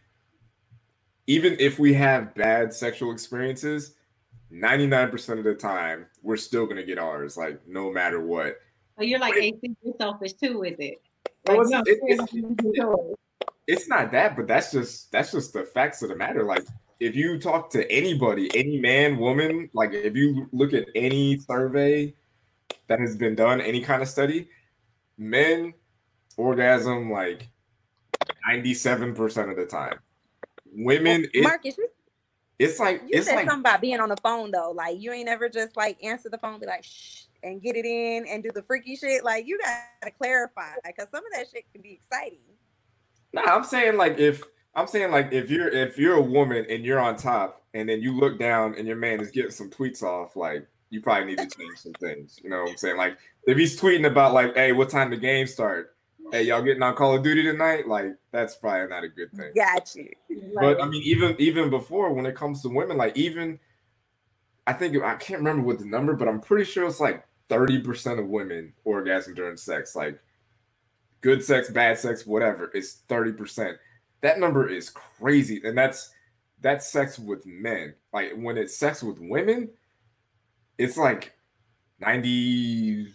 even 1.26 1.56
if 1.60 1.78
we 1.78 1.94
have 1.94 2.34
bad 2.34 2.72
sexual 2.72 3.12
experiences, 3.12 3.94
99% 4.52 5.38
of 5.38 5.44
the 5.44 5.54
time, 5.54 6.06
we're 6.22 6.36
still 6.36 6.64
going 6.64 6.76
to 6.76 6.82
get 6.82 6.98
ours, 6.98 7.36
like 7.36 7.60
no 7.68 7.92
matter 7.92 8.20
what. 8.20 8.56
Oh, 8.98 9.02
you're 9.02 9.20
like, 9.20 9.36
AC, 9.36 9.58
you're 9.82 9.94
selfish 9.98 10.32
too 10.32 10.58
with 10.58 10.80
it. 10.80 11.00
Like, 11.46 11.58
well, 11.58 11.82
it's, 11.86 12.00
it, 12.32 12.32
it's, 12.32 13.16
it's 13.66 13.88
not 13.88 14.12
that, 14.12 14.36
but 14.36 14.46
that's 14.46 14.72
just 14.72 15.10
that's 15.12 15.32
just 15.32 15.52
the 15.52 15.64
facts 15.64 16.02
of 16.02 16.08
the 16.08 16.16
matter. 16.16 16.44
Like 16.44 16.66
if 16.98 17.16
you 17.16 17.38
talk 17.38 17.70
to 17.70 17.90
anybody, 17.90 18.50
any 18.54 18.78
man, 18.78 19.18
woman, 19.18 19.70
like 19.72 19.92
if 19.92 20.16
you 20.16 20.48
look 20.52 20.72
at 20.72 20.86
any 20.94 21.38
survey 21.38 22.14
that 22.88 23.00
has 23.00 23.16
been 23.16 23.34
done, 23.34 23.60
any 23.60 23.80
kind 23.80 24.02
of 24.02 24.08
study, 24.08 24.48
men 25.16 25.72
orgasm 26.36 27.10
like 27.10 27.48
97% 28.48 29.50
of 29.50 29.56
the 29.56 29.66
time 29.66 29.98
women 30.72 31.26
well, 31.34 31.42
Marcus, 31.44 31.76
it's 32.58 32.78
like 32.78 33.02
you 33.02 33.18
it's 33.18 33.26
said 33.26 33.36
like, 33.36 33.46
something 33.46 33.60
about 33.60 33.80
being 33.80 34.00
on 34.00 34.08
the 34.08 34.16
phone 34.18 34.50
though. 34.50 34.72
Like 34.72 35.00
you 35.00 35.12
ain't 35.12 35.28
ever 35.28 35.48
just 35.48 35.76
like 35.76 36.02
answer 36.02 36.28
the 36.28 36.38
phone, 36.38 36.60
be 36.60 36.66
like 36.66 36.84
shh 36.84 37.22
and 37.42 37.62
get 37.62 37.76
it 37.76 37.84
in 37.84 38.26
and 38.26 38.42
do 38.42 38.50
the 38.52 38.62
freaky 38.62 38.96
shit. 38.96 39.24
Like 39.24 39.46
you 39.46 39.58
gotta 39.58 40.12
clarify 40.16 40.74
because 40.84 41.08
some 41.10 41.24
of 41.24 41.32
that 41.34 41.46
shit 41.52 41.64
can 41.72 41.82
be 41.82 41.92
exciting. 41.92 42.38
No, 43.32 43.42
nah, 43.42 43.54
I'm 43.54 43.64
saying 43.64 43.96
like 43.96 44.18
if 44.18 44.42
I'm 44.74 44.86
saying 44.86 45.10
like 45.10 45.32
if 45.32 45.50
you're 45.50 45.68
if 45.68 45.98
you're 45.98 46.16
a 46.16 46.22
woman 46.22 46.66
and 46.68 46.84
you're 46.84 47.00
on 47.00 47.16
top 47.16 47.62
and 47.74 47.88
then 47.88 48.02
you 48.02 48.18
look 48.18 48.38
down 48.38 48.74
and 48.76 48.86
your 48.86 48.96
man 48.96 49.20
is 49.20 49.30
getting 49.30 49.50
some 49.50 49.70
tweets 49.70 50.02
off, 50.02 50.36
like 50.36 50.66
you 50.90 51.00
probably 51.00 51.26
need 51.26 51.38
to 51.38 51.48
change 51.48 51.78
some 51.78 51.92
things. 51.94 52.38
You 52.42 52.50
know 52.50 52.62
what 52.62 52.70
I'm 52.70 52.76
saying? 52.76 52.96
Like 52.96 53.18
if 53.46 53.56
he's 53.56 53.80
tweeting 53.80 54.06
about 54.06 54.34
like, 54.34 54.54
hey, 54.54 54.72
what 54.72 54.90
time 54.90 55.10
the 55.10 55.16
game 55.16 55.46
start? 55.46 55.94
hey, 56.30 56.42
y'all 56.42 56.62
getting 56.62 56.82
on 56.82 56.94
Call 56.94 57.14
of 57.14 57.22
Duty 57.22 57.42
tonight? 57.42 57.88
Like, 57.88 58.14
that's 58.32 58.54
probably 58.56 58.88
not 58.88 59.04
a 59.04 59.08
good 59.08 59.32
thing. 59.32 59.50
Got 59.54 59.94
you. 59.94 60.10
But 60.54 60.82
I 60.82 60.86
mean, 60.86 61.02
even 61.02 61.36
even 61.38 61.70
before 61.70 62.12
when 62.12 62.26
it 62.26 62.34
comes 62.34 62.62
to 62.62 62.68
women, 62.68 62.96
like 62.96 63.16
even 63.16 63.58
I 64.66 64.72
think 64.72 64.96
I 65.02 65.16
can't 65.16 65.40
remember 65.40 65.62
what 65.62 65.78
the 65.78 65.86
number, 65.86 66.14
but 66.14 66.28
I'm 66.28 66.40
pretty 66.40 66.64
sure 66.64 66.86
it's 66.86 67.00
like 67.00 67.24
30% 67.50 68.18
of 68.18 68.26
women 68.28 68.72
orgasm 68.84 69.34
during 69.34 69.56
sex. 69.56 69.96
Like 69.96 70.18
good 71.20 71.44
sex, 71.44 71.70
bad 71.70 71.98
sex, 71.98 72.26
whatever, 72.26 72.70
it's 72.74 73.02
30%. 73.08 73.76
That 74.22 74.38
number 74.38 74.68
is 74.68 74.90
crazy. 74.90 75.60
And 75.64 75.76
that's 75.76 76.12
that's 76.62 76.90
sex 76.92 77.18
with 77.18 77.44
men. 77.46 77.94
Like 78.12 78.32
when 78.36 78.58
it's 78.58 78.76
sex 78.76 79.02
with 79.02 79.18
women, 79.18 79.70
it's 80.78 80.96
like 80.96 81.34
90 82.00 83.08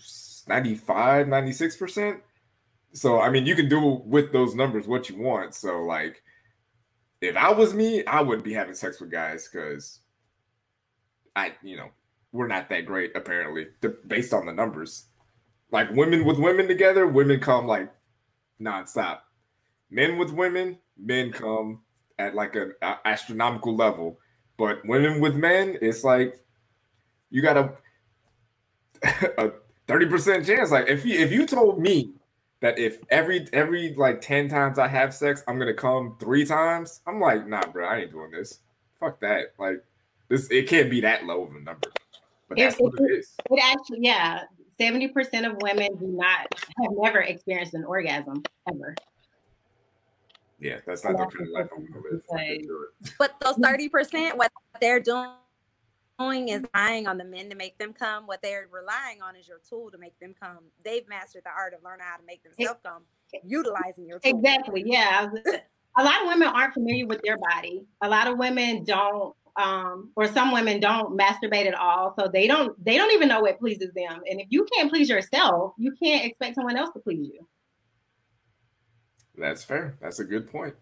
95 0.48 1.28
96% 1.28 2.20
so 2.96 3.20
I 3.20 3.30
mean, 3.30 3.46
you 3.46 3.56
can 3.56 3.68
do 3.68 4.02
with 4.06 4.32
those 4.32 4.56
numbers 4.56 4.88
what 4.88 5.10
you 5.10 5.18
want. 5.18 5.54
So 5.54 5.84
like, 5.84 6.24
if 7.22 7.36
I 7.36 7.52
was 7.52 7.74
me, 7.74 8.06
I 8.06 8.22
wouldn't 8.22 8.46
be 8.46 8.54
having 8.54 8.74
sex 8.74 9.02
with 9.02 9.12
guys 9.12 9.50
because 9.52 10.00
I, 11.36 11.54
you 11.62 11.76
know, 11.76 11.90
we're 12.36 12.48
not 12.48 12.68
that 12.70 12.86
great 12.86 13.16
apparently, 13.16 13.68
based 14.08 14.34
on 14.34 14.46
the 14.46 14.52
numbers. 14.52 15.06
Like 15.72 15.90
women 15.92 16.26
with 16.26 16.38
women 16.38 16.68
together, 16.68 17.08
women 17.08 17.40
come 17.40 17.66
like 17.66 17.90
nonstop. 18.62 19.20
Men 19.90 20.18
with 20.18 20.32
women, 20.32 20.78
men 20.98 21.32
come 21.32 21.82
at 22.20 22.36
like 22.36 22.56
an 22.56 22.74
astronomical 23.06 23.76
level. 23.76 24.20
But 24.58 24.86
women 24.86 25.22
with 25.22 25.36
men, 25.36 25.78
it's 25.82 26.04
like 26.04 26.38
you 27.30 27.42
got 27.42 27.58
a 27.58 27.74
a 29.38 29.52
thirty 29.88 30.06
percent 30.06 30.46
chance. 30.46 30.72
Like 30.72 30.90
if 30.90 31.06
you 31.06 31.18
if 31.18 31.32
you 31.32 31.46
told 31.48 31.80
me 31.80 32.16
that 32.60 32.78
if 32.78 33.00
every 33.10 33.48
every 33.54 33.94
like 33.96 34.20
10 34.20 34.50
times 34.50 34.78
I 34.78 34.90
have 34.90 35.14
sex, 35.14 35.42
I'm 35.48 35.58
gonna 35.58 35.74
come 35.74 36.18
three 36.20 36.46
times, 36.46 37.00
I'm 37.08 37.22
like, 37.22 37.48
nah, 37.48 37.66
bro, 37.66 37.88
I 37.88 38.00
ain't 38.00 38.12
doing 38.12 38.32
this. 38.32 38.60
Fuck 39.00 39.22
that. 39.22 39.54
Like 39.58 39.84
this 40.28 40.50
it 40.52 40.68
can't 40.68 40.90
be 40.90 41.00
that 41.02 41.26
low 41.26 41.44
of 41.44 41.56
a 41.56 41.60
number. 41.60 41.92
But 42.48 42.58
that's 42.58 42.76
it, 42.76 42.82
what 42.82 42.94
it 43.00 43.12
is. 43.12 43.34
It 43.50 43.60
actually, 43.64 44.00
yeah. 44.02 44.44
70% 44.80 45.50
of 45.50 45.56
women 45.62 45.88
do 45.98 46.08
not 46.08 46.48
have 46.82 46.92
never 46.98 47.20
experienced 47.22 47.74
an 47.76 47.86
orgasm 47.86 48.44
ever. 48.70 48.94
Yeah, 50.60 50.80
that's 50.86 51.04
not 51.04 51.14
the 51.14 51.26
kind 51.26 51.48
of 51.48 51.54
life 51.54 51.68
I 51.72 51.80
want 51.80 51.94
to 51.94 52.04
live. 52.12 53.14
But 53.18 53.36
those 53.40 53.56
30%, 53.56 54.36
what 54.36 54.52
they're 54.82 55.00
doing 55.00 56.50
is 56.50 56.64
relying 56.74 57.08
on 57.08 57.18
the 57.18 57.24
men 57.24 57.50
to 57.50 57.56
make 57.56 57.78
them 57.78 57.94
come. 57.94 58.26
What 58.26 58.42
they're 58.42 58.68
relying 58.72 59.22
on 59.22 59.36
is 59.36 59.48
your 59.48 59.60
tool 59.70 59.92
to 59.92 59.98
make 59.98 60.18
them 60.20 60.34
come. 60.42 60.60
They've 60.84 61.08
mastered 61.08 61.44
the 61.46 61.52
art 61.52 61.74
of 61.74 61.84
learning 61.84 62.06
how 62.08 62.18
to 62.18 62.24
make 62.26 62.42
themselves 62.44 62.80
come, 62.84 63.04
utilizing 63.46 64.08
your 64.08 64.20
tool. 64.20 64.38
Exactly. 64.38 64.84
Yeah. 64.86 65.30
A 65.98 66.04
lot 66.04 66.22
of 66.22 66.28
women 66.28 66.50
aren't 66.50 66.74
familiar 66.74 67.06
with 67.06 67.22
their 67.24 67.38
body. 67.38 67.86
A 68.02 68.10
lot 68.10 68.28
of 68.28 68.38
women 68.38 68.84
don't, 68.84 69.34
um, 69.58 70.12
or 70.16 70.28
some 70.28 70.52
women 70.52 70.80
don't 70.80 71.18
masturbate 71.18 71.66
at 71.66 71.76
all. 71.76 72.14
So 72.20 72.28
they 72.28 72.48
don't 72.48 72.84
they 72.84 72.98
don't 72.98 73.12
even 73.12 73.28
know 73.28 73.42
what 73.42 73.60
pleases 73.60 73.92
them. 73.94 74.22
And 74.30 74.40
if 74.42 74.48
you 74.50 74.66
can't 74.74 74.90
please 74.90 75.10
yourself, 75.10 75.74
you 75.78 75.94
can't 76.02 76.26
expect 76.26 76.56
someone 76.56 76.78
else 76.78 76.92
to 76.94 77.00
please 77.00 77.30
you. 77.34 77.48
That's 79.38 79.64
fair. 79.64 79.98
That's 80.02 80.20
a 80.20 80.24
good 80.24 80.52
point. 80.52 80.76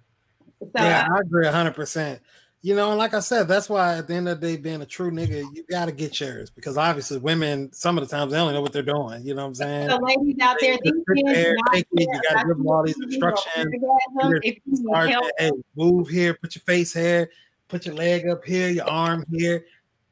So, 0.62 0.70
yeah, 0.76 1.08
I 1.12 1.20
agree 1.20 1.48
hundred 1.48 1.76
percent. 1.76 2.22
You 2.66 2.76
know, 2.76 2.92
and 2.92 2.98
like 2.98 3.14
I 3.14 3.20
said, 3.20 3.50
that's 3.50 3.68
why 3.68 3.98
at 3.98 4.08
the 4.08 4.14
end 4.14 4.30
of 4.30 4.40
the 4.40 4.48
day, 4.48 4.56
being 4.56 4.82
a 4.82 4.86
true 4.86 5.12
nigga, 5.12 5.44
you 5.54 5.66
got 5.70 5.88
to 5.88 5.92
get 5.92 6.18
yours 6.22 6.50
because 6.50 6.78
obviously 6.78 7.18
women, 7.18 7.74
some 7.74 7.98
of 7.98 8.08
the 8.08 8.16
times 8.16 8.32
they 8.32 8.38
don't 8.38 8.54
know 8.54 8.62
what 8.62 8.72
they're 8.72 8.82
doing. 8.82 9.26
You 9.26 9.36
know 9.36 9.42
what 9.42 9.48
I'm 9.50 9.56
saying? 9.56 9.90
So 9.90 9.98
ladies 9.98 10.38
out 10.42 10.56
there, 10.62 10.78
there 11.26 11.58
take 11.74 11.86
it, 11.92 12.10
you 12.10 12.22
got 12.30 12.40
to 12.40 12.48
give 12.48 12.58
them 12.58 12.66
all 12.66 12.84
these 12.84 12.96
instructions. 13.02 13.74
hey, 15.38 15.52
move 15.76 16.08
here, 16.08 16.36
put 16.36 16.56
your 16.56 16.62
face 16.62 16.94
here, 16.94 17.30
put 17.68 17.86
your 17.86 17.96
leg 17.96 18.28
up 18.28 18.44
here, 18.46 18.70
your 18.70 18.90
arm 18.90 19.26
here. 19.32 19.66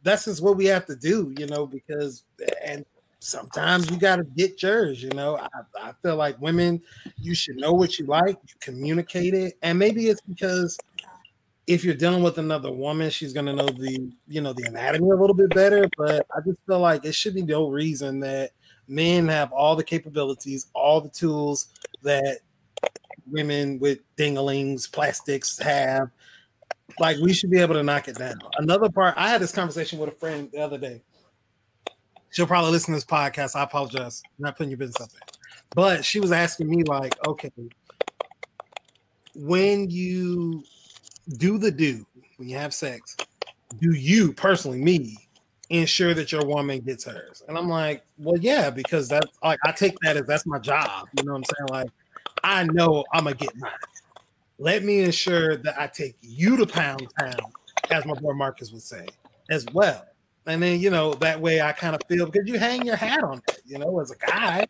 That's 0.03 0.25
just 0.25 0.41
what 0.41 0.57
we 0.57 0.65
have 0.65 0.85
to 0.87 0.95
do, 0.95 1.33
you 1.37 1.45
know, 1.47 1.65
because 1.67 2.23
and 2.65 2.85
sometimes 3.19 3.89
you 3.89 3.97
got 3.97 4.17
to 4.17 4.23
get 4.23 4.61
yours. 4.63 5.01
You 5.01 5.11
know, 5.11 5.37
I, 5.37 5.47
I 5.79 5.91
feel 6.01 6.15
like 6.15 6.41
women, 6.41 6.81
you 7.17 7.35
should 7.35 7.57
know 7.57 7.73
what 7.73 7.99
you 7.99 8.05
like, 8.05 8.37
you 8.47 8.55
communicate 8.59 9.33
it, 9.33 9.57
and 9.61 9.77
maybe 9.77 10.07
it's 10.07 10.21
because 10.21 10.77
if 11.67 11.83
you're 11.83 11.95
dealing 11.95 12.23
with 12.23 12.37
another 12.37 12.71
woman, 12.71 13.09
she's 13.09 13.33
gonna 13.33 13.53
know 13.53 13.67
the 13.67 14.11
you 14.27 14.41
know 14.41 14.53
the 14.53 14.63
anatomy 14.63 15.09
a 15.11 15.15
little 15.15 15.35
bit 15.35 15.49
better. 15.51 15.87
But 15.97 16.25
I 16.35 16.41
just 16.45 16.57
feel 16.67 16.79
like 16.79 17.05
it 17.05 17.15
should 17.15 17.35
be 17.35 17.43
no 17.43 17.69
reason 17.69 18.19
that 18.21 18.51
men 18.87 19.27
have 19.27 19.51
all 19.53 19.75
the 19.75 19.83
capabilities, 19.83 20.67
all 20.73 20.99
the 20.99 21.09
tools 21.09 21.67
that 22.03 22.39
women 23.29 23.79
with 23.79 23.99
dinglings, 24.17 24.91
plastics 24.91 25.57
have. 25.59 26.09
Like 26.99 27.17
we 27.17 27.33
should 27.33 27.51
be 27.51 27.59
able 27.59 27.75
to 27.75 27.83
knock 27.83 28.07
it 28.07 28.17
down. 28.17 28.39
Another 28.57 28.89
part, 28.89 29.15
I 29.17 29.29
had 29.29 29.41
this 29.41 29.51
conversation 29.51 29.99
with 29.99 30.09
a 30.09 30.13
friend 30.13 30.49
the 30.51 30.59
other 30.59 30.77
day. 30.77 31.01
She'll 32.31 32.47
probably 32.47 32.71
listen 32.71 32.93
to 32.93 32.97
this 32.97 33.05
podcast. 33.05 33.55
I 33.55 33.63
apologize, 33.63 34.21
I'm 34.25 34.43
not 34.43 34.57
putting 34.57 34.71
your 34.71 34.77
business 34.77 35.01
up 35.01 35.11
there. 35.11 35.21
But 35.73 36.05
she 36.05 36.19
was 36.19 36.31
asking 36.31 36.69
me, 36.69 36.83
like, 36.83 37.15
okay, 37.27 37.51
when 39.35 39.89
you 39.89 40.63
do 41.37 41.57
the 41.57 41.71
do 41.71 42.05
when 42.37 42.49
you 42.49 42.57
have 42.57 42.73
sex, 42.73 43.15
do 43.79 43.91
you 43.93 44.33
personally, 44.33 44.79
me, 44.79 45.17
ensure 45.69 46.13
that 46.13 46.31
your 46.31 46.45
woman 46.45 46.79
gets 46.81 47.05
hers? 47.05 47.43
And 47.47 47.57
I'm 47.57 47.69
like, 47.69 48.03
well, 48.17 48.37
yeah, 48.37 48.69
because 48.69 49.07
that's 49.07 49.37
like 49.43 49.59
I 49.65 49.71
take 49.71 49.97
that 50.01 50.17
as 50.17 50.25
that's 50.25 50.45
my 50.45 50.59
job. 50.59 51.07
You 51.17 51.23
know 51.23 51.33
what 51.33 51.37
I'm 51.37 51.43
saying? 51.43 51.67
Like, 51.69 51.91
I 52.43 52.63
know 52.65 53.03
I'm 53.13 53.25
gonna 53.25 53.35
get 53.35 53.55
mine. 53.57 53.71
Let 54.61 54.83
me 54.83 55.01
ensure 55.01 55.57
that 55.57 55.79
I 55.79 55.87
take 55.87 56.15
you 56.21 56.55
to 56.57 56.67
pound 56.67 57.07
town, 57.19 57.51
as 57.89 58.05
my 58.05 58.13
boy 58.13 58.33
Marcus 58.33 58.71
would 58.71 58.83
say, 58.83 59.07
as 59.49 59.65
well. 59.73 60.05
And 60.45 60.61
then 60.61 60.79
you 60.79 60.89
know 60.89 61.15
that 61.15 61.41
way 61.41 61.61
I 61.61 61.71
kind 61.71 61.95
of 61.95 62.01
feel 62.07 62.27
because 62.27 62.47
you 62.47 62.59
hang 62.59 62.85
your 62.85 62.95
hat 62.95 63.23
on 63.23 63.41
it. 63.47 63.61
You 63.65 63.79
know, 63.79 63.99
as 63.99 64.11
a 64.11 64.15
guy, 64.15 64.65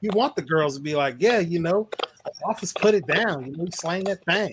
you 0.00 0.10
want 0.14 0.34
the 0.36 0.42
girls 0.42 0.76
to 0.76 0.82
be 0.82 0.94
like, 0.96 1.16
yeah, 1.18 1.38
you 1.38 1.60
know, 1.60 1.88
office 2.44 2.72
put 2.72 2.94
it 2.94 3.06
down. 3.06 3.46
You 3.46 3.56
know, 3.56 3.66
slang 3.72 4.04
that 4.04 4.24
thing 4.24 4.52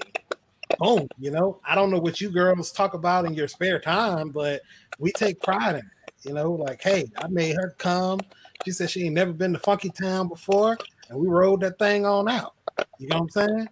boom, 0.80 1.08
you 1.20 1.32
know. 1.32 1.60
I 1.66 1.76
don't 1.76 1.92
know 1.92 2.00
what 2.00 2.22
you 2.22 2.30
girls 2.30 2.72
talk 2.72 2.94
about 2.94 3.26
in 3.26 3.34
your 3.34 3.48
spare 3.48 3.80
time, 3.80 4.30
but 4.30 4.62
we 5.00 5.12
take 5.12 5.42
pride 5.42 5.76
in 5.76 5.78
it. 5.78 5.86
You 6.24 6.34
know, 6.34 6.52
like, 6.52 6.82
hey, 6.82 7.12
I 7.18 7.28
made 7.28 7.56
her 7.56 7.76
come. 7.78 8.20
She 8.64 8.72
said 8.72 8.90
she 8.90 9.06
ain't 9.06 9.16
never 9.16 9.34
been 9.34 9.54
to 9.54 9.60
Funky 9.60 9.90
Town 9.90 10.30
before, 10.30 10.78
and 11.10 11.20
we 11.20 11.28
rolled 11.28 11.62
that 11.62 11.78
thing 11.78 12.06
on 12.06 12.30
out. 12.30 12.54
You 12.98 13.10
know 13.10 13.20
what 13.20 13.24
I'm 13.24 13.30
saying? 13.30 13.68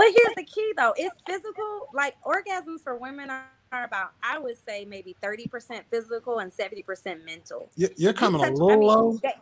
But 0.00 0.14
here's 0.16 0.34
the 0.34 0.44
key 0.44 0.72
though, 0.78 0.94
it's 0.96 1.14
physical. 1.26 1.88
Like 1.92 2.14
orgasms 2.22 2.82
for 2.82 2.96
women 2.96 3.28
are, 3.28 3.44
are 3.70 3.84
about, 3.84 4.12
I 4.22 4.38
would 4.38 4.56
say, 4.56 4.86
maybe 4.86 5.14
30% 5.22 5.82
physical 5.90 6.38
and 6.38 6.50
70% 6.50 7.22
mental. 7.26 7.68
You're 7.76 8.14
coming 8.14 8.40
touch, 8.40 8.52
a 8.52 8.54
little 8.54 8.70
I 8.70 8.76
mean, 8.76 8.88
low. 8.88 9.20
They, 9.22 9.34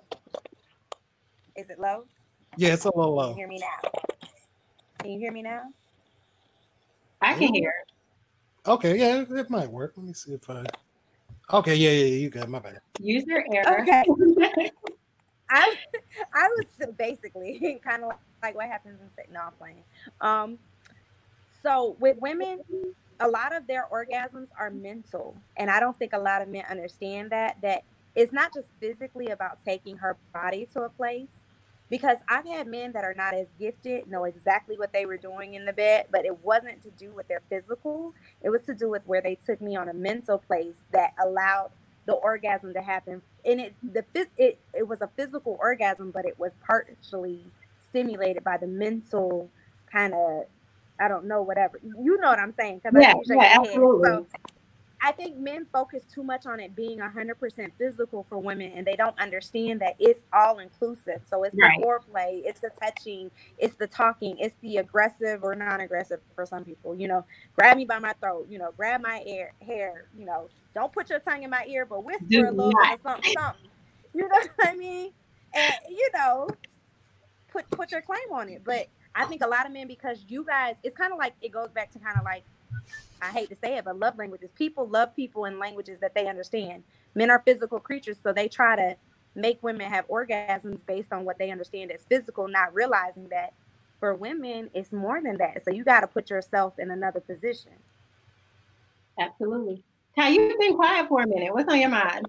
is 1.60 1.70
it 1.70 1.78
low? 1.78 2.06
Yeah, 2.56 2.72
it's 2.72 2.86
a 2.86 2.90
little 2.92 3.14
low. 3.14 3.34
Can 3.34 3.36
you 3.36 3.36
hear 3.36 3.48
me 3.48 3.60
now? 3.60 3.90
Can 4.98 5.10
you 5.12 5.18
hear 5.20 5.30
me 5.30 5.42
now? 5.42 5.62
I 7.22 7.34
can 7.34 7.54
hear. 7.54 7.72
Okay, 8.66 8.98
yeah, 8.98 9.38
it 9.38 9.50
might 9.50 9.70
work. 9.70 9.92
Let 9.96 10.06
me 10.06 10.12
see 10.12 10.32
if 10.32 10.50
I. 10.50 10.64
Okay, 11.52 11.76
yeah, 11.76 11.90
yeah, 11.90 12.16
you 12.16 12.30
got 12.30 12.48
my 12.48 12.58
bad. 12.58 12.80
User 12.98 13.44
error. 13.52 13.82
Okay. 13.82 14.02
I 15.50 15.76
I 16.34 16.48
was 16.56 16.66
basically 16.98 17.80
kind 17.84 18.02
of 18.02 18.08
like 18.08 18.18
what 18.40 18.68
happens 18.68 19.00
in 19.00 19.10
sitting 19.16 19.36
off 19.36 19.52
playing. 19.58 19.82
Um, 20.20 20.58
so 21.62 21.96
with 22.00 22.18
women, 22.20 22.60
a 23.20 23.28
lot 23.28 23.54
of 23.54 23.66
their 23.66 23.86
orgasms 23.92 24.48
are 24.58 24.70
mental, 24.70 25.36
and 25.56 25.70
I 25.70 25.80
don't 25.80 25.98
think 25.98 26.12
a 26.12 26.18
lot 26.18 26.42
of 26.42 26.48
men 26.48 26.64
understand 26.70 27.30
that. 27.30 27.58
That 27.62 27.82
it's 28.14 28.32
not 28.32 28.54
just 28.54 28.68
physically 28.80 29.28
about 29.28 29.64
taking 29.64 29.96
her 29.98 30.16
body 30.32 30.68
to 30.74 30.82
a 30.82 30.88
place 30.88 31.28
because 31.90 32.18
I've 32.28 32.46
had 32.46 32.66
men 32.66 32.92
that 32.92 33.04
are 33.04 33.14
not 33.14 33.34
as 33.34 33.46
gifted 33.58 34.10
know 34.10 34.24
exactly 34.24 34.76
what 34.76 34.92
they 34.92 35.06
were 35.06 35.16
doing 35.16 35.54
in 35.54 35.64
the 35.64 35.72
bed, 35.72 36.06
but 36.10 36.24
it 36.24 36.44
wasn't 36.44 36.82
to 36.82 36.90
do 36.90 37.10
with 37.12 37.28
their 37.28 37.42
physical. 37.48 38.14
It 38.42 38.50
was 38.50 38.62
to 38.62 38.74
do 38.74 38.90
with 38.90 39.02
where 39.06 39.22
they 39.22 39.38
took 39.46 39.60
me 39.60 39.76
on 39.76 39.88
a 39.88 39.94
mental 39.94 40.38
place 40.38 40.76
that 40.92 41.14
allowed 41.22 41.70
the 42.06 42.14
orgasm 42.14 42.74
to 42.74 42.82
happen. 42.82 43.22
And 43.44 43.60
it 43.60 43.74
the 43.82 44.04
it 44.36 44.58
it 44.74 44.86
was 44.86 45.00
a 45.00 45.08
physical 45.16 45.56
orgasm, 45.60 46.10
but 46.10 46.24
it 46.24 46.38
was 46.38 46.52
partially 46.66 47.44
stimulated 47.88 48.44
by 48.44 48.56
the 48.56 48.66
mental 48.66 49.48
kind 49.90 50.14
of 50.14 50.44
I 51.00 51.08
don't 51.08 51.26
know 51.26 51.42
whatever 51.42 51.78
you 51.82 52.18
know 52.20 52.28
what 52.28 52.38
I'm 52.38 52.52
saying 52.52 52.80
because 52.82 52.92
yeah, 53.00 53.14
yeah, 53.26 53.58
absolutely. 53.60 54.08
So, 54.08 54.26
I 55.00 55.12
think 55.12 55.36
men 55.36 55.66
focus 55.72 56.02
too 56.12 56.24
much 56.24 56.46
on 56.46 56.58
it 56.58 56.74
being 56.74 56.98
100% 56.98 57.70
physical 57.78 58.24
for 58.24 58.38
women, 58.38 58.72
and 58.74 58.86
they 58.86 58.96
don't 58.96 59.18
understand 59.20 59.80
that 59.80 59.94
it's 59.98 60.22
all 60.32 60.58
inclusive. 60.58 61.20
So 61.30 61.44
it's 61.44 61.54
right. 61.56 61.78
the 61.78 61.86
foreplay, 61.86 62.42
it's 62.44 62.60
the 62.60 62.70
touching, 62.80 63.30
it's 63.58 63.76
the 63.76 63.86
talking, 63.86 64.36
it's 64.38 64.56
the 64.60 64.78
aggressive 64.78 65.44
or 65.44 65.54
non 65.54 65.80
aggressive 65.80 66.20
for 66.34 66.44
some 66.44 66.64
people. 66.64 66.96
You 66.96 67.08
know, 67.08 67.24
grab 67.54 67.76
me 67.76 67.84
by 67.84 68.00
my 68.00 68.12
throat, 68.14 68.48
you 68.50 68.58
know, 68.58 68.72
grab 68.76 69.00
my 69.00 69.22
ear, 69.24 69.52
hair, 69.64 70.06
you 70.18 70.24
know, 70.24 70.48
don't 70.74 70.92
put 70.92 71.10
your 71.10 71.20
tongue 71.20 71.44
in 71.44 71.50
my 71.50 71.64
ear, 71.68 71.86
but 71.86 72.04
whisper 72.04 72.24
Do 72.28 72.48
a 72.48 72.50
little 72.50 72.72
not. 72.72 72.82
bit 72.82 72.94
of 72.94 73.00
something, 73.02 73.32
something. 73.38 73.70
You 74.14 74.22
know 74.22 74.28
what 74.56 74.68
I 74.68 74.74
mean? 74.74 75.12
And, 75.54 75.74
you 75.88 76.08
know, 76.14 76.48
put, 77.50 77.68
put 77.70 77.92
your 77.92 78.02
claim 78.02 78.32
on 78.32 78.48
it. 78.48 78.62
But 78.64 78.88
I 79.14 79.24
think 79.24 79.42
a 79.42 79.48
lot 79.48 79.66
of 79.66 79.72
men, 79.72 79.88
because 79.88 80.24
you 80.28 80.44
guys, 80.44 80.76
it's 80.82 80.96
kind 80.96 81.12
of 81.12 81.18
like, 81.18 81.34
it 81.40 81.50
goes 81.50 81.70
back 81.70 81.92
to 81.92 81.98
kind 81.98 82.18
of 82.18 82.24
like, 82.24 82.44
I 83.20 83.26
hate 83.26 83.48
to 83.48 83.56
say 83.56 83.76
it, 83.76 83.84
but 83.84 83.98
love 83.98 84.16
languages. 84.16 84.50
People 84.54 84.86
love 84.86 85.14
people 85.16 85.44
in 85.44 85.58
languages 85.58 85.98
that 86.00 86.14
they 86.14 86.28
understand. 86.28 86.84
Men 87.14 87.30
are 87.30 87.42
physical 87.44 87.80
creatures, 87.80 88.16
so 88.22 88.32
they 88.32 88.48
try 88.48 88.76
to 88.76 88.96
make 89.34 89.62
women 89.62 89.90
have 89.90 90.06
orgasms 90.08 90.84
based 90.86 91.12
on 91.12 91.24
what 91.24 91.38
they 91.38 91.50
understand 91.50 91.90
as 91.90 92.00
physical, 92.08 92.48
not 92.48 92.74
realizing 92.74 93.28
that 93.28 93.54
for 94.00 94.14
women, 94.14 94.70
it's 94.74 94.92
more 94.92 95.20
than 95.20 95.38
that. 95.38 95.64
So 95.64 95.70
you 95.70 95.84
got 95.84 96.00
to 96.00 96.06
put 96.06 96.30
yourself 96.30 96.78
in 96.78 96.90
another 96.90 97.20
position. 97.20 97.72
Absolutely. 99.18 99.82
Kai, 100.14 100.28
you've 100.28 100.58
been 100.58 100.74
quiet 100.74 101.08
for 101.08 101.22
a 101.22 101.26
minute. 101.26 101.52
What's 101.52 101.72
on 101.72 101.80
your 101.80 101.90
mind? 101.90 102.26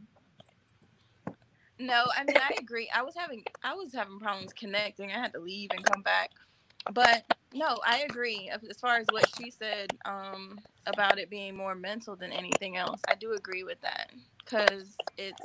No, 1.79 2.05
I 2.17 2.25
mean 2.25 2.37
I 2.37 2.51
agree. 2.59 2.89
I 2.93 3.01
was 3.01 3.15
having 3.15 3.43
I 3.63 3.73
was 3.73 3.93
having 3.93 4.19
problems 4.19 4.53
connecting. 4.53 5.11
I 5.11 5.19
had 5.19 5.33
to 5.33 5.39
leave 5.39 5.69
and 5.71 5.83
come 5.83 6.01
back. 6.01 6.31
But 6.93 7.23
no, 7.53 7.79
I 7.85 7.99
agree. 7.99 8.51
As 8.51 8.77
far 8.79 8.97
as 8.97 9.07
what 9.11 9.29
she 9.37 9.49
said 9.49 9.89
um, 10.05 10.59
about 10.85 11.19
it 11.19 11.29
being 11.29 11.55
more 11.55 11.75
mental 11.75 12.15
than 12.15 12.31
anything 12.31 12.77
else, 12.77 13.01
I 13.09 13.15
do 13.15 13.33
agree 13.33 13.63
with 13.63 13.79
that 13.81 14.11
because 14.43 14.95
it's 15.17 15.41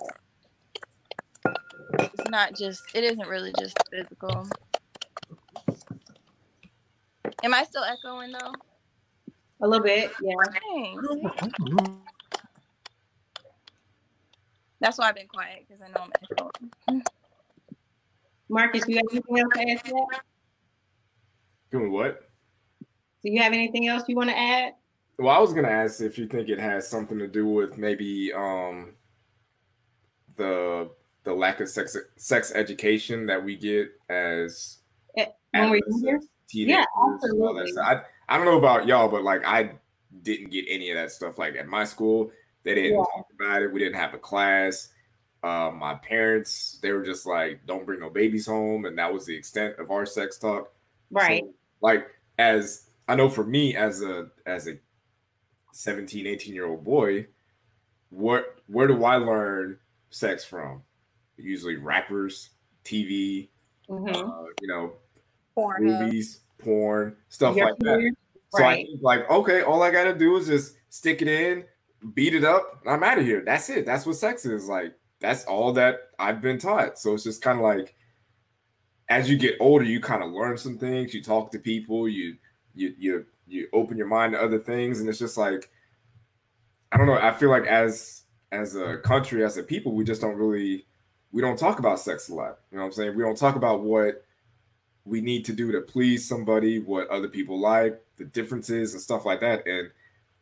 it's 2.01 2.31
not 2.31 2.57
just 2.57 2.83
it 2.95 3.05
isn't 3.05 3.29
really 3.29 3.53
just 3.59 3.77
physical. 3.91 4.49
Am 7.43 7.55
I 7.55 7.65
still 7.65 7.85
echoing 7.85 8.33
though? 8.33 8.53
A 9.63 9.69
little 9.69 9.85
bit, 9.85 10.13
yeah. 10.21 10.35
That's 14.85 14.99
why 14.99 15.09
I've 15.09 15.15
been 15.15 15.29
quiet 15.29 15.65
because 15.67 15.81
I 15.81 15.89
know 15.89 16.05
I'm 16.05 16.13
echoing. 16.31 17.03
Marcus, 18.51 18.85
you 18.87 18.97
have 18.97 19.07
anything 19.11 19.39
else 19.39 19.55
to 19.55 19.61
add 19.63 19.85
to 19.87 19.91
that? 19.93 20.21
Doing 21.71 21.91
what? 21.91 22.29
Do 23.25 23.33
you 23.33 23.41
have 23.41 23.55
anything 23.55 23.89
else 23.89 24.03
you 24.09 24.15
want 24.15 24.29
to 24.29 24.39
add? 24.39 24.75
Well, 25.19 25.35
I 25.35 25.39
was 25.39 25.55
gonna 25.55 25.71
ask 25.71 26.03
if 26.03 26.19
you 26.19 26.27
think 26.27 26.51
it 26.51 26.61
has 26.61 26.87
something 26.87 27.19
to 27.19 27.27
do 27.27 27.47
with 27.47 27.79
maybe 27.79 28.31
um 28.35 28.93
the 30.37 30.91
the 31.23 31.33
lack 31.33 31.61
of 31.61 31.71
sex 31.71 31.97
sex 32.17 32.53
education 32.55 33.25
that 33.25 33.43
we 33.43 33.57
get 33.57 33.89
as 34.11 34.81
eh, 35.17 35.25
when 35.53 35.71
we're 35.71 35.81
teenagers. 35.81 36.29
Yeah, 36.53 36.85
absolutely. 37.11 37.73
I 37.83 38.03
I 38.29 38.37
don't 38.37 38.45
know 38.45 38.59
about 38.59 38.87
y'all, 38.87 39.09
but 39.09 39.23
like 39.23 39.47
I 39.47 39.77
didn't 40.21 40.51
get 40.51 40.67
any 40.69 40.91
of 40.91 40.97
that 40.97 41.11
stuff. 41.11 41.39
Like 41.39 41.57
at 41.57 41.69
my 41.69 41.85
school, 41.85 42.31
They 42.65 42.75
didn't 42.75 42.93
yeah. 42.93 43.05
talk 43.15 43.27
about 43.39 43.63
it. 43.63 43.73
We 43.73 43.81
didn't 43.81 43.97
have 43.97 44.15
a 44.15 44.19
class. 44.19 44.89
Uh, 45.43 45.71
my 45.71 45.95
parents, 45.97 46.79
they 46.83 46.93
were 46.93 47.05
just 47.05 47.27
like, 47.27 47.67
"Don't 47.67 47.85
bring 47.85 48.01
no 48.01 48.09
babies 48.09 48.47
home," 48.47 48.87
and 48.87 48.99
that 48.99 49.13
was 49.13 49.27
the 49.27 49.37
extent 49.37 49.79
of 49.79 49.91
our 49.91 50.07
sex 50.07 50.39
talk. 50.39 50.73
Right. 51.11 51.43
So, 51.45 51.55
like 51.83 52.07
as 52.39 52.87
I 53.09 53.15
know 53.15 53.29
for 53.29 53.45
me 53.45 53.77
as 53.77 54.03
a 54.03 54.29
as 54.47 54.67
a 54.67 54.79
17, 55.73 56.27
18 56.27 56.55
year 56.55 56.67
old 56.67 56.85
boy, 56.85 57.27
what 58.11 58.57
where 58.67 58.87
do 58.87 59.05
I 59.05 59.17
learn 59.17 59.79
sex 60.11 60.45
from? 60.45 60.83
Usually 61.37 61.77
rappers, 61.77 62.51
TV, 62.85 63.49
mm-hmm. 63.89 64.09
uh, 64.09 64.45
you 64.61 64.69
know, 64.69 64.95
porn, 65.55 65.85
movies, 65.85 66.41
porn, 66.59 67.17
stuff 67.29 67.57
like 67.57 67.77
that. 67.81 68.15
So 68.51 68.61
right. 68.61 68.73
I 68.73 68.75
think 68.77 69.03
like, 69.03 69.29
okay, 69.29 69.63
all 69.63 69.83
I 69.83 69.91
gotta 69.91 70.15
do 70.15 70.37
is 70.37 70.47
just 70.47 70.77
stick 70.89 71.23
it 71.23 71.29
in, 71.29 71.65
beat 72.13 72.35
it 72.35 72.45
up, 72.45 72.81
and 72.85 72.93
I'm 72.93 73.03
out 73.03 73.19
of 73.19 73.25
here. 73.25 73.43
That's 73.45 73.71
it. 73.71 73.87
That's 73.87 74.05
what 74.05 74.17
sex 74.17 74.45
is. 74.45 74.69
Like, 74.69 74.95
that's 75.21 75.45
all 75.45 75.73
that 75.73 76.11
I've 76.19 76.43
been 76.43 76.59
taught. 76.59 76.99
So 76.99 77.15
it's 77.15 77.25
just 77.25 77.43
kind 77.43 77.59
of 77.59 77.65
like 77.65 77.95
as 79.09 79.29
you 79.29 79.37
get 79.37 79.57
older, 79.61 79.85
you 79.85 80.01
kind 80.01 80.23
of 80.23 80.33
learn 80.33 80.57
some 80.57 80.79
things, 80.79 81.13
you 81.15 81.23
talk 81.23 81.51
to 81.53 81.59
people, 81.59 82.09
you 82.09 82.37
you 82.75 82.95
you 82.99 83.27
you 83.47 83.69
open 83.73 83.97
your 83.97 84.07
mind 84.07 84.33
to 84.33 84.43
other 84.43 84.59
things, 84.59 85.01
and 85.01 85.09
it's 85.09 85.19
just 85.19 85.37
like 85.37 85.71
I 86.93 86.97
don't 86.97 87.07
know. 87.07 87.19
I 87.19 87.33
feel 87.33 87.51
like 87.51 87.67
as 87.67 88.23
as 88.53 88.77
a 88.77 88.99
country, 88.99 89.45
as 89.45 89.57
a 89.57 89.63
people, 89.63 89.93
we 89.93 90.05
just 90.05 90.21
don't 90.21 90.37
really 90.37 90.87
we 91.33 91.43
don't 91.43 91.59
talk 91.59 91.79
about 91.79 92.01
sex 92.01 92.29
a 92.29 92.35
lot. 92.35 92.59
You 92.71 92.79
know 92.79 92.85
what 92.85 92.89
I'm 92.89 92.93
saying? 92.93 93.17
We 93.17 93.23
don't 93.23 93.37
talk 93.37 93.57
about 93.57 93.83
what 93.83 94.25
we 95.05 95.21
need 95.21 95.45
to 95.47 95.53
do 95.53 95.73
to 95.73 95.81
please 95.81 96.27
somebody, 96.27 96.79
what 96.79 97.09
other 97.09 97.29
people 97.29 97.61
like, 97.61 98.01
the 98.17 98.25
differences 98.25 98.95
and 98.95 99.03
stuff 99.03 99.27
like 99.27 99.41
that. 99.41 99.67
And 99.67 99.91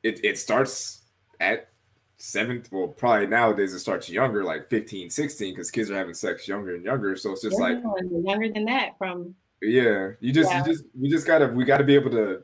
it, 0.03 0.25
it 0.25 0.39
starts 0.39 1.02
at 1.43 1.69
seven, 2.17 2.63
well, 2.71 2.89
probably 2.89 3.27
nowadays 3.27 3.75
it 3.75 3.81
starts 3.81 4.09
younger, 4.09 4.45
like 4.45 4.71
15, 4.71 5.11
16, 5.11 5.53
because 5.53 5.71
kids 5.71 5.91
are 5.91 5.97
having 5.97 6.15
sex 6.15 6.47
younger 6.47 6.77
and 6.77 6.85
younger. 6.85 7.17
So 7.17 7.33
it's 7.33 7.43
just 7.43 7.59
yeah, 7.59 7.65
like 7.65 7.83
younger 8.25 8.49
than 8.49 8.65
that 8.67 8.97
from 8.97 9.35
yeah. 9.61 10.11
You 10.21 10.33
just 10.33 10.51
yeah. 10.51 10.59
you 10.59 10.73
just 10.73 10.85
we 10.99 11.09
just 11.09 11.27
gotta 11.27 11.49
we 11.49 11.65
gotta 11.65 11.85
be 11.85 11.95
able 11.95 12.11
to 12.11 12.43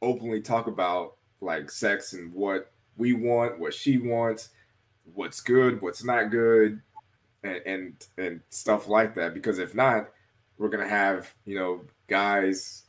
openly 0.00 0.40
talk 0.40 0.66
about 0.66 1.16
like 1.40 1.70
sex 1.70 2.12
and 2.12 2.32
what 2.32 2.72
we 2.96 3.12
want, 3.12 3.58
what 3.58 3.74
she 3.74 3.98
wants, 3.98 4.50
what's 5.14 5.40
good, 5.40 5.82
what's 5.82 6.04
not 6.04 6.30
good, 6.30 6.80
and 7.42 7.60
and, 7.66 8.06
and 8.18 8.40
stuff 8.50 8.88
like 8.88 9.14
that. 9.16 9.34
Because 9.34 9.58
if 9.58 9.74
not, 9.74 10.10
we're 10.58 10.68
gonna 10.68 10.88
have, 10.88 11.32
you 11.44 11.56
know, 11.56 11.82
guys 12.08 12.83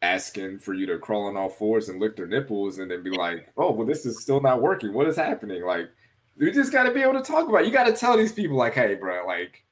asking 0.00 0.58
for 0.58 0.74
you 0.74 0.86
to 0.86 0.98
crawl 0.98 1.26
on 1.26 1.36
all 1.36 1.48
fours 1.48 1.88
and 1.88 2.00
lick 2.00 2.16
their 2.16 2.26
nipples 2.26 2.78
and 2.78 2.90
then 2.90 3.02
be 3.02 3.10
like, 3.10 3.52
oh, 3.56 3.72
well, 3.72 3.86
this 3.86 4.06
is 4.06 4.22
still 4.22 4.40
not 4.40 4.62
working. 4.62 4.92
What 4.92 5.08
is 5.08 5.16
happening? 5.16 5.64
Like, 5.64 5.88
you 6.36 6.52
just 6.52 6.72
got 6.72 6.84
to 6.84 6.92
be 6.92 7.02
able 7.02 7.14
to 7.14 7.22
talk 7.22 7.48
about 7.48 7.62
it. 7.62 7.66
You 7.66 7.72
got 7.72 7.86
to 7.86 7.92
tell 7.92 8.16
these 8.16 8.32
people, 8.32 8.56
like, 8.56 8.74
hey, 8.74 8.94
bro, 8.94 9.26
like, 9.26 9.64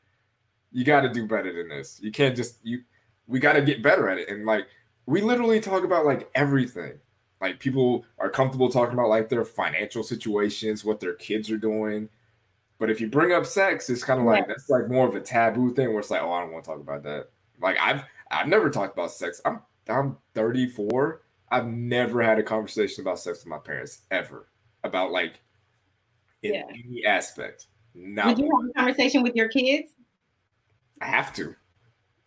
you 0.72 0.84
got 0.84 1.02
to 1.02 1.08
do 1.08 1.26
better 1.26 1.52
than 1.52 1.68
this. 1.68 2.00
You 2.02 2.10
can't 2.10 2.36
just, 2.36 2.58
you, 2.64 2.82
we 3.28 3.38
got 3.38 3.52
to 3.52 3.62
get 3.62 3.82
better 3.82 4.08
at 4.08 4.18
it. 4.18 4.28
And 4.28 4.44
like, 4.44 4.66
we 5.06 5.20
literally 5.20 5.60
talk 5.60 5.84
about 5.84 6.04
like 6.04 6.28
everything. 6.34 6.94
Like, 7.40 7.60
people 7.60 8.04
are 8.18 8.28
comfortable 8.28 8.68
talking 8.68 8.94
about 8.94 9.08
like 9.08 9.28
their 9.28 9.44
financial 9.44 10.02
situations, 10.02 10.84
what 10.84 10.98
their 10.98 11.14
kids 11.14 11.50
are 11.50 11.56
doing. 11.56 12.08
But 12.78 12.90
if 12.90 13.00
you 13.00 13.08
bring 13.08 13.32
up 13.32 13.46
sex, 13.46 13.88
it's 13.88 14.04
kind 14.04 14.20
of 14.20 14.26
like, 14.26 14.48
that's 14.48 14.68
like 14.68 14.88
more 14.88 15.08
of 15.08 15.14
a 15.14 15.20
taboo 15.20 15.72
thing 15.72 15.90
where 15.90 16.00
it's 16.00 16.10
like, 16.10 16.20
oh, 16.20 16.32
I 16.32 16.40
don't 16.40 16.52
want 16.52 16.64
to 16.64 16.70
talk 16.70 16.80
about 16.80 17.04
that. 17.04 17.28
Like, 17.60 17.76
I've, 17.80 18.02
I've 18.30 18.48
never 18.48 18.68
talked 18.68 18.98
about 18.98 19.12
sex. 19.12 19.40
I'm 19.44 19.60
I'm 19.88 20.16
34. 20.34 21.22
I've 21.50 21.66
never 21.66 22.22
had 22.22 22.38
a 22.38 22.42
conversation 22.42 23.02
about 23.02 23.18
sex 23.18 23.38
with 23.38 23.46
my 23.46 23.58
parents 23.58 24.02
ever 24.10 24.48
about 24.82 25.12
like 25.12 25.40
in 26.42 26.54
yeah. 26.54 26.62
any 26.70 27.04
aspect. 27.04 27.66
Not 27.94 28.26
Would 28.26 28.38
you 28.38 28.50
have 28.50 28.70
a 28.70 28.72
conversation 28.72 29.22
with 29.22 29.34
your 29.34 29.48
kids? 29.48 29.94
I 31.00 31.06
have 31.06 31.32
to. 31.34 31.54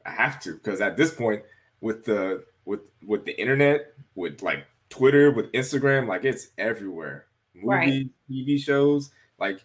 I 0.05 0.11
have 0.11 0.39
to 0.41 0.53
because 0.53 0.81
at 0.81 0.97
this 0.97 1.13
point, 1.13 1.43
with 1.81 2.05
the 2.05 2.45
with 2.65 2.81
with 3.05 3.25
the 3.25 3.39
internet, 3.39 3.93
with 4.15 4.41
like 4.41 4.65
Twitter, 4.89 5.31
with 5.31 5.51
Instagram, 5.51 6.07
like 6.07 6.25
it's 6.25 6.49
everywhere. 6.57 7.25
Movies, 7.53 7.67
right. 7.67 8.09
TV 8.31 8.59
shows, 8.59 9.11
like 9.39 9.63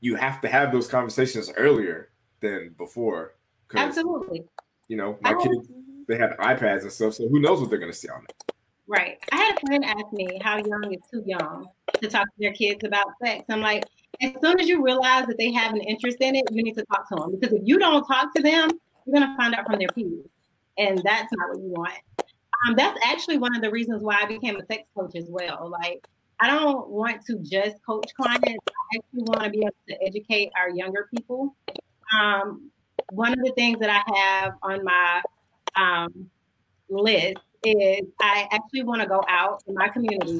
you 0.00 0.16
have 0.16 0.40
to 0.40 0.48
have 0.48 0.72
those 0.72 0.88
conversations 0.88 1.50
earlier 1.56 2.10
than 2.40 2.74
before. 2.76 3.34
Absolutely. 3.74 4.44
You 4.88 4.96
know, 4.96 5.18
my 5.20 5.34
kids 5.34 5.68
they 6.08 6.18
have 6.18 6.30
iPads 6.38 6.82
and 6.82 6.92
stuff, 6.92 7.14
so 7.14 7.28
who 7.28 7.38
knows 7.38 7.60
what 7.60 7.70
they're 7.70 7.78
going 7.78 7.92
to 7.92 7.96
see 7.96 8.08
on 8.08 8.24
it. 8.24 8.54
Right. 8.88 9.18
I 9.30 9.36
had 9.36 9.56
a 9.56 9.66
friend 9.66 9.84
ask 9.84 10.12
me 10.12 10.40
how 10.42 10.56
young 10.56 10.92
is 10.92 11.02
too 11.12 11.22
young 11.26 11.68
to 12.00 12.08
talk 12.08 12.24
to 12.24 12.34
their 12.38 12.52
kids 12.52 12.82
about 12.84 13.06
sex. 13.22 13.44
I'm 13.50 13.60
like, 13.60 13.84
as 14.22 14.32
soon 14.42 14.58
as 14.58 14.66
you 14.66 14.82
realize 14.82 15.26
that 15.26 15.36
they 15.38 15.52
have 15.52 15.74
an 15.74 15.82
interest 15.82 16.16
in 16.20 16.34
it, 16.34 16.44
you 16.50 16.62
need 16.62 16.74
to 16.74 16.84
talk 16.86 17.06
to 17.10 17.16
them 17.16 17.38
because 17.38 17.54
if 17.54 17.62
you 17.64 17.78
don't 17.78 18.06
talk 18.06 18.34
to 18.34 18.42
them, 18.42 18.70
you're 19.04 19.20
going 19.20 19.30
to 19.30 19.36
find 19.36 19.54
out 19.54 19.66
from 19.66 19.78
their 19.78 19.88
peers, 19.88 20.26
and 20.78 20.98
that's 21.04 21.28
not 21.32 21.50
what 21.50 21.58
you 21.58 21.68
want. 21.68 21.92
Um, 22.66 22.74
that's 22.76 22.98
actually 23.04 23.38
one 23.38 23.54
of 23.54 23.62
the 23.62 23.70
reasons 23.70 24.02
why 24.02 24.18
I 24.22 24.26
became 24.26 24.56
a 24.56 24.66
sex 24.66 24.84
coach 24.96 25.14
as 25.14 25.26
well. 25.28 25.70
Like, 25.70 26.06
I 26.40 26.46
don't 26.48 26.88
want 26.88 27.24
to 27.26 27.38
just 27.38 27.76
coach 27.86 28.10
clients. 28.18 28.44
I 28.44 28.96
actually 28.96 29.24
want 29.24 29.44
to 29.44 29.50
be 29.50 29.58
able 29.58 29.74
to 29.88 30.06
educate 30.06 30.50
our 30.56 30.70
younger 30.70 31.08
people. 31.14 31.54
Um, 32.18 32.70
one 33.12 33.32
of 33.32 33.38
the 33.44 33.52
things 33.52 33.78
that 33.80 33.90
I 33.90 34.18
have 34.18 34.54
on 34.62 34.82
my 34.82 35.22
um, 35.78 36.30
list 36.88 37.38
is 37.64 38.00
I 38.20 38.48
actually 38.50 38.84
want 38.84 39.02
to 39.02 39.08
go 39.08 39.22
out 39.28 39.62
in 39.66 39.74
my 39.74 39.88
community 39.88 40.38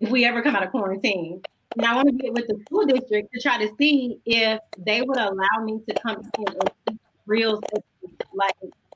if 0.00 0.10
we 0.10 0.24
ever 0.24 0.42
come 0.42 0.56
out 0.56 0.62
of 0.62 0.70
quarantine. 0.70 1.42
And 1.76 1.86
I 1.86 1.94
want 1.94 2.08
to 2.08 2.14
get 2.14 2.32
with 2.32 2.46
the 2.46 2.58
school 2.66 2.86
district 2.86 3.32
to 3.34 3.40
try 3.40 3.58
to 3.58 3.74
see 3.76 4.20
if 4.24 4.60
they 4.78 5.02
would 5.02 5.18
allow 5.18 5.64
me 5.64 5.80
to 5.88 5.94
come 6.00 6.22
in 6.38 6.44
and 6.88 6.98
real 7.26 7.60
like 8.32 8.54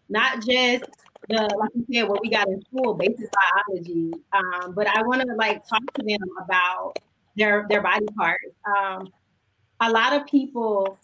not 0.09 0.45
just 0.45 0.85
the 1.29 1.55
like 1.59 1.71
you 1.75 1.87
said 1.93 2.09
what 2.09 2.23
we 2.23 2.31
got 2.31 2.49
in 2.49 2.63
school, 2.63 2.95
basic 2.95 3.29
biology. 3.33 4.13
Um, 4.33 4.73
but 4.75 4.87
I 4.87 5.03
want 5.03 5.23
to 5.23 5.35
like 5.35 5.67
talk 5.67 5.83
to 5.95 6.03
them 6.03 6.29
about 6.43 6.95
their 7.37 7.67
their 7.69 7.83
body 7.83 8.07
parts. 8.17 8.55
Um, 8.67 9.13
a 9.81 9.91
lot 9.91 10.13
of 10.13 10.27
people 10.27 10.99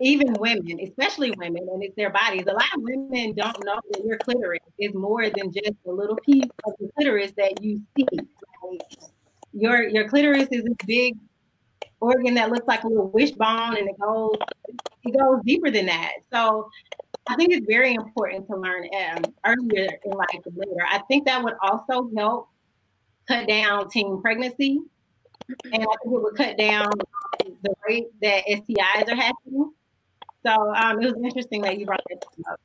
even 0.00 0.32
women, 0.34 0.80
especially 0.80 1.30
women, 1.32 1.68
and 1.70 1.82
it's 1.82 1.94
their 1.94 2.10
bodies. 2.10 2.44
A 2.46 2.52
lot 2.52 2.64
of 2.74 2.82
women 2.82 3.34
don't 3.34 3.64
know 3.64 3.80
that 3.92 4.04
your 4.04 4.18
clitoris 4.18 4.60
is 4.78 4.94
more 4.94 5.28
than 5.28 5.52
just 5.52 5.74
a 5.86 5.90
little 5.90 6.16
piece 6.16 6.48
of 6.64 6.72
the 6.78 6.90
clitoris 6.96 7.32
that 7.36 7.62
you 7.62 7.80
see. 7.96 8.06
Like 8.12 8.80
your 9.52 9.88
your 9.88 10.08
clitoris 10.08 10.48
is 10.50 10.64
this 10.64 10.74
big 10.86 11.18
organ 12.00 12.34
that 12.34 12.50
looks 12.50 12.66
like 12.66 12.82
a 12.84 12.88
little 12.88 13.10
wishbone, 13.10 13.76
and 13.76 13.88
it 13.88 13.98
goes 14.00 14.36
it 15.04 15.18
goes 15.18 15.40
deeper 15.44 15.70
than 15.70 15.86
that. 15.86 16.12
So 16.32 16.70
I 17.26 17.36
think 17.36 17.52
it's 17.52 17.66
very 17.68 17.94
important 17.94 18.46
to 18.48 18.56
learn 18.56 18.88
um, 18.94 19.24
earlier 19.44 19.88
in 20.04 20.12
life 20.12 20.40
than 20.44 20.54
later. 20.56 20.86
I 20.88 21.00
think 21.08 21.26
that 21.26 21.44
would 21.44 21.54
also 21.62 22.10
help 22.16 22.48
cut 23.28 23.46
down 23.46 23.90
teen 23.90 24.22
pregnancy, 24.22 24.80
and 25.64 25.74
I 25.74 25.78
think 25.78 26.06
it 26.06 26.22
would 26.22 26.36
cut 26.36 26.56
down 26.56 26.90
the 27.62 27.74
rate 27.86 28.06
that 28.22 28.44
STIs 28.46 29.08
are 29.08 29.14
happening 29.14 29.72
so 30.44 30.74
um, 30.74 31.00
it 31.00 31.14
was 31.14 31.22
interesting 31.22 31.62
that 31.62 31.78
you 31.78 31.86
brought 31.86 32.02
that 32.08 32.24
up. 32.50 32.60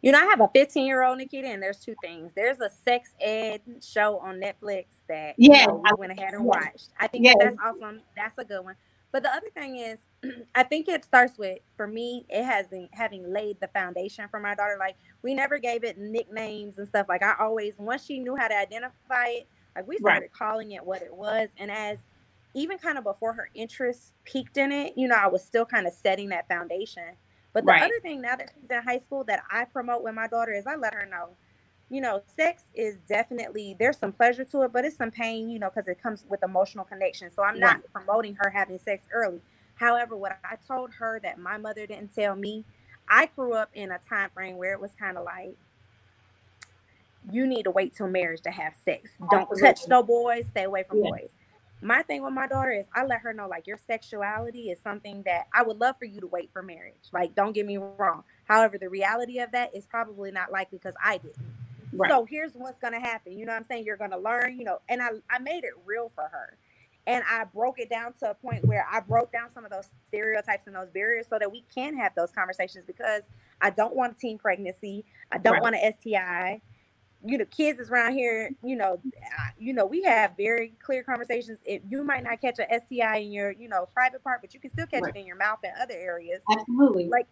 You 0.00 0.12
know, 0.12 0.18
I 0.18 0.26
have 0.26 0.40
a 0.40 0.48
15 0.54 0.86
year 0.86 1.02
old 1.02 1.18
Nikita, 1.18 1.48
and 1.48 1.62
there's 1.62 1.80
two 1.80 1.96
things. 2.00 2.30
There's 2.34 2.60
a 2.60 2.70
sex 2.84 3.14
ed 3.20 3.60
show 3.82 4.18
on 4.18 4.40
Netflix 4.40 4.86
that 5.08 5.34
yeah, 5.38 5.62
you 5.62 5.66
know, 5.66 5.82
I 5.84 5.94
went 5.94 6.12
ahead 6.12 6.34
and 6.34 6.44
watched. 6.44 6.90
I 7.00 7.08
think 7.08 7.26
that's 7.38 7.56
awesome. 7.64 8.00
That's 8.16 8.38
a 8.38 8.44
good 8.44 8.64
one. 8.64 8.76
But 9.10 9.22
the 9.22 9.34
other 9.34 9.48
thing 9.54 9.78
is, 9.78 9.98
I 10.54 10.62
think 10.62 10.88
it 10.88 11.04
starts 11.04 11.36
with 11.36 11.58
for 11.76 11.86
me, 11.86 12.26
it 12.28 12.44
has 12.44 12.68
been 12.68 12.88
having 12.92 13.32
laid 13.32 13.58
the 13.60 13.68
foundation 13.68 14.26
for 14.30 14.38
my 14.38 14.54
daughter. 14.54 14.76
Like 14.78 14.96
we 15.22 15.34
never 15.34 15.58
gave 15.58 15.82
it 15.82 15.98
nicknames 15.98 16.78
and 16.78 16.86
stuff. 16.86 17.06
Like 17.08 17.22
I 17.22 17.34
always, 17.40 17.74
once 17.78 18.04
she 18.04 18.20
knew 18.20 18.36
how 18.36 18.48
to 18.48 18.56
identify 18.56 19.26
it, 19.28 19.48
like 19.74 19.88
we 19.88 19.98
started 19.98 20.20
right. 20.20 20.32
calling 20.32 20.72
it 20.72 20.84
what 20.84 21.02
it 21.02 21.14
was. 21.14 21.48
And 21.56 21.70
as 21.70 21.98
even 22.58 22.78
kind 22.78 22.98
of 22.98 23.04
before 23.04 23.32
her 23.34 23.48
interest 23.54 24.12
peaked 24.24 24.56
in 24.56 24.72
it, 24.72 24.94
you 24.96 25.06
know, 25.06 25.14
I 25.14 25.28
was 25.28 25.44
still 25.44 25.64
kind 25.64 25.86
of 25.86 25.92
setting 25.92 26.30
that 26.30 26.48
foundation. 26.48 27.04
But 27.52 27.64
the 27.64 27.72
right. 27.72 27.82
other 27.82 28.00
thing 28.02 28.20
now 28.20 28.36
that 28.36 28.50
she's 28.54 28.70
in 28.70 28.82
high 28.82 28.98
school 28.98 29.24
that 29.24 29.42
I 29.50 29.64
promote 29.64 30.02
with 30.02 30.14
my 30.14 30.26
daughter 30.26 30.52
is 30.52 30.66
I 30.66 30.76
let 30.76 30.92
her 30.92 31.06
know, 31.06 31.30
you 31.88 32.00
know, 32.00 32.22
sex 32.36 32.64
is 32.74 32.96
definitely 33.08 33.76
there's 33.78 33.96
some 33.96 34.12
pleasure 34.12 34.44
to 34.44 34.62
it, 34.62 34.72
but 34.72 34.84
it's 34.84 34.96
some 34.96 35.10
pain, 35.10 35.48
you 35.48 35.58
know, 35.58 35.70
because 35.70 35.88
it 35.88 36.02
comes 36.02 36.24
with 36.28 36.42
emotional 36.42 36.84
connection. 36.84 37.30
So 37.34 37.42
I'm 37.42 37.58
not 37.58 37.76
right. 37.76 37.92
promoting 37.92 38.36
her 38.40 38.50
having 38.50 38.78
sex 38.78 39.04
early. 39.12 39.40
However, 39.74 40.16
what 40.16 40.38
I 40.44 40.56
told 40.66 40.92
her 40.94 41.20
that 41.22 41.38
my 41.38 41.56
mother 41.56 41.86
didn't 41.86 42.14
tell 42.14 42.34
me, 42.34 42.64
I 43.08 43.26
grew 43.34 43.54
up 43.54 43.70
in 43.74 43.92
a 43.92 43.98
time 44.08 44.30
frame 44.34 44.56
where 44.56 44.72
it 44.72 44.80
was 44.80 44.90
kind 44.98 45.16
of 45.16 45.24
like 45.24 45.56
you 47.30 47.46
need 47.46 47.64
to 47.64 47.70
wait 47.70 47.94
till 47.96 48.08
marriage 48.08 48.42
to 48.42 48.50
have 48.50 48.74
sex. 48.84 49.10
Don't 49.30 49.48
touch 49.58 49.88
no 49.88 50.02
boys, 50.02 50.46
stay 50.50 50.64
away 50.64 50.84
from 50.88 50.98
yeah. 50.98 51.10
boys 51.10 51.30
my 51.80 52.02
thing 52.02 52.22
with 52.22 52.32
my 52.32 52.46
daughter 52.46 52.72
is 52.72 52.86
I 52.94 53.04
let 53.04 53.20
her 53.20 53.32
know 53.32 53.48
like 53.48 53.66
your 53.66 53.78
sexuality 53.86 54.70
is 54.70 54.78
something 54.82 55.22
that 55.24 55.46
I 55.52 55.62
would 55.62 55.78
love 55.78 55.96
for 55.98 56.06
you 56.06 56.20
to 56.20 56.26
wait 56.26 56.50
for 56.52 56.62
marriage. 56.62 56.94
Like, 57.12 57.34
don't 57.34 57.52
get 57.52 57.66
me 57.66 57.76
wrong. 57.76 58.24
However, 58.44 58.78
the 58.78 58.88
reality 58.88 59.38
of 59.38 59.52
that 59.52 59.74
is 59.74 59.86
probably 59.86 60.30
not 60.32 60.50
likely 60.50 60.78
because 60.78 60.94
I 61.02 61.18
didn't. 61.18 61.36
Right. 61.92 62.10
So 62.10 62.26
here's 62.28 62.52
what's 62.54 62.78
gonna 62.80 63.00
happen. 63.00 63.38
You 63.38 63.46
know 63.46 63.52
what 63.52 63.60
I'm 63.60 63.64
saying? 63.64 63.84
You're 63.84 63.96
gonna 63.96 64.18
learn, 64.18 64.58
you 64.58 64.64
know, 64.64 64.80
and 64.88 65.00
I, 65.02 65.10
I 65.30 65.38
made 65.38 65.64
it 65.64 65.72
real 65.86 66.10
for 66.14 66.24
her. 66.24 66.56
and 67.08 67.24
I 67.26 67.44
broke 67.44 67.80
it 67.80 67.88
down 67.88 68.12
to 68.20 68.30
a 68.30 68.34
point 68.34 68.66
where 68.66 68.86
I 68.92 69.00
broke 69.00 69.32
down 69.32 69.50
some 69.50 69.64
of 69.64 69.70
those 69.70 69.88
stereotypes 70.08 70.66
and 70.66 70.76
those 70.76 70.90
barriers 70.90 71.26
so 71.28 71.38
that 71.38 71.50
we 71.50 71.64
can 71.74 71.96
have 71.96 72.14
those 72.14 72.30
conversations 72.30 72.84
because 72.84 73.22
I 73.62 73.70
don't 73.70 73.96
want 73.96 74.16
a 74.16 74.20
teen 74.20 74.36
pregnancy. 74.38 75.06
I 75.32 75.38
don't 75.38 75.54
right. 75.54 75.62
want 75.62 75.76
an 75.76 75.94
STI. 75.98 76.60
You 77.24 77.38
know, 77.38 77.44
kids 77.46 77.80
is 77.80 77.90
around 77.90 78.12
here, 78.12 78.50
you 78.62 78.76
know, 78.76 79.00
you 79.58 79.72
know, 79.72 79.84
we 79.84 80.02
have 80.02 80.36
very 80.36 80.74
clear 80.80 81.02
conversations. 81.02 81.58
If 81.64 81.82
you 81.88 82.04
might 82.04 82.22
not 82.22 82.40
catch 82.40 82.58
a 82.60 82.80
STI 82.80 83.18
in 83.18 83.32
your, 83.32 83.50
you 83.50 83.68
know, 83.68 83.88
private 83.92 84.22
part, 84.22 84.40
but 84.40 84.54
you 84.54 84.60
can 84.60 84.70
still 84.70 84.86
catch 84.86 85.02
right. 85.02 85.14
it 85.14 85.18
in 85.18 85.26
your 85.26 85.36
mouth 85.36 85.58
and 85.64 85.72
other 85.80 85.94
areas. 85.94 86.42
Absolutely. 86.50 87.08
Like 87.08 87.26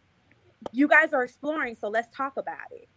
you 0.72 0.88
guys 0.88 1.12
are 1.12 1.22
exploring, 1.22 1.76
so 1.80 1.88
let's 1.88 2.14
talk 2.14 2.36
about 2.36 2.72
it 2.72 2.88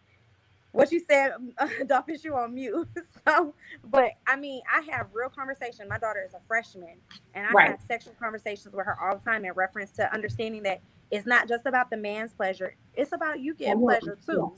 what 0.72 0.92
you 0.92 1.00
said, 1.00 1.32
Dolphin, 1.86 2.16
you 2.22 2.34
on 2.34 2.54
mute. 2.54 2.88
so, 3.28 3.54
but 3.84 4.12
I 4.26 4.36
mean, 4.36 4.62
I 4.72 4.82
have 4.92 5.08
real 5.12 5.28
conversation. 5.28 5.88
My 5.88 5.98
daughter 5.98 6.22
is 6.26 6.34
a 6.34 6.40
freshman, 6.46 6.96
and 7.34 7.46
I 7.46 7.50
right. 7.50 7.70
have 7.70 7.80
sexual 7.86 8.14
conversations 8.20 8.74
with 8.74 8.86
her 8.86 8.96
all 9.00 9.16
the 9.16 9.24
time 9.24 9.44
in 9.44 9.52
reference 9.52 9.90
to 9.92 10.12
understanding 10.12 10.62
that 10.64 10.80
it's 11.10 11.26
not 11.26 11.48
just 11.48 11.66
about 11.66 11.90
the 11.90 11.96
man's 11.96 12.32
pleasure; 12.32 12.76
it's 12.94 13.12
about 13.12 13.40
you 13.40 13.54
getting 13.54 13.80
pleasure 13.80 14.18
too. 14.24 14.54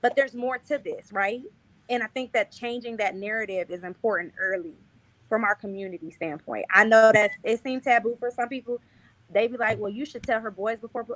But 0.00 0.14
there's 0.14 0.34
more 0.34 0.58
to 0.68 0.78
this, 0.78 1.12
right? 1.12 1.42
And 1.88 2.02
I 2.02 2.06
think 2.08 2.32
that 2.32 2.52
changing 2.52 2.96
that 2.98 3.16
narrative 3.16 3.70
is 3.70 3.82
important 3.82 4.34
early 4.38 4.74
from 5.28 5.44
our 5.44 5.54
community 5.54 6.10
standpoint. 6.10 6.66
I 6.70 6.84
know 6.84 7.12
that 7.12 7.30
it 7.44 7.62
seems 7.62 7.84
taboo 7.84 8.16
for 8.18 8.30
some 8.30 8.48
people. 8.48 8.80
They 9.30 9.46
be 9.46 9.56
like, 9.56 9.78
"Well, 9.78 9.90
you 9.90 10.06
should 10.06 10.22
tell 10.22 10.40
her 10.40 10.50
boys 10.50 10.80
before." 10.80 11.06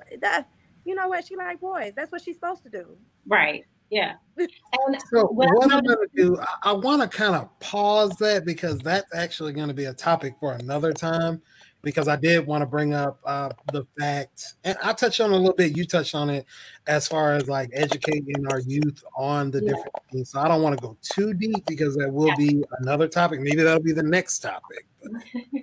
You 0.84 0.94
know 0.94 1.08
what? 1.08 1.26
She 1.26 1.36
like 1.36 1.60
boys. 1.60 1.92
That's 1.94 2.10
what 2.10 2.22
she's 2.22 2.36
supposed 2.36 2.64
to 2.64 2.70
do. 2.70 2.96
Right. 3.26 3.64
Yeah. 3.90 4.14
And 4.86 4.96
so 5.10 5.26
what, 5.26 5.50
what 5.54 5.70
I'm 5.70 5.84
going 5.84 5.98
to 5.98 6.08
do, 6.16 6.38
I, 6.40 6.70
I 6.70 6.72
want 6.72 7.02
to 7.02 7.08
kind 7.08 7.36
of 7.36 7.48
pause 7.60 8.16
that 8.16 8.44
because 8.46 8.78
that's 8.78 9.14
actually 9.14 9.52
going 9.52 9.68
to 9.68 9.74
be 9.74 9.84
a 9.84 9.92
topic 9.92 10.34
for 10.40 10.54
another 10.54 10.94
time. 10.94 11.42
Because 11.82 12.06
I 12.06 12.14
did 12.14 12.46
want 12.46 12.62
to 12.62 12.66
bring 12.66 12.94
up 12.94 13.18
uh, 13.24 13.50
the 13.72 13.84
fact, 13.98 14.54
and 14.62 14.78
I 14.84 14.92
touched 14.92 15.20
on 15.20 15.32
a 15.32 15.36
little 15.36 15.52
bit. 15.52 15.76
You 15.76 15.84
touched 15.84 16.14
on 16.14 16.30
it 16.30 16.46
as 16.86 17.08
far 17.08 17.34
as 17.34 17.48
like 17.48 17.70
educating 17.72 18.46
our 18.50 18.60
youth 18.60 19.02
on 19.16 19.50
the 19.50 19.60
yeah. 19.60 19.70
different 19.70 19.94
things. 20.12 20.30
So 20.30 20.40
I 20.40 20.46
don't 20.46 20.62
want 20.62 20.78
to 20.78 20.82
go 20.82 20.96
too 21.02 21.34
deep 21.34 21.66
because 21.66 21.96
that 21.96 22.12
will 22.12 22.28
yeah. 22.28 22.36
be 22.36 22.64
another 22.78 23.08
topic. 23.08 23.40
Maybe 23.40 23.62
that'll 23.62 23.82
be 23.82 23.92
the 23.92 24.02
next 24.02 24.38
topic. 24.38 24.86
But 25.02 25.10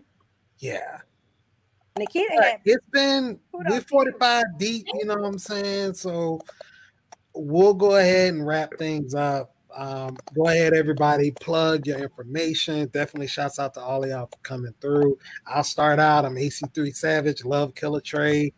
yeah. 0.60 1.00
Nikita, 1.98 2.60
it's 2.66 2.86
been 2.92 3.40
we're 3.52 3.82
45 3.82 4.46
deep, 4.58 4.88
you 4.94 5.06
know 5.06 5.16
what 5.16 5.26
I'm 5.26 5.40
saying? 5.40 5.94
So 5.94 6.40
we'll 7.34 7.74
go 7.74 7.98
ahead 7.98 8.34
and 8.34 8.46
wrap 8.46 8.74
things 8.78 9.14
up. 9.14 9.54
Um, 9.76 10.18
go 10.36 10.48
ahead, 10.48 10.74
everybody, 10.74 11.32
plug 11.32 11.86
your 11.86 12.00
information. 12.00 12.88
Definitely 12.88 13.28
shouts 13.28 13.60
out 13.60 13.74
to 13.76 13.82
all 13.82 14.04
of 14.04 14.10
y'all 14.10 14.26
for 14.26 14.40
coming 14.42 14.74
through. 14.82 15.18
I'll 15.46 15.64
start 15.64 16.00
out. 16.00 16.26
I'm 16.26 16.36
AC3 16.36 16.96
Savage, 16.96 17.46
Love 17.46 17.76
Killer 17.76 18.02
Trey, 18.02 18.54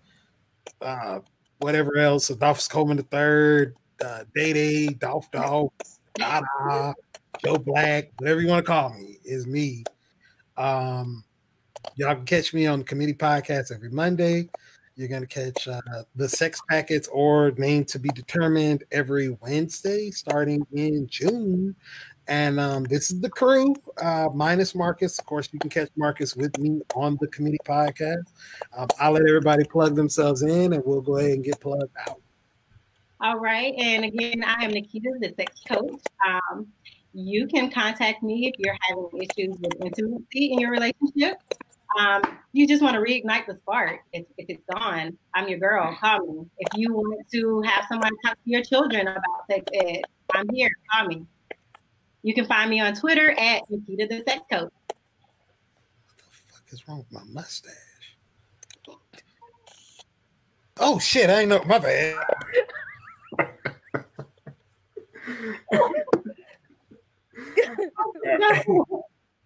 uh, 0.82 1.20
whatever 1.59 1.97
else. 1.97 2.30
Adolphus 2.30 2.68
Coleman 2.68 2.97
the 2.97 3.03
third, 3.03 3.76
uh, 4.03 4.24
Day 4.34 4.53
Day, 4.53 4.88
Dolph 4.88 5.30
Dog, 5.32 5.72
Dada, 6.16 6.95
Joe 7.43 7.57
Black, 7.57 8.12
whatever 8.18 8.41
you 8.41 8.47
want 8.47 8.66
to 8.66 8.72
call 8.72 8.93
me, 8.93 9.18
is 9.26 9.45
me. 9.45 9.84
Um, 10.57 11.24
y'all 11.95 12.16
can 12.16 12.26
catch 12.26 12.53
me 12.53 12.68
on 12.68 12.80
the 12.80 12.86
committee 12.86 13.14
podcast 13.14 13.74
every 13.74 13.89
Monday. 13.89 14.49
You're 14.96 15.08
going 15.08 15.26
to 15.26 15.28
catch 15.28 15.68
uh, 15.68 15.82
the 16.16 16.28
sex 16.28 16.62
packets 16.70 17.08
or 17.08 17.52
name 17.52 17.86
to 17.86 18.00
be 18.00 18.10
determined 18.10 18.84
every 18.92 19.30
Wednesday 19.42 20.12
starting 20.12 20.66
in 20.74 21.08
June. 21.08 21.76
And 22.28 22.60
um, 22.60 22.84
this 22.84 23.12
is 23.12 23.20
the 23.20 23.30
crew, 23.30 23.76
uh, 24.02 24.30
minus 24.34 24.76
Marcus. 24.76 25.18
Of 25.20 25.26
course, 25.26 25.50
you 25.52 25.60
can 25.60 25.70
catch 25.70 25.89
Marcus 25.96 26.36
with 26.36 26.58
me 26.60 26.82
on 26.96 27.18
the 27.20 27.28
committee 27.28 27.58
podcast. 27.66 28.24
Um, 28.78 28.88
I'll 29.00 29.14
let 29.14 29.28
everybody 29.28 29.64
plug 29.64 29.96
themselves 29.96 30.44
in 30.44 30.74
and 30.74 30.84
we'll 30.86 31.02
go 31.02 31.18
ahead 31.18 31.32
and 31.32 31.44
get 31.44 31.60
plugged 31.60 31.96
out. 32.08 32.22
All 33.22 33.38
right. 33.38 33.74
And 33.78 34.06
again, 34.06 34.44
I 34.44 34.66
am 34.66 34.72
Nikita, 34.72 35.10
the 35.20 35.34
sex 35.34 35.62
coach. 35.68 36.02
Um, 36.28 36.68
you 37.14 37.48
can 37.48 37.70
contact 37.70 38.24
me 38.24 38.48
if 38.48 38.56
you're 38.58 38.78
having 38.89 39.10
issues 39.22 39.56
with 39.60 39.74
intimacy 39.84 40.54
in 40.54 40.60
your 40.60 40.72
relationship 40.72 41.38
um, 42.00 42.22
you 42.54 42.68
just 42.68 42.82
want 42.82 42.96
to 42.96 43.02
reignite 43.02 43.48
the 43.48 43.56
spark. 43.56 44.00
If, 44.14 44.26
if 44.38 44.50
it's 44.50 44.64
gone, 44.74 45.18
I'm 45.34 45.48
your 45.48 45.60
girl. 45.60 45.96
Call 46.00 46.26
me. 46.26 46.46
If 46.58 46.78
you 46.78 46.94
want 46.94 47.28
to 47.32 47.62
have 47.62 47.86
someone 47.89 48.12
talk 48.26 48.36
to 48.36 48.39
your 48.46 48.64
children 48.64 49.08
about 49.08 49.48
sex 49.50 49.66
ed, 49.74 50.02
I'm 50.34 50.48
here. 50.54 50.70
Call 50.92 51.08
me. 51.08 51.26
You 52.24 52.34
can 52.34 52.46
find 52.46 52.70
me 52.70 52.80
on 52.80 52.96
Twitter 52.96 53.32
at 53.32 53.64
Nikita 53.70 54.08
the 54.08 54.24
Sex 54.28 54.46
Coach. 54.52 54.72
What 54.88 56.18
the 56.18 56.24
fuck 56.30 56.64
is 56.72 56.88
wrong 56.88 57.00
with 57.00 57.12
my 57.12 57.24
mustache? 57.26 57.74
Oh 60.80 61.00
shit! 61.00 61.30
I 61.30 61.42
ain't 61.42 61.50
know. 61.50 61.62
My 61.66 61.80
bad. 61.80 62.16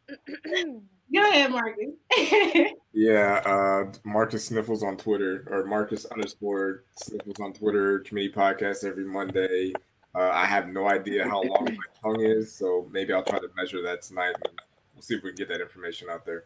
Go 1.13 1.21
ahead, 1.29 1.51
Marcus. 1.51 1.91
yeah, 2.93 3.41
uh, 3.45 3.91
Marcus 4.03 4.45
Sniffles 4.45 4.83
on 4.83 4.97
Twitter 4.97 5.47
or 5.49 5.65
Marcus 5.65 6.05
underscore 6.05 6.83
Sniffles 6.97 7.39
on 7.39 7.53
Twitter. 7.53 7.99
Committee 7.99 8.31
podcast 8.31 8.83
every 8.83 9.05
Monday. 9.05 9.73
Uh, 10.15 10.31
I 10.33 10.45
have 10.45 10.69
no 10.69 10.87
idea 10.87 11.25
how 11.25 11.41
long 11.43 11.65
my 11.65 11.75
tongue 12.01 12.21
is, 12.21 12.53
so 12.53 12.87
maybe 12.91 13.13
I'll 13.13 13.23
try 13.23 13.37
to 13.37 13.49
measure 13.55 13.81
that 13.83 14.01
tonight. 14.01 14.33
And 14.45 14.59
we'll 14.93 15.01
see 15.01 15.15
if 15.15 15.23
we 15.23 15.29
can 15.31 15.35
get 15.35 15.49
that 15.49 15.61
information 15.61 16.09
out 16.09 16.25
there. 16.25 16.45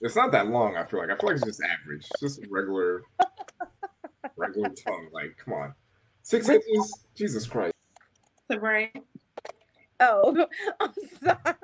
It's 0.00 0.16
not 0.16 0.32
that 0.32 0.48
long. 0.48 0.76
I 0.76 0.84
feel 0.84 1.00
like 1.00 1.10
I 1.10 1.16
feel 1.16 1.30
like 1.30 1.36
it's 1.36 1.46
just 1.46 1.62
average, 1.62 2.04
it's 2.10 2.20
just 2.20 2.50
regular, 2.50 3.04
regular 4.36 4.70
tongue. 4.70 5.08
Like, 5.12 5.36
come 5.42 5.54
on, 5.54 5.74
six 6.22 6.48
inches. 6.48 7.06
Jesus 7.14 7.46
Christ. 7.46 7.74
So 8.50 8.58
right. 8.58 8.90
Oh, 10.00 10.46
I'm 10.80 10.92
sorry. 11.22 11.54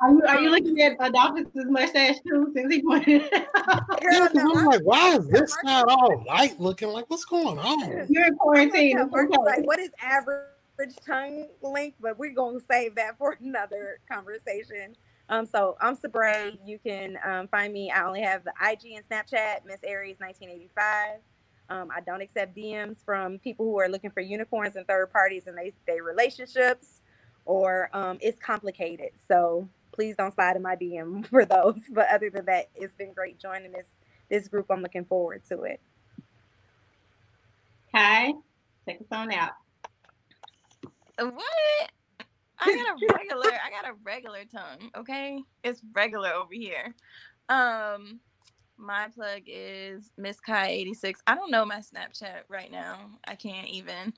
Are 0.00 0.10
you, 0.10 0.22
are 0.26 0.40
you 0.40 0.50
looking 0.50 0.80
at 0.80 0.96
Adolphus's 1.00 1.66
mustache 1.66 2.16
too? 2.26 2.52
Since 2.54 2.72
he 2.72 2.82
pointed 2.82 3.22
it 3.22 3.48
out. 3.68 4.00
Girl, 4.00 4.28
no, 4.34 4.54
I'm 4.54 4.66
like, 4.66 4.82
why 4.82 5.16
is 5.16 5.28
this 5.28 5.56
not 5.64 5.88
all 5.88 6.24
light 6.26 6.58
looking? 6.60 6.88
Like, 6.88 7.08
what's 7.08 7.24
going 7.24 7.58
on? 7.58 8.06
You're 8.08 8.26
in 8.26 8.36
quarantine. 8.36 8.98
Like, 8.98 9.66
what 9.66 9.78
is 9.78 9.90
average 10.00 10.96
tongue 11.06 11.48
length? 11.62 11.96
But 12.00 12.18
we're 12.18 12.34
going 12.34 12.60
to 12.60 12.66
save 12.70 12.94
that 12.96 13.18
for 13.18 13.36
another 13.40 13.98
conversation. 14.10 14.96
Um, 15.28 15.46
so 15.46 15.76
I'm 15.80 15.96
Sabray. 15.96 16.56
You 16.64 16.78
can 16.78 17.18
um, 17.24 17.48
find 17.48 17.72
me. 17.72 17.90
I 17.90 18.04
only 18.06 18.22
have 18.22 18.44
the 18.44 18.52
IG 18.62 18.94
and 18.94 19.08
Snapchat, 19.08 19.64
Miss 19.66 19.80
Aries 19.82 20.16
1985. 20.18 21.20
Um, 21.68 21.88
I 21.94 22.00
don't 22.00 22.20
accept 22.20 22.56
DMs 22.56 22.98
from 23.04 23.38
people 23.40 23.66
who 23.66 23.78
are 23.80 23.88
looking 23.88 24.10
for 24.10 24.20
unicorns 24.20 24.76
and 24.76 24.86
third 24.86 25.10
parties 25.10 25.48
and 25.48 25.58
they 25.58 25.72
they 25.84 26.00
relationships 26.00 27.02
or 27.46 27.88
um, 27.92 28.18
it's 28.20 28.38
complicated. 28.38 29.10
So 29.28 29.68
please 29.92 30.14
don't 30.16 30.34
slide 30.34 30.56
in 30.56 30.62
my 30.62 30.76
DM 30.76 31.26
for 31.30 31.44
those. 31.44 31.80
But 31.90 32.08
other 32.12 32.30
than 32.30 32.44
that, 32.46 32.68
it's 32.74 32.94
been 32.94 33.12
great 33.12 33.38
joining 33.38 33.72
this 33.72 33.86
this 34.28 34.48
group. 34.48 34.66
I'm 34.70 34.82
looking 34.82 35.04
forward 35.04 35.42
to 35.48 35.62
it. 35.62 35.80
Kai, 37.94 38.32
take 38.86 39.00
us 39.00 39.06
on 39.10 39.32
out. 39.32 39.52
What? 41.18 41.90
I 42.58 42.66
got 42.66 42.88
a 42.88 43.14
regular. 43.14 43.52
I 43.64 43.70
got 43.70 43.90
a 43.90 43.94
regular 44.02 44.44
tongue. 44.44 44.90
Okay, 44.96 45.42
it's 45.62 45.80
regular 45.94 46.30
over 46.30 46.52
here. 46.52 46.94
Um, 47.48 48.20
my 48.76 49.08
plug 49.14 49.42
is 49.46 50.10
Miss 50.18 50.40
Kai 50.40 50.68
eighty 50.68 50.94
six. 50.94 51.20
I 51.26 51.34
don't 51.34 51.50
know 51.50 51.64
my 51.64 51.78
Snapchat 51.80 52.42
right 52.48 52.70
now. 52.70 53.10
I 53.26 53.34
can't 53.34 53.68
even. 53.68 54.12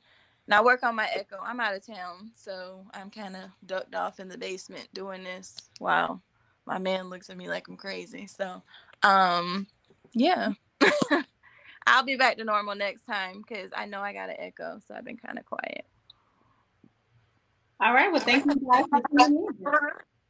Now 0.49 0.61
I 0.61 0.65
work 0.65 0.83
on 0.83 0.97
my 0.97 1.07
echo. 1.15 1.37
I'm 1.45 1.61
out 1.61 1.75
of 1.75 1.87
town, 1.87 2.31
so 2.35 2.87
I'm 2.95 3.11
kind 3.11 3.37
of 3.37 3.51
ducked 3.67 3.95
off 3.95 4.19
in 4.19 4.29
the 4.29 4.39
basement 4.39 4.89
doing 4.95 5.23
this. 5.23 5.55
Wow, 5.79 6.23
my 6.67 6.79
man 6.79 7.11
looks 7.11 7.29
at 7.29 7.37
me 7.37 7.49
like 7.49 7.69
I'm 7.69 7.77
crazy. 7.77 8.27
So, 8.27 8.63
um, 9.03 9.67
yeah, 10.15 10.53
I'll 11.87 12.03
be 12.03 12.17
back 12.17 12.39
to 12.39 12.45
normal 12.45 12.75
next 12.75 13.05
time 13.05 13.45
because 13.47 13.71
I 13.77 13.85
know 13.85 14.01
I 14.01 14.15
got 14.15 14.31
an 14.31 14.37
echo, 14.39 14.81
so 14.89 14.95
I've 14.95 15.05
been 15.05 15.19
kind 15.19 15.39
of 15.39 15.45
quiet. 15.45 15.85
All 17.81 17.93
right. 17.93 18.11
Well, 18.11 18.23
thank 18.23 18.45
you 18.47 18.55
guys 18.73 18.85
for 18.91 19.01
tuning 19.19 19.37
in. 19.37 19.71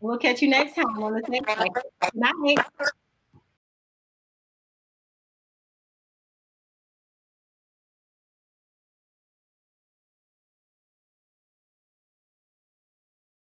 We'll 0.00 0.18
catch 0.18 0.42
you 0.42 0.48
next 0.48 0.74
time 0.74 1.02
on 1.02 1.14
the 1.14 1.22
next. 1.28 2.14
Night. 2.14 2.58